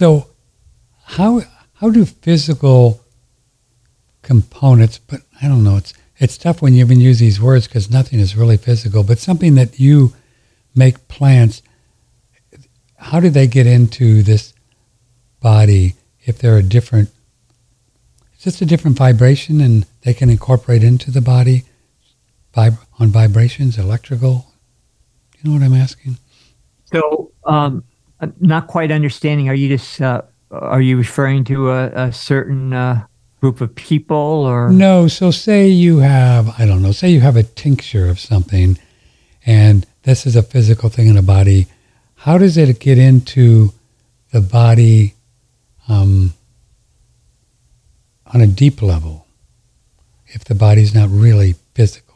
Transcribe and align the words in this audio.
So, 0.00 0.28
how 1.04 1.42
how 1.74 1.90
do 1.90 2.06
physical 2.06 3.04
components? 4.22 4.96
But 4.96 5.20
I 5.42 5.46
don't 5.46 5.62
know. 5.62 5.76
It's 5.76 5.92
it's 6.16 6.38
tough 6.38 6.62
when 6.62 6.72
you 6.72 6.82
even 6.82 7.00
use 7.00 7.18
these 7.18 7.38
words 7.38 7.66
because 7.66 7.90
nothing 7.90 8.18
is 8.18 8.34
really 8.34 8.56
physical. 8.56 9.04
But 9.04 9.18
something 9.18 9.56
that 9.56 9.78
you 9.78 10.14
make 10.74 11.06
plants, 11.08 11.60
how 12.96 13.20
do 13.20 13.28
they 13.28 13.46
get 13.46 13.66
into 13.66 14.22
this 14.22 14.54
body 15.42 15.96
if 16.24 16.38
they're 16.38 16.56
a 16.56 16.62
different? 16.62 17.10
It's 18.32 18.44
just 18.44 18.62
a 18.62 18.64
different 18.64 18.96
vibration, 18.96 19.60
and 19.60 19.84
they 20.00 20.14
can 20.14 20.30
incorporate 20.30 20.82
into 20.82 21.10
the 21.10 21.20
body, 21.20 21.64
vib- 22.56 22.86
on 22.98 23.08
vibrations, 23.08 23.76
electrical. 23.76 24.46
You 25.36 25.50
know 25.50 25.58
what 25.58 25.62
I'm 25.62 25.74
asking? 25.74 26.16
So, 26.86 27.32
um, 27.44 27.84
not 28.40 28.66
quite 28.66 28.90
understanding. 28.90 29.48
Are 29.48 29.54
you 29.54 29.68
just 29.68 30.00
uh, 30.00 30.22
are 30.50 30.80
you 30.80 30.96
referring 30.96 31.44
to 31.44 31.70
a, 31.70 31.86
a 31.88 32.12
certain 32.12 32.72
uh, 32.72 33.06
group 33.40 33.60
of 33.60 33.74
people 33.74 34.16
or 34.16 34.70
no? 34.70 35.08
So, 35.08 35.30
say 35.30 35.68
you 35.68 35.98
have 35.98 36.54
I 36.58 36.66
don't 36.66 36.82
know. 36.82 36.92
Say 36.92 37.10
you 37.10 37.20
have 37.20 37.36
a 37.36 37.42
tincture 37.42 38.08
of 38.08 38.18
something, 38.18 38.78
and 39.46 39.86
this 40.02 40.26
is 40.26 40.36
a 40.36 40.42
physical 40.42 40.88
thing 40.88 41.08
in 41.08 41.16
the 41.16 41.22
body. 41.22 41.66
How 42.16 42.36
does 42.36 42.56
it 42.56 42.80
get 42.80 42.98
into 42.98 43.72
the 44.30 44.40
body 44.40 45.14
um, 45.88 46.34
on 48.26 48.40
a 48.40 48.46
deep 48.46 48.82
level 48.82 49.26
if 50.26 50.44
the 50.44 50.54
body's 50.54 50.94
not 50.94 51.08
really 51.10 51.54
physical? 51.74 52.09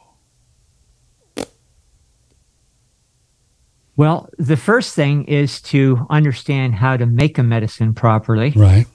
Well, 3.96 4.28
the 4.38 4.56
first 4.56 4.94
thing 4.94 5.24
is 5.24 5.60
to 5.62 6.06
understand 6.10 6.74
how 6.74 6.96
to 6.96 7.06
make 7.06 7.38
a 7.38 7.42
medicine 7.42 7.94
properly. 7.94 8.52
Right. 8.56 8.86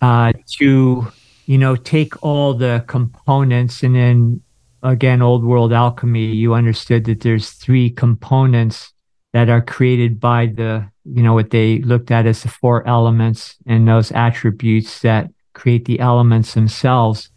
Uh, 0.00 0.32
to, 0.58 1.06
you 1.46 1.58
know, 1.58 1.76
take 1.76 2.22
all 2.22 2.54
the 2.54 2.84
components 2.88 3.82
and 3.82 3.94
then 3.94 4.42
again, 4.82 5.22
old 5.22 5.44
world 5.44 5.72
alchemy, 5.72 6.26
you 6.26 6.54
understood 6.54 7.04
that 7.04 7.20
there's 7.20 7.50
three 7.50 7.90
components 7.90 8.92
that 9.32 9.48
are 9.48 9.62
created 9.62 10.20
by 10.20 10.46
the, 10.46 10.86
you 11.04 11.22
know, 11.22 11.32
what 11.32 11.50
they 11.50 11.78
looked 11.78 12.10
at 12.10 12.26
as 12.26 12.42
the 12.42 12.48
four 12.48 12.86
elements 12.86 13.56
and 13.66 13.88
those 13.88 14.12
attributes 14.12 15.00
that 15.00 15.30
create 15.54 15.86
the 15.86 15.98
elements 16.00 16.54
themselves. 16.54 17.30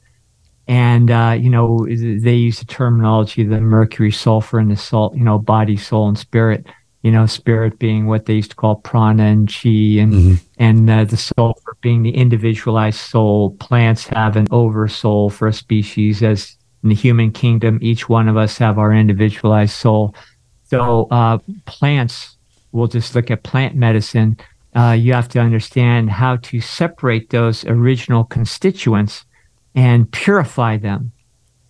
And, 0.67 1.09
uh, 1.09 1.38
you 1.39 1.50
know, 1.50 1.88
they 1.88 2.36
use 2.36 2.59
the 2.59 2.66
terminology, 2.66 3.44
the 3.44 3.61
mercury, 3.61 4.11
sulfur, 4.11 4.59
and 4.59 4.70
the 4.70 4.76
salt, 4.76 5.16
you 5.16 5.23
know, 5.23 5.39
body, 5.39 5.78
soul, 5.78 6.09
and 6.09 6.20
spirit 6.20 6.67
you 7.08 7.14
know, 7.14 7.26
spirit 7.26 7.80
being 7.80 8.06
what 8.06 8.26
they 8.26 8.34
used 8.34 8.50
to 8.50 8.58
call 8.58 8.76
prana 8.76 9.24
and 9.24 9.48
chi, 9.48 9.70
and 10.04 10.14
mm-hmm. 10.14 10.34
and 10.58 10.90
uh, 10.90 11.06
the 11.06 11.16
sulfur 11.16 11.78
being 11.80 12.04
the 12.04 12.14
individualized 12.14 13.00
soul. 13.00 13.52
Plants 13.62 14.08
have 14.08 14.36
an 14.36 14.46
oversoul 14.52 15.30
for 15.30 15.48
a 15.48 15.54
species, 15.54 16.22
as 16.22 16.58
in 16.84 16.90
the 16.90 16.96
human 16.96 17.32
kingdom, 17.32 17.80
each 17.82 18.10
one 18.10 18.28
of 18.28 18.36
us 18.36 18.58
have 18.58 18.78
our 18.78 18.94
individualized 18.94 19.72
soul. 19.72 20.14
So 20.66 21.08
uh, 21.10 21.38
plants, 21.64 22.36
we'll 22.74 22.88
just 22.88 23.16
look 23.16 23.32
at 23.32 23.44
plant 23.44 23.74
medicine. 23.74 24.36
Uh, 24.76 24.92
you 24.92 25.14
have 25.14 25.30
to 25.30 25.40
understand 25.40 26.10
how 26.10 26.36
to 26.36 26.60
separate 26.60 27.30
those 27.30 27.64
original 27.64 28.26
constituents 28.26 29.24
and 29.76 30.12
purify 30.12 30.76
them 30.76 31.14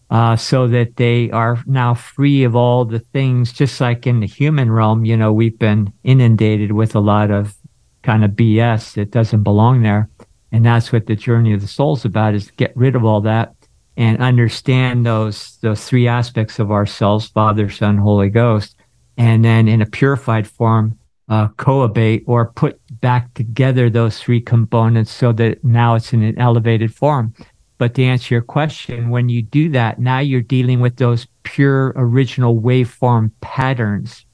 uh, 0.09 0.35
so 0.35 0.67
that 0.67 0.95
they 0.95 1.29
are 1.31 1.61
now 1.65 1.93
free 1.93 2.43
of 2.43 2.55
all 2.55 2.85
the 2.85 2.99
things, 2.99 3.51
just 3.51 3.81
like 3.81 4.07
in 4.07 4.19
the 4.21 4.27
human 4.27 4.71
realm, 4.71 5.03
you 5.03 5.17
know, 5.17 5.33
we've 5.33 5.59
been 5.59 5.91
inundated 6.03 6.71
with 6.71 6.95
a 6.95 6.99
lot 6.99 7.29
of 7.29 7.55
kind 8.03 8.23
of 8.23 8.31
BS 8.31 8.93
that 8.93 9.11
doesn't 9.11 9.43
belong 9.43 9.81
there. 9.81 10.09
And 10.51 10.65
that's 10.65 10.93
what 10.93 11.07
the 11.07 11.15
journey 11.15 11.53
of 11.53 11.61
the 11.61 11.67
soul 11.67 11.97
is 11.97 12.05
about 12.05 12.33
is 12.33 12.51
get 12.51 12.75
rid 12.75 12.95
of 12.95 13.03
all 13.03 13.19
that 13.21 13.53
and 13.97 14.21
understand 14.21 15.05
those 15.05 15.57
those 15.57 15.83
three 15.83 16.07
aspects 16.07 16.59
of 16.59 16.71
ourselves, 16.71 17.27
Father, 17.27 17.69
Son, 17.69 17.97
Holy 17.97 18.29
Ghost, 18.29 18.77
and 19.17 19.43
then 19.43 19.67
in 19.67 19.81
a 19.81 19.85
purified 19.85 20.47
form, 20.47 20.97
uh, 21.27 21.49
cohobate 21.49 22.23
or 22.27 22.51
put 22.53 22.79
back 23.01 23.33
together 23.33 23.89
those 23.89 24.19
three 24.19 24.39
components 24.39 25.11
so 25.11 25.33
that 25.33 25.63
now 25.63 25.95
it's 25.95 26.13
in 26.13 26.23
an 26.23 26.37
elevated 26.39 26.93
form. 26.93 27.33
But 27.77 27.93
to 27.95 28.03
answer 28.03 28.33
your 28.33 28.41
question, 28.41 29.09
when 29.09 29.29
you 29.29 29.41
do 29.41 29.69
that, 29.69 29.99
now 29.99 30.19
you're 30.19 30.41
dealing 30.41 30.79
with 30.79 30.97
those 30.97 31.27
pure 31.43 31.93
original 31.95 32.59
waveform 32.59 33.31
patterns. 33.41 34.25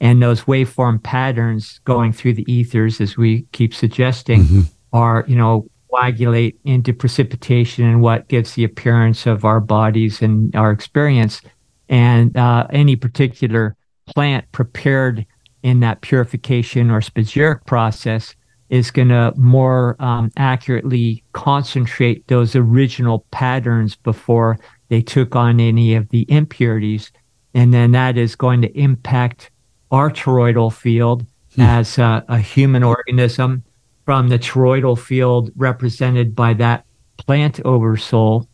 And 0.00 0.22
those 0.22 0.42
waveform 0.42 1.02
patterns 1.02 1.80
going 1.84 2.12
through 2.12 2.34
the 2.34 2.52
ethers, 2.52 3.00
as 3.00 3.16
we 3.16 3.46
keep 3.52 3.72
suggesting, 3.72 4.42
mm-hmm. 4.42 4.60
are, 4.92 5.24
you 5.28 5.36
know, 5.36 5.68
coagulate 5.90 6.58
into 6.64 6.92
precipitation 6.92 7.84
and 7.84 8.02
what 8.02 8.28
gives 8.28 8.54
the 8.54 8.64
appearance 8.64 9.26
of 9.26 9.44
our 9.44 9.60
bodies 9.60 10.20
and 10.20 10.54
our 10.56 10.72
experience. 10.72 11.40
And 11.88 12.36
uh, 12.36 12.66
any 12.70 12.96
particular 12.96 13.76
plant 14.06 14.50
prepared 14.52 15.24
in 15.62 15.80
that 15.80 16.00
purification 16.00 16.90
or 16.90 17.00
spagyric 17.00 17.64
process 17.66 18.34
is 18.74 18.90
going 18.90 19.06
to 19.06 19.32
more 19.36 19.94
um, 20.00 20.32
accurately 20.36 21.22
concentrate 21.32 22.26
those 22.26 22.56
original 22.56 23.24
patterns 23.30 23.94
before 23.94 24.58
they 24.88 25.00
took 25.00 25.36
on 25.36 25.60
any 25.60 25.94
of 25.94 26.08
the 26.08 26.26
impurities. 26.28 27.12
And 27.54 27.72
then 27.72 27.92
that 27.92 28.18
is 28.18 28.34
going 28.34 28.62
to 28.62 28.76
impact 28.76 29.52
our 29.92 30.10
toroidal 30.10 30.72
field 30.72 31.24
hmm. 31.54 31.60
as 31.60 31.98
a, 31.98 32.24
a 32.26 32.38
human 32.38 32.82
organism 32.82 33.62
from 34.04 34.26
the 34.28 34.40
toroidal 34.40 34.98
field 34.98 35.52
represented 35.54 36.34
by 36.34 36.52
that 36.54 36.84
plant 37.16 37.60
oversoul. 37.64 38.48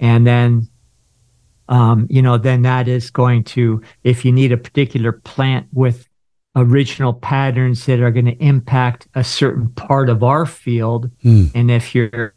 And 0.00 0.26
then, 0.26 0.68
um, 1.68 2.06
you 2.08 2.22
know, 2.22 2.38
then 2.38 2.62
that 2.62 2.88
is 2.88 3.10
going 3.10 3.44
to, 3.44 3.82
if 4.04 4.24
you 4.24 4.32
need 4.32 4.52
a 4.52 4.56
particular 4.56 5.12
plant 5.12 5.66
with 5.74 6.08
original 6.56 7.12
patterns 7.12 7.84
that 7.84 8.00
are 8.00 8.10
going 8.10 8.24
to 8.24 8.42
impact 8.42 9.06
a 9.14 9.22
certain 9.22 9.68
part 9.70 10.08
of 10.08 10.22
our 10.22 10.46
field. 10.46 11.10
Mm. 11.22 11.52
And 11.54 11.70
if 11.70 11.94
you're 11.94 12.34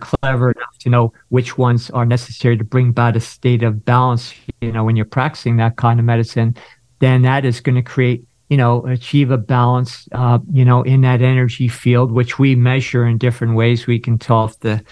clever 0.00 0.52
enough 0.52 0.78
to 0.78 0.88
know 0.88 1.12
which 1.28 1.58
ones 1.58 1.90
are 1.90 2.06
necessary 2.06 2.56
to 2.56 2.64
bring 2.64 2.90
about 2.90 3.16
a 3.16 3.20
state 3.20 3.64
of 3.64 3.84
balance, 3.84 4.32
you 4.60 4.70
know, 4.70 4.84
when 4.84 4.94
you're 4.94 5.04
practicing 5.04 5.56
that 5.56 5.76
kind 5.76 5.98
of 5.98 6.06
medicine, 6.06 6.56
then 7.00 7.22
that 7.22 7.44
is 7.44 7.60
going 7.60 7.74
to 7.74 7.82
create, 7.82 8.24
you 8.48 8.56
know, 8.56 8.86
achieve 8.86 9.32
a 9.32 9.38
balance, 9.38 10.08
uh, 10.12 10.38
you 10.52 10.64
know, 10.64 10.82
in 10.82 11.00
that 11.00 11.20
energy 11.20 11.66
field, 11.66 12.12
which 12.12 12.38
we 12.38 12.54
measure 12.54 13.04
in 13.04 13.18
different 13.18 13.56
ways. 13.56 13.88
We 13.88 13.98
can 13.98 14.16
tell 14.16 14.44
if 14.44 14.60
the, 14.60 14.82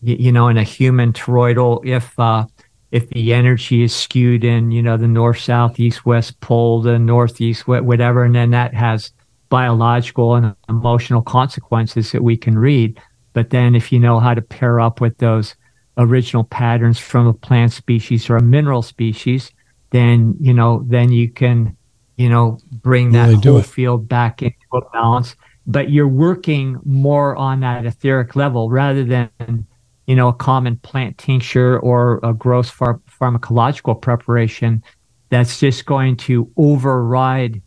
you 0.00 0.32
know, 0.32 0.48
in 0.48 0.56
a 0.56 0.62
human 0.62 1.12
toroidal, 1.12 1.84
if, 1.84 2.18
uh, 2.18 2.46
if 2.90 3.08
the 3.10 3.34
energy 3.34 3.82
is 3.82 3.94
skewed 3.94 4.44
in, 4.44 4.70
you 4.70 4.82
know, 4.82 4.96
the 4.96 5.08
north, 5.08 5.38
south, 5.38 5.80
east, 5.80 6.06
west 6.06 6.38
pole, 6.40 6.80
the 6.80 6.98
northeast, 6.98 7.66
whatever, 7.66 8.24
and 8.24 8.34
then 8.34 8.50
that 8.50 8.72
has 8.74 9.10
biological 9.48 10.34
and 10.34 10.54
emotional 10.68 11.22
consequences 11.22 12.12
that 12.12 12.22
we 12.22 12.36
can 12.36 12.58
read. 12.58 13.00
But 13.32 13.50
then 13.50 13.74
if 13.74 13.92
you 13.92 13.98
know 13.98 14.20
how 14.20 14.34
to 14.34 14.42
pair 14.42 14.80
up 14.80 15.00
with 15.00 15.18
those 15.18 15.54
original 15.96 16.44
patterns 16.44 16.98
from 16.98 17.26
a 17.26 17.34
plant 17.34 17.72
species 17.72 18.30
or 18.30 18.36
a 18.36 18.42
mineral 18.42 18.82
species, 18.82 19.50
then, 19.90 20.34
you 20.40 20.52
know, 20.54 20.84
then 20.88 21.12
you 21.12 21.30
can, 21.30 21.76
you 22.16 22.28
know, 22.28 22.58
bring 22.70 23.12
that 23.12 23.28
really 23.28 23.42
whole 23.42 23.62
field 23.62 24.08
back 24.08 24.42
into 24.42 24.56
a 24.72 24.80
balance. 24.90 25.36
But 25.66 25.90
you're 25.90 26.08
working 26.08 26.78
more 26.84 27.36
on 27.36 27.60
that 27.60 27.86
etheric 27.86 28.36
level 28.36 28.70
rather 28.70 29.04
than 29.04 29.66
you 30.06 30.14
know, 30.14 30.28
a 30.28 30.32
common 30.32 30.76
plant 30.78 31.18
tincture 31.18 31.78
or 31.78 32.20
a 32.22 32.34
gross 32.34 32.70
phar- 32.70 33.00
pharmacological 33.20 34.00
preparation 34.00 34.82
that's 35.30 35.58
just 35.58 35.86
going 35.86 36.16
to 36.16 36.50
override 36.56 37.62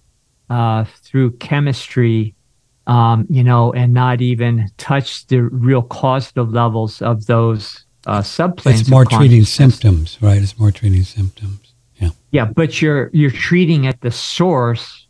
uh, 0.50 0.86
through 1.02 1.32
chemistry, 1.38 2.36
um, 2.86 3.26
you 3.30 3.44
know, 3.44 3.74
and 3.74 3.94
not 3.94 4.22
even 4.22 4.70
touch 4.78 5.28
the 5.28 5.42
real 5.42 5.82
causative 5.82 6.52
levels 6.54 7.02
of 7.02 7.26
those 7.26 7.86
uh, 8.06 8.22
subplanes. 8.22 8.82
It's 8.82 8.90
more 8.90 9.06
treating 9.06 9.44
symptoms, 9.44 10.18
right? 10.22 10.42
It's 10.42 10.58
more 10.58 10.72
treating 10.72 11.04
symptoms. 11.04 11.74
Yeah. 11.98 12.10
Yeah, 12.32 12.46
but 12.46 12.82
you're 12.82 13.10
you're 13.14 13.32
treating 13.32 13.88
at 13.88 14.02
the 14.02 14.12
source 14.12 15.08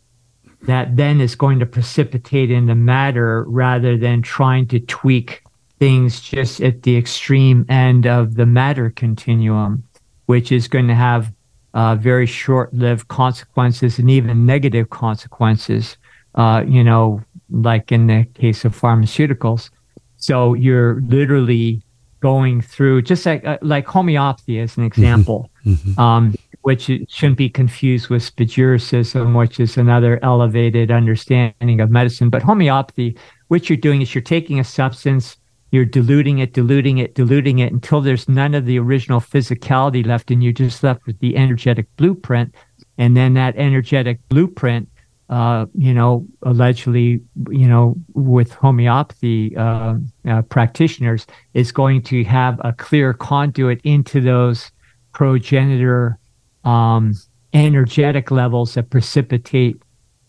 that 0.64 0.96
then 0.96 1.22
is 1.22 1.36
going 1.36 1.60
to 1.60 1.66
precipitate 1.66 2.50
into 2.50 2.74
matter 2.74 3.44
rather 3.48 3.98
than 3.98 4.22
trying 4.22 4.68
to 4.68 4.80
tweak 4.80 5.44
things 5.80 6.22
just 6.22 6.62
at 6.62 6.84
the 6.84 6.98
extreme 6.98 7.66
end 7.70 8.08
of 8.08 8.36
the 8.36 8.46
matter 8.46 8.90
continuum, 8.90 9.84
which 10.26 10.52
is 10.52 10.68
going 10.68 10.88
to 10.88 10.96
have 10.96 11.32
uh, 11.74 11.96
very 11.96 12.26
short 12.26 12.74
lived 12.74 13.08
consequences 13.08 14.00
and 14.00 14.10
even 14.10 14.46
negative 14.46 14.90
consequences, 14.90 15.98
uh, 16.36 16.64
you 16.68 16.84
know, 16.84 17.22
like 17.50 17.92
in 17.92 18.08
the 18.08 18.26
case 18.34 18.66
of 18.66 18.80
pharmaceuticals. 18.80 19.70
So 20.18 20.54
you're 20.56 21.02
literally 21.02 21.82
going 22.20 22.62
through 22.62 23.04
just 23.04 23.26
like 23.26 23.46
uh, 23.46 23.58
like 23.62 23.86
homeopathy 23.86 24.60
as 24.60 24.78
an 24.78 24.84
mm-hmm. 24.84 24.88
example, 24.88 25.52
mm-hmm. 25.66 26.00
um, 26.00 26.36
which 26.62 26.90
shouldn't 27.08 27.38
be 27.38 27.50
confused 27.50 28.10
with 28.10 28.24
spagyricism, 28.24 29.38
which 29.38 29.60
is 29.60 29.78
another 29.78 30.20
elevated 30.24 30.92
understanding 30.92 31.80
of 31.80 31.92
medicine. 31.92 32.30
But 32.30 32.42
homeopathy, 32.42 33.16
what 33.48 33.70
you're 33.70 33.78
doing 33.78 34.02
is 34.02 34.16
you're 34.16 34.22
taking 34.22 34.60
a 34.60 34.64
substance, 34.64 35.38
you're 35.78 35.86
diluting 35.86 36.40
it, 36.40 36.54
diluting 36.54 36.98
it, 36.98 37.14
diluting 37.14 37.60
it 37.60 37.72
until 37.72 38.02
there's 38.02 38.28
none 38.28 38.56
of 38.56 38.66
the 38.66 38.80
original 38.80 39.22
physicality 39.22 40.04
left, 40.04 40.32
and 40.32 40.44
you're 40.44 40.52
just 40.52 40.82
left 40.82 41.06
with 41.06 41.20
the 41.20 41.38
energetic 41.38 41.86
blueprint. 41.98 42.56
And 42.98 43.16
then 43.16 43.36
that 43.36 43.56
energetic 43.58 44.18
blueprint, 44.28 44.90
uh, 45.30 45.68
you 45.76 45.94
know, 45.94 46.26
allegedly, 46.42 47.22
you 47.52 47.68
know, 47.68 47.96
with 48.16 48.54
homeopathy 48.54 49.56
uh, 49.56 49.98
uh, 50.28 50.42
practitioners, 50.42 51.28
is 51.54 51.72
going 51.72 52.02
to 52.04 52.24
have 52.24 52.60
a 52.64 52.74
clear 52.74 53.14
conduit 53.14 53.80
into 53.84 54.20
those 54.20 54.72
progenitor 55.14 56.18
um, 56.64 57.14
energetic 57.54 58.32
levels 58.32 58.74
that 58.74 58.90
precipitate 58.90 59.80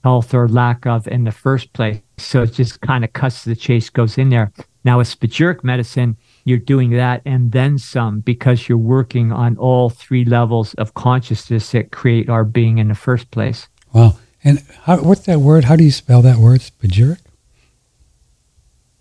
health 0.04 0.34
or 0.34 0.46
lack 0.46 0.86
of 0.86 1.08
in 1.08 1.24
the 1.24 1.32
first 1.32 1.72
place. 1.72 2.02
So 2.18 2.42
it 2.42 2.52
just 2.52 2.82
kind 2.82 3.02
of 3.02 3.14
cuts 3.14 3.44
to 3.44 3.48
the 3.48 3.56
chase, 3.56 3.88
goes 3.88 4.18
in 4.18 4.28
there. 4.28 4.52
Now, 4.88 4.96
with 4.96 5.20
spagyric 5.20 5.62
medicine, 5.62 6.16
you're 6.46 6.56
doing 6.56 6.92
that 6.92 7.20
and 7.26 7.52
then 7.52 7.76
some 7.76 8.20
because 8.20 8.70
you're 8.70 8.78
working 8.78 9.32
on 9.32 9.58
all 9.58 9.90
three 9.90 10.24
levels 10.24 10.72
of 10.76 10.94
consciousness 10.94 11.72
that 11.72 11.92
create 11.92 12.30
our 12.30 12.42
being 12.42 12.78
in 12.78 12.88
the 12.88 12.94
first 12.94 13.30
place. 13.30 13.68
Wow. 13.92 14.16
And 14.42 14.64
how, 14.84 14.96
what's 15.02 15.26
that 15.26 15.40
word? 15.40 15.64
How 15.64 15.76
do 15.76 15.84
you 15.84 15.90
spell 15.90 16.22
that 16.22 16.38
word, 16.38 16.60
spagyric? 16.60 17.20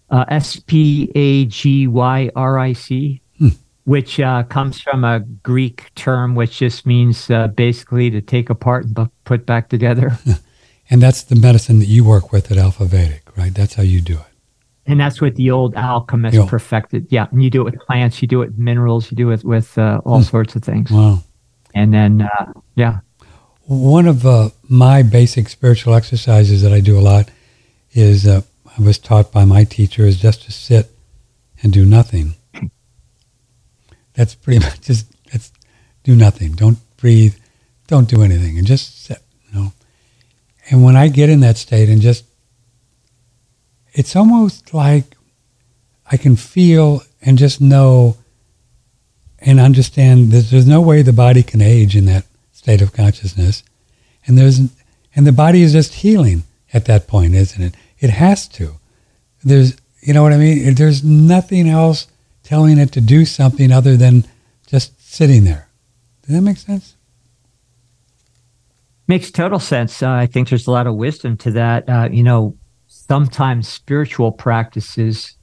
Uh, 0.10 0.26
S 0.28 0.60
P 0.60 1.10
A 1.16 1.46
G 1.46 1.88
Y 1.88 2.32
R 2.36 2.60
I 2.60 2.74
C 2.74 3.22
which 3.86 4.20
uh, 4.20 4.44
comes 4.44 4.82
from 4.82 5.06
a 5.06 5.22
Greek 5.22 5.90
term, 5.96 6.36
which 6.36 6.58
just 6.58 6.86
means 6.86 7.32
uh, 7.32 7.48
basically 7.48 8.10
to 8.10 8.20
take 8.20 8.50
apart 8.50 8.84
and 8.84 9.10
put 9.24 9.46
back 9.46 9.70
together. 9.70 10.20
and 10.90 11.02
that's 11.02 11.24
the 11.24 11.38
medicine 11.38 11.80
that 11.80 11.86
you 11.86 12.04
work 12.04 12.34
with 12.34 12.52
at 12.52 12.58
Alpha 12.58 12.84
Vedic, 12.84 13.38
right? 13.38 13.54
That's 13.54 13.76
how 13.76 13.84
you 13.84 14.02
do 14.02 14.16
it. 14.16 14.37
And 14.88 15.00
that's 15.00 15.20
what 15.20 15.36
the 15.36 15.52
old 15.52 15.76
alchemists 15.76 16.40
perfected. 16.50 17.08
Yeah, 17.10 17.28
and 17.32 17.44
you 17.44 17.50
do 17.50 17.62
it 17.62 17.72
with 17.72 17.80
plants, 17.82 18.22
you 18.22 18.28
do 18.28 18.42
it 18.42 18.48
with 18.48 18.58
minerals, 18.58 19.12
you 19.12 19.18
do 19.18 19.32
it 19.32 19.44
with 19.44 19.78
uh, 19.78 20.02
all 20.06 20.20
hmm. 20.20 20.24
sorts 20.24 20.56
of 20.56 20.64
things. 20.64 20.90
Wow. 20.90 21.24
And 21.76 21.94
then, 21.94 22.22
uh, 22.22 22.54
yeah. 22.76 23.00
One 23.66 24.08
of 24.08 24.26
uh, 24.26 24.50
my 24.70 25.04
basic 25.04 25.50
spiritual 25.50 25.94
exercises 25.94 26.62
that 26.62 26.72
I 26.72 26.80
do 26.80 26.98
a 26.98 27.02
lot 27.02 27.30
is 27.92 28.26
uh, 28.26 28.42
I 28.66 28.82
was 28.82 28.98
taught 28.98 29.32
by 29.32 29.44
my 29.44 29.66
teacher 29.66 30.06
is 30.06 30.20
just 30.20 30.44
to 30.44 30.52
sit 30.52 30.90
and 31.62 31.74
do 31.74 31.86
nothing 31.86 32.36
that's 34.18 34.36
pretty 34.36 34.60
much 34.60 34.82
just 34.82 35.06
that's 35.32 35.52
do 36.04 36.16
nothing. 36.16 36.54
Don't 36.54 36.80
breathe. 36.98 37.36
Don't 37.88 38.10
do 38.10 38.24
anything, 38.24 38.58
and 38.58 38.68
just 38.68 39.04
sit. 39.06 39.22
You 39.48 39.60
know. 39.60 39.74
And 40.70 40.84
when 40.84 40.98
I 40.98 41.08
get 41.08 41.30
in 41.30 41.40
that 41.42 41.58
state, 41.58 41.88
and 41.88 42.02
just 42.02 42.26
it's 43.98 44.16
almost 44.16 44.76
like 44.76 45.18
I 46.10 46.18
can 46.18 46.36
feel 46.36 47.02
and 47.20 47.38
just 47.38 47.60
know 47.60 48.16
and 49.40 49.60
understand 49.60 50.32
that 50.32 50.46
there's 50.52 50.68
no 50.68 50.82
way 50.82 51.02
the 51.02 51.12
body 51.12 51.42
can 51.42 51.62
age 51.62 51.96
in 51.96 52.06
that 52.06 52.26
state 52.52 52.82
of 52.82 52.94
consciousness, 52.94 53.64
and 54.26 54.38
there's 54.38 54.60
and 55.16 55.26
the 55.26 55.32
body 55.32 55.64
is 55.64 55.74
just 55.74 55.96
healing 55.96 56.44
at 56.74 56.86
that 56.86 57.08
point, 57.08 57.34
isn't 57.34 57.62
it? 57.62 57.76
It 58.00 58.12
has 58.12 58.48
to. 58.50 58.76
There's 59.44 59.76
you 60.02 60.14
know 60.14 60.22
what 60.22 60.32
I 60.34 60.38
mean. 60.38 60.76
There's 60.76 61.04
nothing 61.04 61.68
else 61.68 62.06
telling 62.44 62.78
it 62.78 62.92
to 62.92 63.02
do 63.02 63.26
something 63.26 63.72
other 63.72 63.98
than 63.98 64.26
just 64.68 64.94
sitting 65.02 65.44
there. 65.44 65.70
Does 66.22 66.36
that 66.36 66.42
make 66.42 66.58
sense? 66.58 66.96
Makes 69.08 69.32
total 69.32 69.60
sense. 69.60 70.04
Uh, 70.04 70.12
I 70.12 70.28
think 70.28 70.50
there's 70.50 70.68
a 70.68 70.72
lot 70.72 70.86
of 70.86 70.96
wisdom 70.96 71.36
to 71.38 71.52
that. 71.52 71.90
Uh, 71.90 72.10
you 72.12 72.22
know, 72.22 72.58
sometimes 73.08 73.68
spiritual 73.68 74.32
practices 74.32 75.36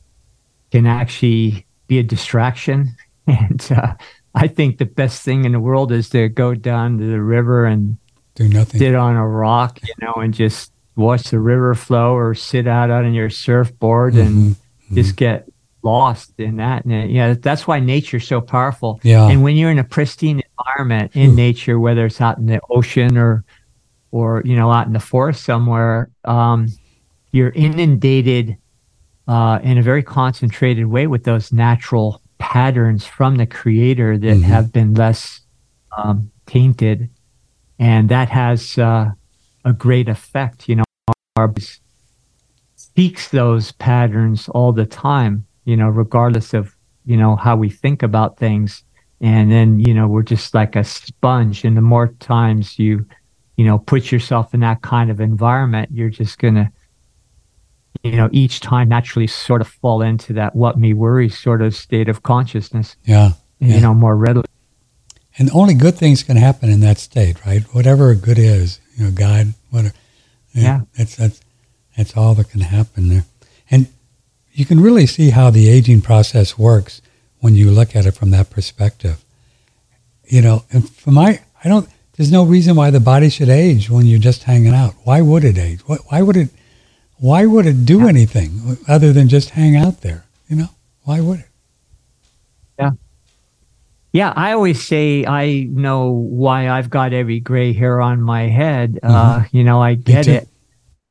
can 0.70 0.86
actually 0.86 1.66
be 1.86 1.98
a 1.98 2.02
distraction. 2.02 2.96
And 3.26 3.66
uh, 3.70 3.94
I 4.34 4.48
think 4.48 4.76
the 4.76 4.84
best 4.84 5.22
thing 5.22 5.46
in 5.46 5.52
the 5.52 5.58
world 5.58 5.90
is 5.92 6.10
to 6.10 6.28
go 6.28 6.54
down 6.54 6.98
to 6.98 7.06
the 7.06 7.22
river 7.22 7.64
and 7.64 7.96
do 8.34 8.46
nothing, 8.50 8.78
sit 8.78 8.94
on 8.94 9.16
a 9.16 9.26
rock, 9.26 9.80
you 9.82 9.94
know, 10.02 10.12
and 10.16 10.34
just 10.34 10.72
watch 10.94 11.30
the 11.30 11.38
river 11.38 11.74
flow 11.74 12.14
or 12.14 12.34
sit 12.34 12.66
out 12.66 12.90
on 12.90 13.14
your 13.14 13.30
surfboard 13.30 14.12
mm-hmm. 14.12 14.26
and 14.26 14.56
mm-hmm. 14.56 14.94
just 14.94 15.16
get 15.16 15.48
lost 15.82 16.32
in 16.38 16.56
that. 16.56 16.84
And 16.84 17.10
yeah, 17.10 17.32
that's 17.32 17.66
why 17.66 17.80
nature's 17.80 18.28
so 18.28 18.42
powerful. 18.42 19.00
Yeah. 19.02 19.28
And 19.28 19.42
when 19.42 19.56
you're 19.56 19.70
in 19.70 19.78
a 19.78 19.84
pristine 19.84 20.42
environment 20.58 21.16
in 21.16 21.34
nature, 21.34 21.78
whether 21.80 22.04
it's 22.04 22.20
out 22.20 22.36
in 22.36 22.44
the 22.44 22.60
ocean 22.68 23.16
or, 23.16 23.44
or 24.10 24.42
you 24.44 24.54
know, 24.54 24.70
out 24.70 24.86
in 24.86 24.92
the 24.92 25.00
forest 25.00 25.44
somewhere, 25.44 26.10
um, 26.24 26.68
you're 27.34 27.50
inundated 27.50 28.56
uh, 29.26 29.58
in 29.62 29.78
a 29.78 29.82
very 29.82 30.02
concentrated 30.02 30.86
way 30.86 31.06
with 31.06 31.24
those 31.24 31.52
natural 31.52 32.20
patterns 32.38 33.06
from 33.06 33.36
the 33.36 33.46
creator 33.46 34.18
that 34.18 34.26
mm-hmm. 34.26 34.42
have 34.42 34.72
been 34.72 34.94
less 34.94 35.40
um, 35.96 36.30
tainted, 36.46 37.10
and 37.78 38.08
that 38.08 38.28
has 38.28 38.78
uh, 38.78 39.10
a 39.64 39.72
great 39.72 40.08
effect. 40.08 40.68
You 40.68 40.76
know, 40.76 40.84
our 41.36 41.52
speaks 42.76 43.28
those 43.28 43.72
patterns 43.72 44.48
all 44.48 44.72
the 44.72 44.86
time 44.86 45.46
you 45.64 45.76
know, 45.76 45.88
regardless 45.88 46.54
of, 46.54 46.74
you 47.04 47.16
know, 47.16 47.36
how 47.36 47.56
we 47.56 47.68
think 47.68 48.02
about 48.02 48.38
things. 48.38 48.84
And 49.20 49.50
then, 49.50 49.80
you 49.80 49.94
know, 49.94 50.06
we're 50.06 50.22
just 50.22 50.54
like 50.54 50.76
a 50.76 50.84
sponge. 50.84 51.64
And 51.64 51.76
the 51.76 51.82
more 51.82 52.08
times 52.20 52.78
you, 52.78 53.06
you 53.56 53.64
know, 53.64 53.78
put 53.78 54.12
yourself 54.12 54.52
in 54.52 54.60
that 54.60 54.82
kind 54.82 55.10
of 55.10 55.20
environment, 55.20 55.90
you're 55.92 56.10
just 56.10 56.38
going 56.38 56.56
to, 56.56 56.70
you 58.04 58.12
know, 58.12 58.28
each 58.32 58.60
time 58.60 58.90
naturally 58.90 59.26
sort 59.26 59.62
of 59.62 59.66
fall 59.66 60.02
into 60.02 60.34
that 60.34 60.54
what 60.54 60.78
me 60.78 60.92
worry 60.92 61.30
sort 61.30 61.62
of 61.62 61.74
state 61.74 62.08
of 62.08 62.22
consciousness. 62.22 62.96
Yeah. 63.04 63.30
yeah. 63.58 63.76
You 63.76 63.80
know, 63.80 63.94
more 63.94 64.14
readily. 64.14 64.44
And 65.38 65.50
only 65.52 65.72
good 65.72 65.96
things 65.96 66.22
can 66.22 66.36
happen 66.36 66.70
in 66.70 66.80
that 66.80 66.98
state, 66.98 67.44
right? 67.46 67.62
Whatever 67.74 68.14
good 68.14 68.38
is, 68.38 68.78
you 68.94 69.04
know, 69.04 69.10
God, 69.10 69.54
whatever. 69.70 69.94
Yeah. 70.52 70.82
That's, 70.96 71.16
that's, 71.16 71.40
that's 71.96 72.16
all 72.16 72.34
that 72.34 72.50
can 72.50 72.60
happen 72.60 73.08
there. 73.08 73.24
And 73.70 73.88
you 74.52 74.66
can 74.66 74.80
really 74.80 75.06
see 75.06 75.30
how 75.30 75.50
the 75.50 75.68
aging 75.68 76.02
process 76.02 76.58
works 76.58 77.00
when 77.40 77.54
you 77.54 77.70
look 77.70 77.96
at 77.96 78.06
it 78.06 78.12
from 78.12 78.30
that 78.30 78.50
perspective. 78.50 79.24
You 80.26 80.42
know, 80.42 80.64
and 80.70 80.88
for 80.88 81.10
my, 81.10 81.40
I 81.64 81.68
don't, 81.68 81.88
there's 82.16 82.30
no 82.30 82.44
reason 82.44 82.76
why 82.76 82.90
the 82.90 83.00
body 83.00 83.30
should 83.30 83.48
age 83.48 83.88
when 83.88 84.06
you're 84.06 84.20
just 84.20 84.44
hanging 84.44 84.74
out. 84.74 84.94
Why 85.04 85.22
would 85.22 85.42
it 85.42 85.58
age? 85.58 85.80
Why 85.86 86.20
would 86.22 86.36
it, 86.36 86.50
why 87.24 87.46
would 87.46 87.64
it 87.64 87.86
do 87.86 88.06
anything 88.06 88.76
other 88.86 89.10
than 89.10 89.28
just 89.28 89.50
hang 89.50 89.76
out 89.76 90.02
there? 90.02 90.26
You 90.46 90.56
know, 90.56 90.68
why 91.04 91.20
would 91.20 91.40
it? 91.40 91.48
Yeah. 92.78 92.90
Yeah, 94.12 94.34
I 94.36 94.52
always 94.52 94.84
say 94.84 95.24
I 95.24 95.66
know 95.70 96.10
why 96.10 96.68
I've 96.68 96.90
got 96.90 97.14
every 97.14 97.40
gray 97.40 97.72
hair 97.72 98.02
on 98.02 98.20
my 98.20 98.42
head. 98.42 99.00
Uh, 99.02 99.08
mm-hmm. 99.08 99.40
Uh, 99.40 99.44
you 99.52 99.64
know, 99.64 99.80
I 99.80 99.94
get 99.94 100.28
it 100.28 100.48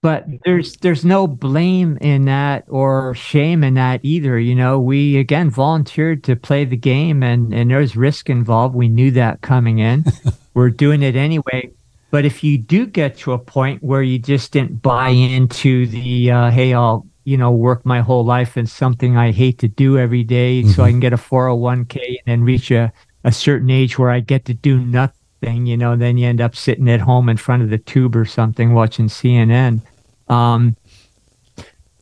but 0.04 0.26
there's 0.44 0.76
there's 0.78 1.06
no 1.06 1.26
blame 1.26 1.98
in 2.02 2.26
that 2.26 2.66
or 2.68 3.16
shame 3.16 3.64
in 3.64 3.76
that 3.76 4.02
either 4.04 4.38
you 4.38 4.54
know 4.54 4.78
we 4.78 5.18
again 5.18 5.50
volunteered 5.50 6.24
to 6.26 6.36
play 6.36 6.66
the 6.66 6.76
game 6.76 7.24
and 7.24 7.54
and 7.54 7.72
there's 7.72 7.96
risk 7.96 8.30
involved 8.30 8.76
we 8.76 8.90
knew 8.90 9.10
that 9.12 9.40
coming 9.42 9.80
in 9.80 10.04
we're 10.54 10.70
doing 10.70 11.02
it 11.02 11.16
anyway 11.16 11.72
but 12.14 12.26
if 12.26 12.44
you 12.44 12.60
do 12.60 12.86
get 12.86 13.18
to 13.18 13.32
a 13.32 13.40
point 13.40 13.82
where 13.82 14.04
you 14.04 14.20
just 14.20 14.52
didn't 14.52 14.84
buy 14.84 15.10
into 15.10 15.88
the 15.88 16.30
uh, 16.30 16.52
hey 16.52 16.72
i'll 16.72 17.08
you 17.24 17.36
know 17.36 17.52
work 17.52 17.84
my 17.88 18.02
whole 18.02 18.24
life 18.24 18.56
in 18.56 18.68
something 18.68 19.18
i 19.18 19.32
hate 19.32 19.58
to 19.58 19.68
do 19.68 19.98
every 19.98 20.24
day 20.24 20.62
mm-hmm. 20.62 20.70
so 20.70 20.84
i 20.84 20.90
mm-hmm. 20.90 20.94
can 20.94 21.00
get 21.00 21.14
a 21.14 21.18
401k 21.18 21.98
and 22.06 22.20
then 22.28 22.44
reach 22.44 22.70
a, 22.70 22.94
a 23.24 23.32
certain 23.32 23.72
age 23.72 23.98
where 23.98 24.12
i 24.12 24.20
get 24.20 24.46
to 24.46 24.54
do 24.54 24.78
nothing 24.80 25.66
you 25.66 25.76
know 25.76 25.96
then 25.96 26.20
you 26.20 26.28
end 26.28 26.40
up 26.40 26.56
sitting 26.56 26.88
at 26.88 27.02
home 27.02 27.30
in 27.30 27.36
front 27.36 27.64
of 27.64 27.72
the 27.72 27.80
tube 27.80 28.16
or 28.16 28.26
something 28.26 28.76
watching 28.76 29.08
cnn 29.08 29.82
um, 30.28 30.76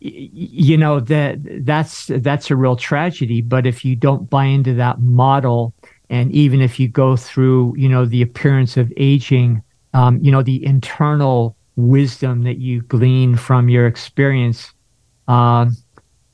you 0.00 0.76
know 0.76 0.98
that 0.98 1.38
that's 1.64 2.08
that's 2.08 2.50
a 2.50 2.56
real 2.56 2.74
tragedy 2.74 3.40
but 3.40 3.66
if 3.66 3.84
you 3.84 3.94
don't 3.94 4.28
buy 4.28 4.46
into 4.46 4.74
that 4.74 4.98
model 5.00 5.72
and 6.10 6.30
even 6.32 6.60
if 6.60 6.78
you 6.78 6.88
go 6.88 7.16
through 7.16 7.74
you 7.76 7.88
know 7.88 8.04
the 8.04 8.22
appearance 8.22 8.76
of 8.76 8.92
aging 8.96 9.62
um, 9.94 10.18
you 10.22 10.30
know 10.30 10.42
the 10.42 10.64
internal 10.64 11.56
wisdom 11.76 12.42
that 12.42 12.58
you 12.58 12.82
glean 12.82 13.36
from 13.36 13.68
your 13.68 13.86
experience 13.86 14.72
uh, 15.28 15.66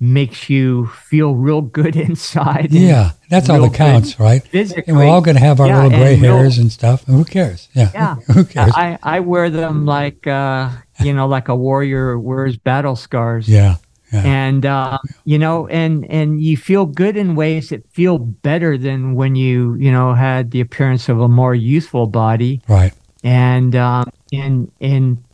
makes 0.03 0.51
you 0.51 0.87
feel 0.87 1.35
real 1.35 1.61
good 1.63 1.95
inside. 2.09 2.69
Yeah, 2.73 3.13
that's 3.31 3.49
all 3.49 3.61
that 3.61 3.75
counts, 3.75 4.19
right? 4.19 4.43
Physically, 4.43 4.85
and 4.89 4.97
we're 4.97 5.07
all 5.07 5.21
going 5.21 5.37
to 5.37 5.43
have 5.43 5.61
our 5.61 5.69
yeah, 5.69 5.83
little 5.83 5.99
gray 5.99 6.15
and 6.15 6.25
hairs 6.25 6.57
real, 6.57 6.63
and 6.63 6.73
stuff. 6.73 7.07
And 7.07 7.17
who 7.17 7.25
cares? 7.25 7.69
Yeah, 7.75 7.91
yeah. 7.95 8.15
who 8.35 8.45
cares? 8.45 8.73
I, 8.75 8.99
I 9.03 9.21
wear 9.21 9.49
them 9.49 9.87
like 9.87 10.27
uh, 10.27 10.71
you 11.01 11.15
know, 11.15 11.27
like 11.27 11.49
a 11.49 11.57
warrior 11.57 12.19
wears 12.19 12.57
battle 12.57 12.97
scars. 12.97 13.49
Yeah, 13.49 13.77
Yeah. 14.13 14.23
And 14.25 14.67
uh, 14.67 14.99
you 15.25 15.39
know, 15.39 15.67
and 15.69 16.05
and 16.11 16.41
you 16.43 16.57
feel 16.57 16.85
good 16.85 17.17
in 17.17 17.35
ways 17.35 17.71
that 17.71 17.89
feel 17.93 18.19
better 18.19 18.77
than 18.77 19.15
when 19.15 19.37
you 19.37 19.75
you 19.77 19.91
know 19.91 20.13
had 20.13 20.51
the 20.51 20.61
appearance 20.61 21.09
of 21.09 21.19
a 21.21 21.29
more 21.29 21.55
youthful 21.55 22.07
body. 22.07 22.61
Right. 22.69 22.93
And 23.25 23.75
um, 23.75 24.11
and 24.33 24.71
and 24.81 25.25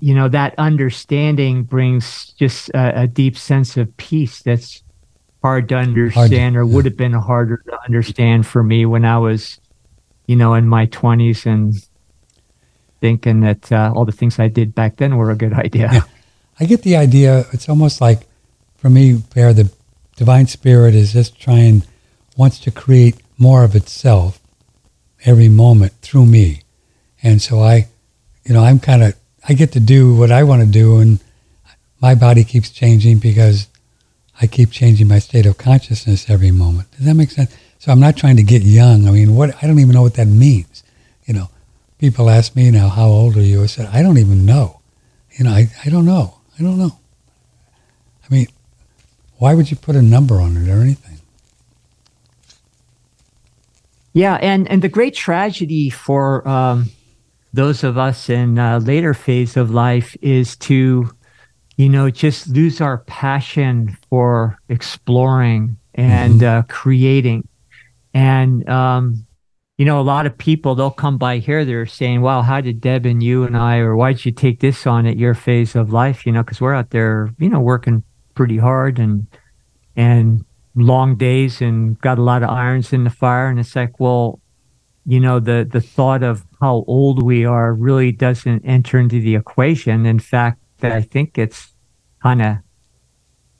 you 0.00 0.14
know 0.14 0.28
that 0.28 0.54
understanding 0.56 1.64
brings 1.64 2.32
just 2.38 2.70
a, 2.70 3.02
a 3.02 3.06
deep 3.06 3.36
sense 3.36 3.76
of 3.76 3.94
peace 3.98 4.40
that's 4.42 4.82
hard 5.42 5.68
to 5.68 5.76
understand, 5.76 6.14
hard 6.14 6.30
to, 6.30 6.58
or 6.58 6.66
would 6.66 6.84
have 6.84 6.96
been 6.96 7.12
harder 7.12 7.58
to 7.66 7.78
understand 7.84 8.46
for 8.46 8.62
me 8.62 8.86
when 8.86 9.04
I 9.04 9.18
was, 9.18 9.60
you 10.26 10.36
know, 10.36 10.54
in 10.54 10.68
my 10.68 10.86
twenties 10.86 11.44
and 11.44 11.74
thinking 13.00 13.40
that 13.40 13.70
uh, 13.72 13.92
all 13.94 14.04
the 14.04 14.12
things 14.12 14.38
I 14.38 14.48
did 14.48 14.74
back 14.74 14.96
then 14.96 15.16
were 15.16 15.30
a 15.30 15.36
good 15.36 15.52
idea. 15.52 15.90
Yeah. 15.92 16.02
I 16.62 16.64
get 16.64 16.82
the 16.82 16.94
idea. 16.94 17.46
It's 17.52 17.68
almost 17.68 18.00
like, 18.00 18.20
for 18.76 18.88
me, 18.88 19.14
Bear, 19.34 19.52
the 19.52 19.68
divine 20.14 20.46
spirit 20.46 20.94
is 20.94 21.12
just 21.12 21.40
trying, 21.40 21.82
wants 22.36 22.60
to 22.60 22.70
create 22.70 23.16
more 23.36 23.64
of 23.64 23.74
itself 23.74 24.38
every 25.24 25.48
moment 25.48 25.92
through 26.02 26.26
me. 26.26 26.62
And 27.20 27.42
so 27.42 27.58
I, 27.58 27.88
you 28.44 28.54
know, 28.54 28.62
I'm 28.62 28.78
kind 28.78 29.02
of, 29.02 29.16
I 29.48 29.54
get 29.54 29.72
to 29.72 29.80
do 29.80 30.14
what 30.14 30.30
I 30.30 30.44
want 30.44 30.62
to 30.62 30.68
do, 30.68 30.98
and 30.98 31.18
my 32.00 32.14
body 32.14 32.44
keeps 32.44 32.70
changing 32.70 33.18
because 33.18 33.66
I 34.40 34.46
keep 34.46 34.70
changing 34.70 35.08
my 35.08 35.18
state 35.18 35.46
of 35.46 35.58
consciousness 35.58 36.30
every 36.30 36.52
moment. 36.52 36.92
Does 36.92 37.06
that 37.06 37.14
make 37.14 37.32
sense? 37.32 37.52
So 37.80 37.90
I'm 37.90 37.98
not 37.98 38.16
trying 38.16 38.36
to 38.36 38.44
get 38.44 38.62
young. 38.62 39.08
I 39.08 39.10
mean, 39.10 39.34
what 39.34 39.56
I 39.60 39.66
don't 39.66 39.80
even 39.80 39.94
know 39.94 40.02
what 40.02 40.14
that 40.14 40.28
means. 40.28 40.84
You 41.26 41.34
know, 41.34 41.50
people 41.98 42.30
ask 42.30 42.54
me 42.54 42.70
now, 42.70 42.88
"How 42.88 43.08
old 43.08 43.36
are 43.36 43.42
you?" 43.42 43.64
I 43.64 43.66
said, 43.66 43.86
"I 43.92 44.02
don't 44.02 44.18
even 44.18 44.46
know." 44.46 44.80
You 45.36 45.44
know, 45.46 45.50
I, 45.50 45.66
I 45.84 45.88
don't 45.88 46.06
know. 46.06 46.38
I 46.58 46.62
don't 46.62 46.78
know. 46.78 46.98
I 48.24 48.34
mean, 48.34 48.46
why 49.38 49.54
would 49.54 49.70
you 49.70 49.76
put 49.76 49.96
a 49.96 50.02
number 50.02 50.40
on 50.40 50.56
it 50.56 50.68
or 50.70 50.80
anything? 50.82 51.18
Yeah, 54.12 54.34
and 54.34 54.68
and 54.68 54.82
the 54.82 54.88
great 54.88 55.14
tragedy 55.14 55.88
for 55.88 56.46
um, 56.46 56.90
those 57.52 57.82
of 57.82 57.96
us 57.96 58.28
in 58.28 58.58
a 58.58 58.78
later 58.78 59.14
phase 59.14 59.56
of 59.56 59.70
life 59.70 60.16
is 60.20 60.56
to, 60.56 61.10
you 61.76 61.88
know, 61.88 62.10
just 62.10 62.48
lose 62.48 62.80
our 62.80 62.98
passion 62.98 63.96
for 64.10 64.58
exploring 64.68 65.78
and 65.94 66.40
mm-hmm. 66.40 66.58
uh, 66.58 66.62
creating, 66.68 67.48
and 68.12 68.68
um, 68.68 69.26
you 69.82 69.86
know, 69.86 69.98
a 69.98 70.02
lot 70.02 70.26
of 70.26 70.38
people 70.38 70.76
they'll 70.76 70.92
come 70.92 71.18
by 71.18 71.38
here. 71.38 71.64
They're 71.64 71.86
saying, 71.86 72.20
"Wow, 72.20 72.42
how 72.42 72.60
did 72.60 72.80
Deb 72.80 73.04
and 73.04 73.20
you 73.20 73.42
and 73.42 73.56
I, 73.56 73.78
or 73.78 73.96
why 73.96 74.12
did 74.12 74.24
you 74.24 74.30
take 74.30 74.60
this 74.60 74.86
on 74.86 75.06
at 75.06 75.16
your 75.16 75.34
phase 75.34 75.74
of 75.74 75.92
life?" 75.92 76.24
You 76.24 76.30
know, 76.30 76.44
because 76.44 76.60
we're 76.60 76.72
out 76.72 76.90
there, 76.90 77.30
you 77.40 77.48
know, 77.48 77.58
working 77.58 78.04
pretty 78.36 78.58
hard 78.58 79.00
and 79.00 79.26
and 79.96 80.44
long 80.76 81.16
days 81.16 81.60
and 81.60 82.00
got 82.00 82.16
a 82.16 82.22
lot 82.22 82.44
of 82.44 82.50
irons 82.50 82.92
in 82.92 83.02
the 83.02 83.10
fire. 83.10 83.48
And 83.48 83.58
it's 83.58 83.74
like, 83.74 83.98
well, 83.98 84.38
you 85.04 85.18
know, 85.18 85.40
the 85.40 85.68
the 85.68 85.80
thought 85.80 86.22
of 86.22 86.46
how 86.60 86.84
old 86.86 87.20
we 87.20 87.44
are 87.44 87.74
really 87.74 88.12
doesn't 88.12 88.64
enter 88.64 89.00
into 89.00 89.20
the 89.20 89.34
equation. 89.34 90.06
In 90.06 90.20
fact, 90.20 90.60
I 90.80 91.00
think 91.00 91.36
it's 91.36 91.72
kind 92.22 92.40
of, 92.40 92.58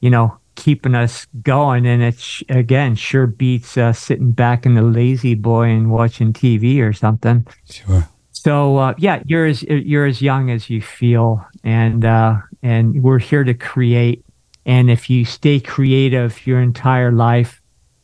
you 0.00 0.11
know, 0.11 0.38
keeping 0.62 0.95
us 0.95 1.26
going. 1.42 1.87
And 1.87 2.02
it's 2.04 2.40
again 2.49 2.95
sure 2.95 3.26
beats 3.26 3.76
uh, 3.76 3.92
sitting 3.92 4.31
back 4.31 4.64
in 4.64 4.75
the 4.75 4.83
lazy 4.83 5.35
boy 5.35 5.64
and 5.64 5.90
watching 5.90 6.33
TV 6.33 6.81
or 6.81 6.92
something. 6.92 7.45
Sure. 7.69 8.09
So 8.31 8.76
uh, 8.76 8.95
yeah, 8.97 9.23
you're 9.26 9.47
as 9.47 9.64
you're 9.64 10.07
as 10.07 10.23
young 10.23 10.50
as 10.50 10.71
you 10.71 10.81
feel, 10.81 11.45
and 11.64 12.04
uh, 12.04 12.37
and 12.62 13.02
we're 13.02 13.19
here 13.19 13.42
to 13.42 13.54
create. 13.54 14.25
And 14.64 14.88
if 14.88 15.11
you 15.11 15.25
stay 15.25 15.59
creative 15.59 16.47
your 16.47 16.61
entire 16.61 17.11
life, 17.11 17.61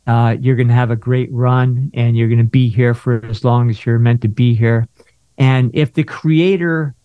uh, 0.08 0.36
you're 0.40 0.56
going 0.56 0.68
to 0.68 0.74
have 0.74 0.90
a 0.90 0.96
great 0.96 1.28
run, 1.32 1.92
and 1.94 2.16
you're 2.16 2.28
going 2.28 2.38
to 2.38 2.44
be 2.44 2.68
here 2.68 2.94
for 2.94 3.24
as 3.26 3.44
long 3.44 3.70
as 3.70 3.86
you're 3.86 4.00
meant 4.00 4.22
to 4.22 4.28
be 4.28 4.54
here. 4.54 4.88
And 5.38 5.70
if 5.74 5.94
the 5.94 6.02
creator 6.02 6.96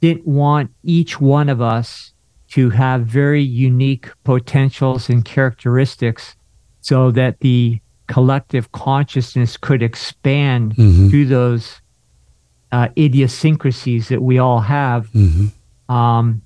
didn't 0.00 0.26
want 0.26 0.70
each 0.82 1.20
one 1.20 1.50
of 1.50 1.60
us 1.60 2.12
to 2.52 2.68
have 2.68 3.06
very 3.06 3.42
unique 3.42 4.10
potentials 4.24 5.08
and 5.08 5.24
characteristics 5.24 6.36
so 6.82 7.10
that 7.10 7.40
the 7.40 7.80
collective 8.08 8.70
consciousness 8.72 9.56
could 9.56 9.82
expand 9.82 10.76
mm-hmm. 10.76 11.08
through 11.08 11.24
those 11.24 11.80
uh, 12.70 12.88
idiosyncrasies 12.98 14.08
that 14.08 14.20
we 14.20 14.38
all 14.38 14.60
have. 14.60 15.08
Mm-hmm. 15.12 15.94
Um, 15.94 16.42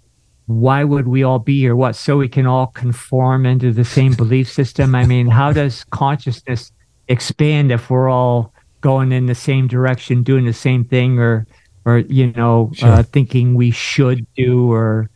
why 0.46 0.84
would 0.84 1.08
we 1.08 1.24
all 1.24 1.40
be 1.40 1.58
here? 1.58 1.74
What? 1.74 1.96
So 1.96 2.16
we 2.16 2.28
can 2.28 2.46
all 2.46 2.68
conform 2.68 3.44
into 3.44 3.72
the 3.72 3.84
same 3.84 4.12
belief 4.16 4.48
system? 4.48 4.94
I 4.94 5.06
mean, 5.06 5.26
how 5.26 5.52
does 5.52 5.82
consciousness 5.90 6.70
expand 7.08 7.72
if 7.72 7.90
we're 7.90 8.08
all 8.08 8.52
going 8.80 9.10
in 9.10 9.26
the 9.26 9.34
same 9.34 9.66
direction, 9.66 10.22
doing 10.22 10.44
the 10.44 10.52
same 10.52 10.84
thing, 10.84 11.18
or, 11.18 11.48
or 11.84 11.98
you 11.98 12.30
know, 12.32 12.70
sure. 12.74 12.90
uh, 12.90 13.02
thinking 13.02 13.56
we 13.56 13.72
should 13.72 14.24
do, 14.36 14.70
or 14.70 15.10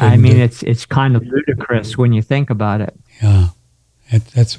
I 0.00 0.16
mean, 0.16 0.36
do. 0.36 0.42
it's 0.42 0.62
it's 0.62 0.86
kind 0.86 1.16
of 1.16 1.26
ludicrous 1.26 1.96
when 1.96 2.12
you 2.12 2.22
think 2.22 2.50
about 2.50 2.80
it. 2.80 2.94
Yeah, 3.22 3.48
it, 4.08 4.24
that's 4.26 4.58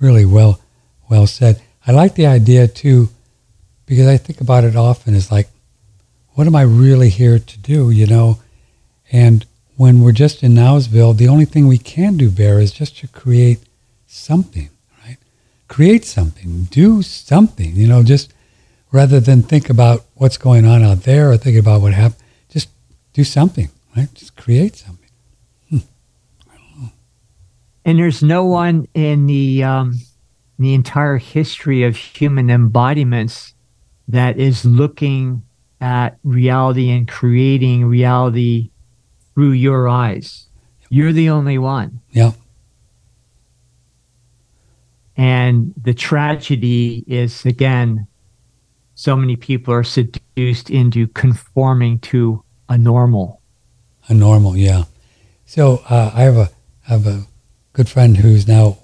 really 0.00 0.24
well 0.24 0.60
well 1.08 1.26
said. 1.26 1.60
I 1.86 1.92
like 1.92 2.14
the 2.14 2.26
idea 2.26 2.68
too, 2.68 3.10
because 3.86 4.06
I 4.06 4.16
think 4.16 4.40
about 4.40 4.64
it 4.64 4.76
often. 4.76 5.14
Is 5.14 5.30
like, 5.30 5.48
what 6.34 6.46
am 6.46 6.56
I 6.56 6.62
really 6.62 7.10
here 7.10 7.38
to 7.38 7.58
do? 7.58 7.90
You 7.90 8.06
know, 8.06 8.40
and 9.10 9.44
when 9.76 10.02
we're 10.02 10.12
just 10.12 10.42
in 10.42 10.54
Nowsville, 10.54 11.16
the 11.16 11.28
only 11.28 11.44
thing 11.44 11.66
we 11.66 11.78
can 11.78 12.16
do, 12.16 12.30
Bear, 12.30 12.60
is 12.60 12.72
just 12.72 12.98
to 12.98 13.08
create 13.08 13.60
something, 14.06 14.70
right? 15.04 15.18
Create 15.68 16.04
something, 16.04 16.64
do 16.70 17.02
something. 17.02 17.74
You 17.74 17.86
know, 17.86 18.02
just 18.02 18.32
rather 18.90 19.20
than 19.20 19.42
think 19.42 19.68
about 19.70 20.04
what's 20.14 20.36
going 20.36 20.64
on 20.64 20.82
out 20.82 21.02
there 21.02 21.30
or 21.30 21.36
think 21.36 21.58
about 21.58 21.80
what 21.82 21.94
happened, 21.94 22.22
just 22.48 22.68
do 23.12 23.24
something 23.24 23.70
right? 23.96 24.12
Just 24.14 24.36
create 24.36 24.76
something. 24.76 25.10
Hmm. 25.70 26.86
And 27.84 27.98
there's 27.98 28.22
no 28.22 28.44
one 28.44 28.86
in 28.94 29.26
the 29.26 29.64
um, 29.64 29.98
the 30.58 30.74
entire 30.74 31.18
history 31.18 31.82
of 31.82 31.96
human 31.96 32.50
embodiments 32.50 33.54
that 34.08 34.38
is 34.38 34.64
looking 34.64 35.42
at 35.80 36.18
reality 36.22 36.90
and 36.90 37.08
creating 37.08 37.84
reality 37.84 38.70
through 39.34 39.50
your 39.50 39.88
eyes. 39.88 40.46
You're 40.88 41.12
the 41.12 41.30
only 41.30 41.58
one. 41.58 42.00
Yeah. 42.12 42.32
And 45.16 45.74
the 45.80 45.94
tragedy 45.94 47.04
is 47.06 47.44
again, 47.44 48.06
so 48.94 49.16
many 49.16 49.36
people 49.36 49.74
are 49.74 49.84
seduced 49.84 50.70
into 50.70 51.08
conforming 51.08 51.98
to 52.00 52.44
a 52.68 52.78
normal 52.78 53.41
a 54.08 54.14
normal, 54.14 54.56
yeah. 54.56 54.84
So 55.46 55.82
uh, 55.88 56.10
I 56.14 56.22
have 56.22 56.36
a 56.36 56.50
have 56.82 57.06
a 57.06 57.26
good 57.72 57.88
friend 57.88 58.16
who's 58.16 58.48
now 58.48 58.78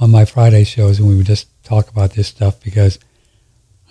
on 0.00 0.10
my 0.10 0.24
Friday 0.24 0.64
shows, 0.64 0.98
and 0.98 1.08
we 1.08 1.16
would 1.16 1.26
just 1.26 1.48
talk 1.64 1.88
about 1.88 2.12
this 2.12 2.28
stuff 2.28 2.60
because 2.62 2.98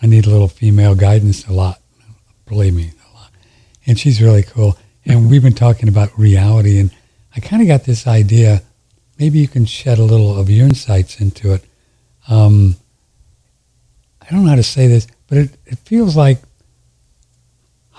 I 0.02 0.08
need 0.08 0.26
a 0.26 0.30
little 0.30 0.48
female 0.48 0.96
guidance 0.96 1.48
a 1.48 1.54
lot. 1.54 1.82
Believe 2.46 2.76
me, 2.76 2.92
a 3.10 3.18
lot. 3.18 3.32
And 3.88 4.00
she's 4.00 4.22
really 4.22 4.44
cool. 4.44 4.78
And 5.06 5.30
we've 5.30 5.44
been 5.44 5.54
talking 5.54 5.90
about 5.90 6.18
reality, 6.18 6.80
and 6.80 6.92
I 7.36 7.40
kind 7.40 7.62
of 7.62 7.68
got 7.68 7.86
this 7.86 8.08
idea. 8.08 8.62
Maybe 9.18 9.40
you 9.40 9.48
can 9.48 9.66
shed 9.66 10.00
a 10.00 10.04
little 10.04 10.38
of 10.38 10.50
your 10.50 10.68
insights 10.68 11.20
into 11.22 11.54
it. 11.54 11.64
Um, 12.28 12.76
I 14.22 14.32
don't 14.32 14.44
know 14.44 14.50
how 14.50 14.56
to 14.56 14.64
say 14.64 14.88
this, 14.88 15.08
but 15.28 15.38
it, 15.38 15.58
it 15.66 15.80
feels 15.80 16.16
like 16.16 16.40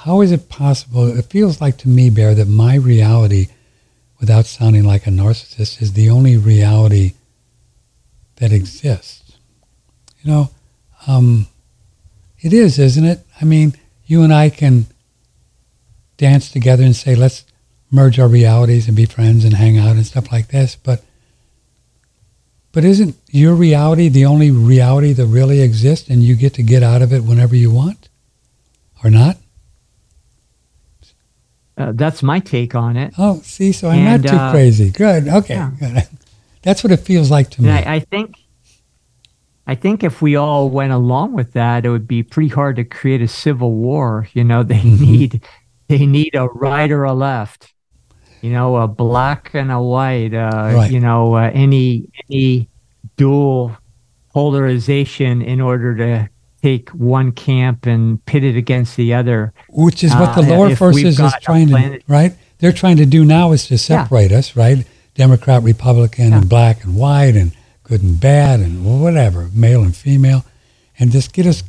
how 0.01 0.21
is 0.21 0.31
it 0.31 0.51
possible? 0.51 1.09
It 1.09 1.25
feels 1.25 1.61
like 1.61 1.79
to 1.79 1.89
me, 1.89 2.11
Bear, 2.11 2.35
that 2.35 2.47
my 2.47 2.75
reality, 2.75 3.49
without 4.21 4.45
sounding 4.45 4.85
like 4.85 5.07
a 5.07 5.11
narcissist, 5.11 5.81
is 5.81 5.95
the 5.95 6.11
only 6.11 6.37
reality 6.37 7.15
that 8.37 8.53
exists. 8.53 9.39
You 10.23 10.31
know, 10.31 10.51
um, 11.07 11.47
it 12.41 12.53
is, 12.53 12.79
isn't 12.79 13.07
it? 13.07 13.21
I 13.41 13.47
mean, 13.47 13.73
you 14.05 14.23
and 14.23 14.35
I 14.35 14.51
can 14.51 14.87
dance 16.19 16.51
together 16.51 16.85
and 16.85 16.95
say, 16.95 17.15
let's 17.15 17.45
merge 17.91 18.19
our 18.19 18.29
realities 18.29 18.89
and 18.89 18.97
be 18.97 19.07
friends 19.07 19.45
and 19.45 19.55
hang 19.55 19.79
out 19.79 19.97
and 19.97 20.05
stuff 20.05 20.31
like 20.31 20.49
this. 20.49 20.77
But 20.77 21.03
but 22.73 22.85
isn't 22.85 23.17
your 23.31 23.55
reality 23.55 24.11
the 24.11 24.27
only 24.27 24.51
reality 24.51 25.15
that 25.15 25.25
really 25.25 25.63
exists 25.63 26.11
and 26.11 26.23
you 26.23 26.37
get 26.37 26.53
to 26.55 26.63
get 26.63 26.83
out 26.83 27.01
of 27.01 27.15
it 27.15 27.25
whenever 27.25 27.57
you 27.57 27.71
want? 27.71 28.11
Or 29.03 29.09
not? 29.09 29.39
Uh, 31.77 31.93
that's 31.95 32.23
my 32.23 32.41
take 32.41 32.75
on 32.75 32.97
it. 32.97 33.13
Oh, 33.19 33.41
see, 33.43 33.71
so 33.73 33.91
I'm 33.91 33.99
and, 33.99 34.23
not 34.23 34.31
too 34.31 34.37
uh, 34.37 34.51
crazy. 34.51 34.91
Good. 34.91 35.29
Okay. 35.29 35.55
Yeah. 35.55 35.71
Good. 35.79 36.09
That's 36.63 36.83
what 36.83 36.91
it 36.91 37.01
feels 37.01 37.31
like 37.31 37.51
to 37.51 37.63
me. 37.63 37.71
I, 37.71 37.97
I, 37.97 38.01
think, 38.01 38.35
I 39.67 39.75
think 39.75 40.03
if 40.03 40.23
we 40.23 40.37
all 40.37 40.71
went 40.71 40.93
along 40.93 41.35
with 41.35 41.53
that, 41.53 41.85
it 41.85 41.91
would 41.91 42.09
be 42.09 42.23
pretty 42.23 42.49
hard 42.49 42.77
to 42.77 42.85
create 42.85 43.21
a 43.21 43.29
civil 43.29 43.73
war. 43.73 44.27
You 44.33 44.43
know, 44.43 44.63
they 44.63 44.81
mm-hmm. 44.81 45.05
need, 45.05 45.43
they 45.89 46.07
need 46.07 46.35
a 46.35 46.47
right 46.47 46.91
or 46.91 47.05
a 47.05 47.13
left. 47.13 47.75
you 48.47 48.53
know, 48.53 48.77
a 48.77 48.87
black 48.87 49.51
and 49.55 49.73
a 49.73 49.81
white, 49.81 50.33
uh, 50.33 50.71
right. 50.75 50.91
you 50.91 51.01
know, 51.01 51.35
uh, 51.35 51.51
any 51.53 52.09
any 52.31 52.69
dual 53.17 53.77
polarization 54.33 55.43
in 55.43 55.61
order 55.61 55.97
to 55.97 56.29
take 56.67 56.91
one 56.91 57.31
camp 57.31 57.87
and 57.87 58.25
pit 58.27 58.43
it 58.43 58.57
against 58.57 58.97
the 58.97 59.15
other. 59.15 59.53
Which 59.69 60.03
is 60.03 60.13
what 60.15 60.35
the 60.35 60.43
uh, 60.43 60.57
lower 60.57 60.75
forces 60.75 61.21
is 61.21 61.33
trying 61.41 61.69
to, 61.69 62.01
right? 62.09 62.35
They're 62.59 62.73
trying 62.73 62.97
to 62.97 63.07
do 63.07 63.25
now 63.25 63.53
is 63.53 63.69
to 63.69 63.79
separate 63.79 64.33
yeah. 64.33 64.39
us, 64.39 64.57
right? 64.57 64.85
Democrat, 65.15 65.63
Republican, 65.63 66.31
yeah. 66.31 66.39
and 66.39 66.49
black 66.49 66.83
and 66.83 66.97
white, 66.97 67.37
and 67.37 67.53
good 67.85 68.03
and 68.03 68.19
bad, 68.19 68.59
and 68.61 68.85
whatever, 69.01 69.49
male 69.55 69.83
and 69.83 69.95
female, 69.95 70.45
and 70.99 71.13
just 71.13 71.33
get 71.33 71.47
us 71.47 71.63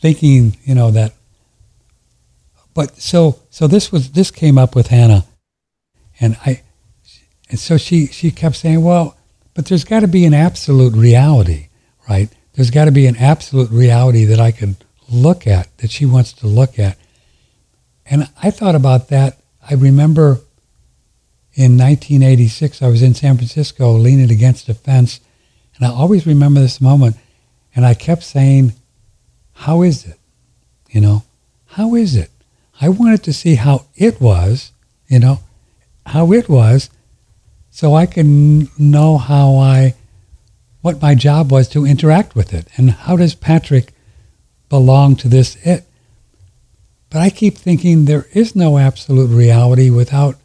thinking, 0.00 0.56
you 0.64 0.74
know, 0.74 0.90
that. 0.90 1.12
But 2.74 3.00
so, 3.00 3.40
so 3.50 3.68
this 3.68 3.92
was 3.92 4.10
this 4.10 4.30
came 4.32 4.58
up 4.58 4.74
with 4.74 4.88
Hannah, 4.88 5.24
and 6.18 6.36
I, 6.44 6.62
and 7.48 7.60
so 7.60 7.76
she 7.76 8.06
she 8.08 8.32
kept 8.32 8.56
saying, 8.56 8.82
well, 8.82 9.16
but 9.54 9.66
there's 9.66 9.84
got 9.84 10.00
to 10.00 10.08
be 10.08 10.24
an 10.24 10.34
absolute 10.34 10.94
reality, 10.94 11.68
right? 12.08 12.30
There's 12.56 12.70
got 12.70 12.86
to 12.86 12.92
be 12.92 13.06
an 13.06 13.16
absolute 13.16 13.70
reality 13.70 14.24
that 14.24 14.40
I 14.40 14.50
could 14.50 14.76
look 15.10 15.46
at, 15.46 15.76
that 15.78 15.90
she 15.90 16.06
wants 16.06 16.32
to 16.34 16.46
look 16.46 16.78
at. 16.78 16.96
And 18.06 18.28
I 18.42 18.50
thought 18.50 18.74
about 18.74 19.08
that. 19.08 19.38
I 19.68 19.74
remember 19.74 20.40
in 21.54 21.76
1986, 21.76 22.82
I 22.82 22.88
was 22.88 23.02
in 23.02 23.14
San 23.14 23.36
Francisco 23.36 23.92
leaning 23.92 24.30
against 24.30 24.68
a 24.68 24.74
fence, 24.74 25.20
and 25.76 25.86
I 25.86 25.90
always 25.90 26.26
remember 26.26 26.60
this 26.60 26.80
moment. 26.80 27.16
And 27.74 27.84
I 27.84 27.92
kept 27.92 28.22
saying, 28.22 28.72
How 29.52 29.82
is 29.82 30.06
it? 30.06 30.18
You 30.88 31.02
know, 31.02 31.24
how 31.66 31.94
is 31.94 32.16
it? 32.16 32.30
I 32.80 32.88
wanted 32.88 33.22
to 33.24 33.32
see 33.34 33.56
how 33.56 33.86
it 33.96 34.18
was, 34.20 34.72
you 35.08 35.18
know, 35.18 35.40
how 36.06 36.32
it 36.32 36.48
was, 36.48 36.88
so 37.70 37.94
I 37.94 38.06
can 38.06 38.68
know 38.78 39.18
how 39.18 39.56
I 39.56 39.94
what 40.86 41.02
my 41.02 41.16
job 41.16 41.50
was 41.50 41.66
to 41.66 41.84
interact 41.84 42.36
with 42.36 42.54
it. 42.54 42.68
And 42.76 42.92
how 42.92 43.16
does 43.16 43.34
Patrick 43.34 43.92
belong 44.68 45.16
to 45.16 45.26
this 45.26 45.56
it? 45.66 45.84
But 47.10 47.22
I 47.22 47.28
keep 47.28 47.58
thinking 47.58 48.04
there 48.04 48.28
is 48.32 48.54
no 48.54 48.78
absolute 48.78 49.26
reality 49.26 49.90
without 49.90 50.36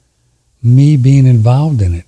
me 0.64 0.98
being 0.98 1.28
involved 1.28 1.80
in 1.80 1.94
it. 1.94 2.06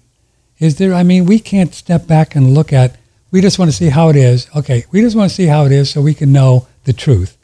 Is 0.58 0.78
there, 0.78 0.96
I 0.96 1.04
mean, 1.04 1.28
we 1.28 1.38
can't 1.38 1.76
step 1.76 2.08
back 2.08 2.36
and 2.36 2.56
look 2.56 2.74
at, 2.74 2.98
we 3.30 3.40
just 3.40 3.60
want 3.60 3.70
to 3.70 3.78
see 3.78 3.90
how 3.90 4.10
it 4.10 4.16
is. 4.16 4.48
Okay, 4.56 4.86
we 4.90 5.02
just 5.02 5.16
want 5.16 5.30
to 5.30 5.36
see 5.36 5.46
how 5.46 5.66
it 5.66 5.72
is 5.72 5.92
so 5.92 6.02
we 6.02 6.16
can 6.16 6.32
know 6.32 6.66
the 6.86 6.94
truth. 6.94 7.38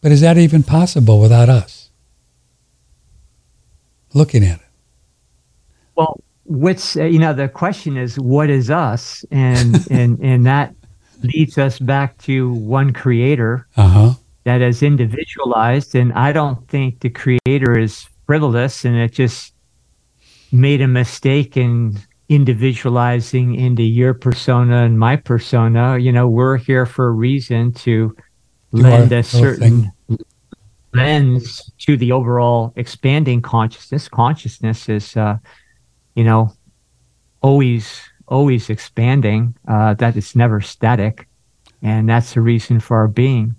But 0.00 0.12
is 0.12 0.22
that 0.22 0.38
even 0.38 0.62
possible 0.62 1.20
without 1.20 1.50
us 1.50 1.90
looking 4.14 4.44
at 4.44 4.60
it? 4.60 4.66
Well, 5.94 6.22
what's 6.50 6.96
uh, 6.96 7.04
you 7.04 7.20
know 7.20 7.32
the 7.32 7.48
question 7.48 7.96
is 7.96 8.18
what 8.18 8.50
is 8.50 8.70
us? 8.70 9.24
And 9.30 9.86
and 9.90 10.18
and 10.20 10.44
that 10.46 10.74
leads 11.22 11.58
us 11.58 11.78
back 11.78 12.18
to 12.18 12.52
one 12.52 12.92
creator 12.92 13.66
uh-huh. 13.76 14.14
that 14.44 14.60
is 14.60 14.82
individualized. 14.82 15.94
And 15.94 16.12
i 16.14 16.32
don't 16.32 16.66
think 16.68 17.00
the 17.00 17.10
creator 17.10 17.78
is 17.78 18.08
frivolous 18.26 18.84
and 18.84 18.96
it 18.96 19.12
just 19.12 19.54
made 20.52 20.80
a 20.80 20.88
mistake 20.88 21.56
in 21.56 21.98
individualizing 22.28 23.54
into 23.54 23.82
your 23.82 24.14
persona 24.14 24.84
and 24.84 24.98
my 24.98 25.16
persona. 25.16 25.98
You 25.98 26.10
know 26.10 26.28
we're 26.28 26.56
here 26.56 26.86
for 26.86 27.08
a 27.08 27.12
reason 27.12 27.72
to 27.84 27.90
you 27.90 28.82
lend 28.82 29.12
a 29.12 29.22
certain 29.22 29.92
lens 30.94 31.70
to 31.78 31.96
the 31.96 32.10
overall 32.10 32.72
expanding 32.74 33.40
consciousness. 33.42 34.08
Consciousness 34.08 34.88
is 34.88 35.16
uh, 35.16 35.38
you 36.20 36.24
know, 36.24 36.52
always 37.40 38.02
always 38.28 38.68
expanding. 38.68 39.56
Uh, 39.66 39.94
that 39.94 40.18
it's 40.18 40.36
never 40.36 40.60
static, 40.60 41.26
and 41.80 42.06
that's 42.10 42.34
the 42.34 42.42
reason 42.42 42.78
for 42.78 42.98
our 42.98 43.08
being. 43.08 43.56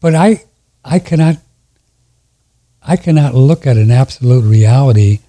But 0.00 0.14
I 0.14 0.44
I 0.84 0.98
cannot 0.98 1.38
I 2.82 2.96
cannot 2.96 3.34
look 3.34 3.66
at 3.66 3.78
an 3.78 3.90
absolute 3.90 4.44
reality 4.44 5.20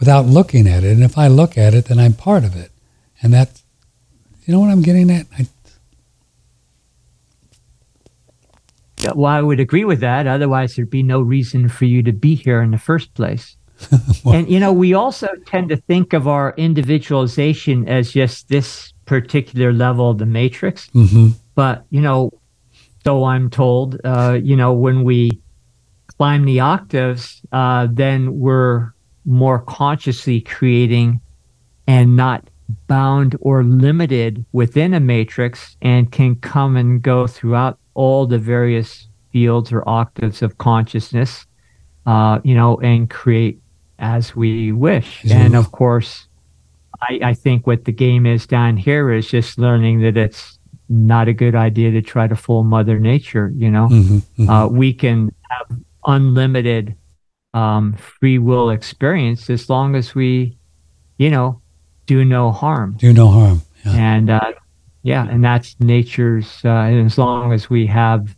without 0.00 0.26
looking 0.26 0.66
at 0.66 0.82
it. 0.82 0.94
And 0.94 1.04
if 1.04 1.16
I 1.16 1.28
look 1.28 1.56
at 1.56 1.72
it, 1.72 1.84
then 1.84 2.00
I'm 2.00 2.14
part 2.14 2.42
of 2.42 2.56
it. 2.56 2.72
And 3.22 3.32
that's, 3.32 3.62
you 4.44 4.52
know 4.52 4.58
what 4.58 4.70
I'm 4.70 4.82
getting 4.82 5.08
at? 5.12 5.26
I, 5.38 5.46
well, 9.14 9.26
I 9.26 9.40
would 9.40 9.60
agree 9.60 9.84
with 9.84 10.00
that. 10.00 10.26
Otherwise, 10.26 10.74
there'd 10.74 10.90
be 10.90 11.04
no 11.04 11.20
reason 11.20 11.68
for 11.68 11.84
you 11.84 12.02
to 12.02 12.12
be 12.12 12.34
here 12.34 12.60
in 12.62 12.72
the 12.72 12.78
first 12.78 13.14
place. 13.14 13.55
and 14.24 14.48
you 14.48 14.58
know, 14.58 14.72
we 14.72 14.94
also 14.94 15.28
tend 15.46 15.68
to 15.68 15.76
think 15.76 16.12
of 16.12 16.26
our 16.26 16.54
individualization 16.56 17.88
as 17.88 18.12
just 18.12 18.48
this 18.48 18.92
particular 19.04 19.72
level 19.72 20.10
of 20.10 20.18
the 20.18 20.26
matrix. 20.26 20.88
Mm-hmm. 20.88 21.28
But 21.54 21.84
you 21.90 22.00
know, 22.00 22.32
so 23.04 23.24
I'm 23.24 23.50
told, 23.50 24.00
uh, 24.04 24.38
you 24.42 24.56
know, 24.56 24.72
when 24.72 25.04
we 25.04 25.40
climb 26.16 26.44
the 26.44 26.60
octaves, 26.60 27.42
uh, 27.52 27.88
then 27.90 28.38
we're 28.38 28.92
more 29.24 29.60
consciously 29.60 30.40
creating 30.40 31.20
and 31.86 32.16
not 32.16 32.48
bound 32.88 33.36
or 33.40 33.62
limited 33.62 34.44
within 34.52 34.94
a 34.94 35.00
matrix 35.00 35.76
and 35.82 36.10
can 36.10 36.36
come 36.36 36.76
and 36.76 37.02
go 37.02 37.26
throughout 37.26 37.78
all 37.94 38.26
the 38.26 38.38
various 38.38 39.08
fields 39.32 39.72
or 39.72 39.88
octaves 39.88 40.42
of 40.42 40.58
consciousness, 40.58 41.46
uh, 42.06 42.40
you 42.42 42.54
know, 42.54 42.76
and 42.78 43.10
create 43.10 43.60
as 43.98 44.36
we 44.36 44.72
wish. 44.72 45.22
Mm-hmm. 45.22 45.38
And 45.38 45.56
of 45.56 45.72
course, 45.72 46.28
I, 47.00 47.20
I 47.22 47.34
think 47.34 47.66
what 47.66 47.84
the 47.84 47.92
game 47.92 48.26
is 48.26 48.46
down 48.46 48.76
here 48.76 49.12
is 49.12 49.28
just 49.28 49.58
learning 49.58 50.00
that 50.02 50.16
it's 50.16 50.58
not 50.88 51.28
a 51.28 51.32
good 51.32 51.54
idea 51.54 51.90
to 51.90 52.02
try 52.02 52.26
to 52.26 52.36
fool 52.36 52.64
Mother 52.64 52.98
Nature. 52.98 53.52
You 53.54 53.70
know, 53.70 53.88
mm-hmm, 53.88 54.16
mm-hmm. 54.16 54.48
Uh, 54.48 54.68
we 54.68 54.92
can 54.92 55.34
have 55.50 55.78
unlimited 56.06 56.94
um, 57.54 57.94
free 57.94 58.38
will 58.38 58.70
experience 58.70 59.50
as 59.50 59.68
long 59.68 59.96
as 59.96 60.14
we, 60.14 60.56
you 61.18 61.30
know, 61.30 61.60
do 62.06 62.24
no 62.24 62.52
harm. 62.52 62.96
Do 62.98 63.12
no 63.12 63.28
harm. 63.28 63.62
Yeah. 63.84 63.92
And 63.92 64.30
uh, 64.30 64.52
yeah, 65.02 65.26
and 65.28 65.44
that's 65.44 65.76
nature's. 65.80 66.60
Uh, 66.64 66.70
as 66.70 67.18
long 67.18 67.52
as 67.52 67.70
we 67.70 67.86
have 67.86 68.36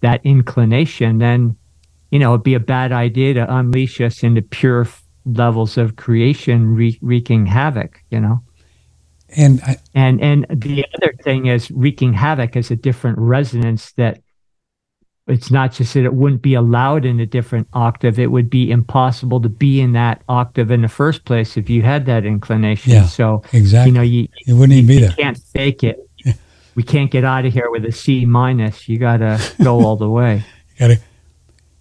that 0.00 0.20
inclination, 0.24 1.18
then 1.18 1.56
you 2.14 2.20
know, 2.20 2.32
it'd 2.32 2.44
be 2.44 2.54
a 2.54 2.60
bad 2.60 2.92
idea 2.92 3.34
to 3.34 3.56
unleash 3.56 4.00
us 4.00 4.22
into 4.22 4.40
pure 4.40 4.86
levels 5.24 5.76
of 5.76 5.96
creation 5.96 6.72
re- 6.72 6.96
wreaking 7.02 7.44
havoc, 7.44 8.00
you 8.08 8.20
know. 8.20 8.40
And 9.36 9.60
I, 9.62 9.78
and 9.96 10.20
and 10.22 10.46
the 10.48 10.86
other 10.94 11.12
thing 11.24 11.46
is 11.46 11.72
wreaking 11.72 12.12
havoc 12.12 12.54
is 12.54 12.70
a 12.70 12.76
different 12.76 13.18
resonance 13.18 13.90
that 13.94 14.20
it's 15.26 15.50
not 15.50 15.72
just 15.72 15.94
that 15.94 16.04
it 16.04 16.14
wouldn't 16.14 16.40
be 16.40 16.54
allowed 16.54 17.04
in 17.04 17.18
a 17.18 17.26
different 17.26 17.66
octave. 17.72 18.20
It 18.20 18.30
would 18.30 18.48
be 18.48 18.70
impossible 18.70 19.40
to 19.40 19.48
be 19.48 19.80
in 19.80 19.90
that 19.94 20.22
octave 20.28 20.70
in 20.70 20.82
the 20.82 20.88
first 20.88 21.24
place 21.24 21.56
if 21.56 21.68
you 21.68 21.82
had 21.82 22.06
that 22.06 22.24
inclination. 22.24 22.92
Yeah, 22.92 23.06
so 23.06 23.42
exactly. 23.52 23.90
you 23.90 23.98
know 23.98 24.02
you 24.02 24.28
it 24.46 24.52
wouldn't 24.52 24.74
even 24.74 24.86
be 24.86 25.00
there. 25.00 25.10
you 25.10 25.16
can't 25.16 25.38
fake 25.52 25.82
it. 25.82 25.98
We 26.76 26.84
can't 26.84 27.10
get 27.10 27.24
out 27.24 27.44
of 27.44 27.52
here 27.52 27.72
with 27.72 27.84
a 27.84 27.92
c 27.92 28.24
minus. 28.24 28.88
You 28.88 28.98
gotta 28.98 29.42
go 29.60 29.84
all 29.84 29.96
the 29.96 30.08
way. 30.08 30.44
You 30.76 30.78
gotta 30.78 31.00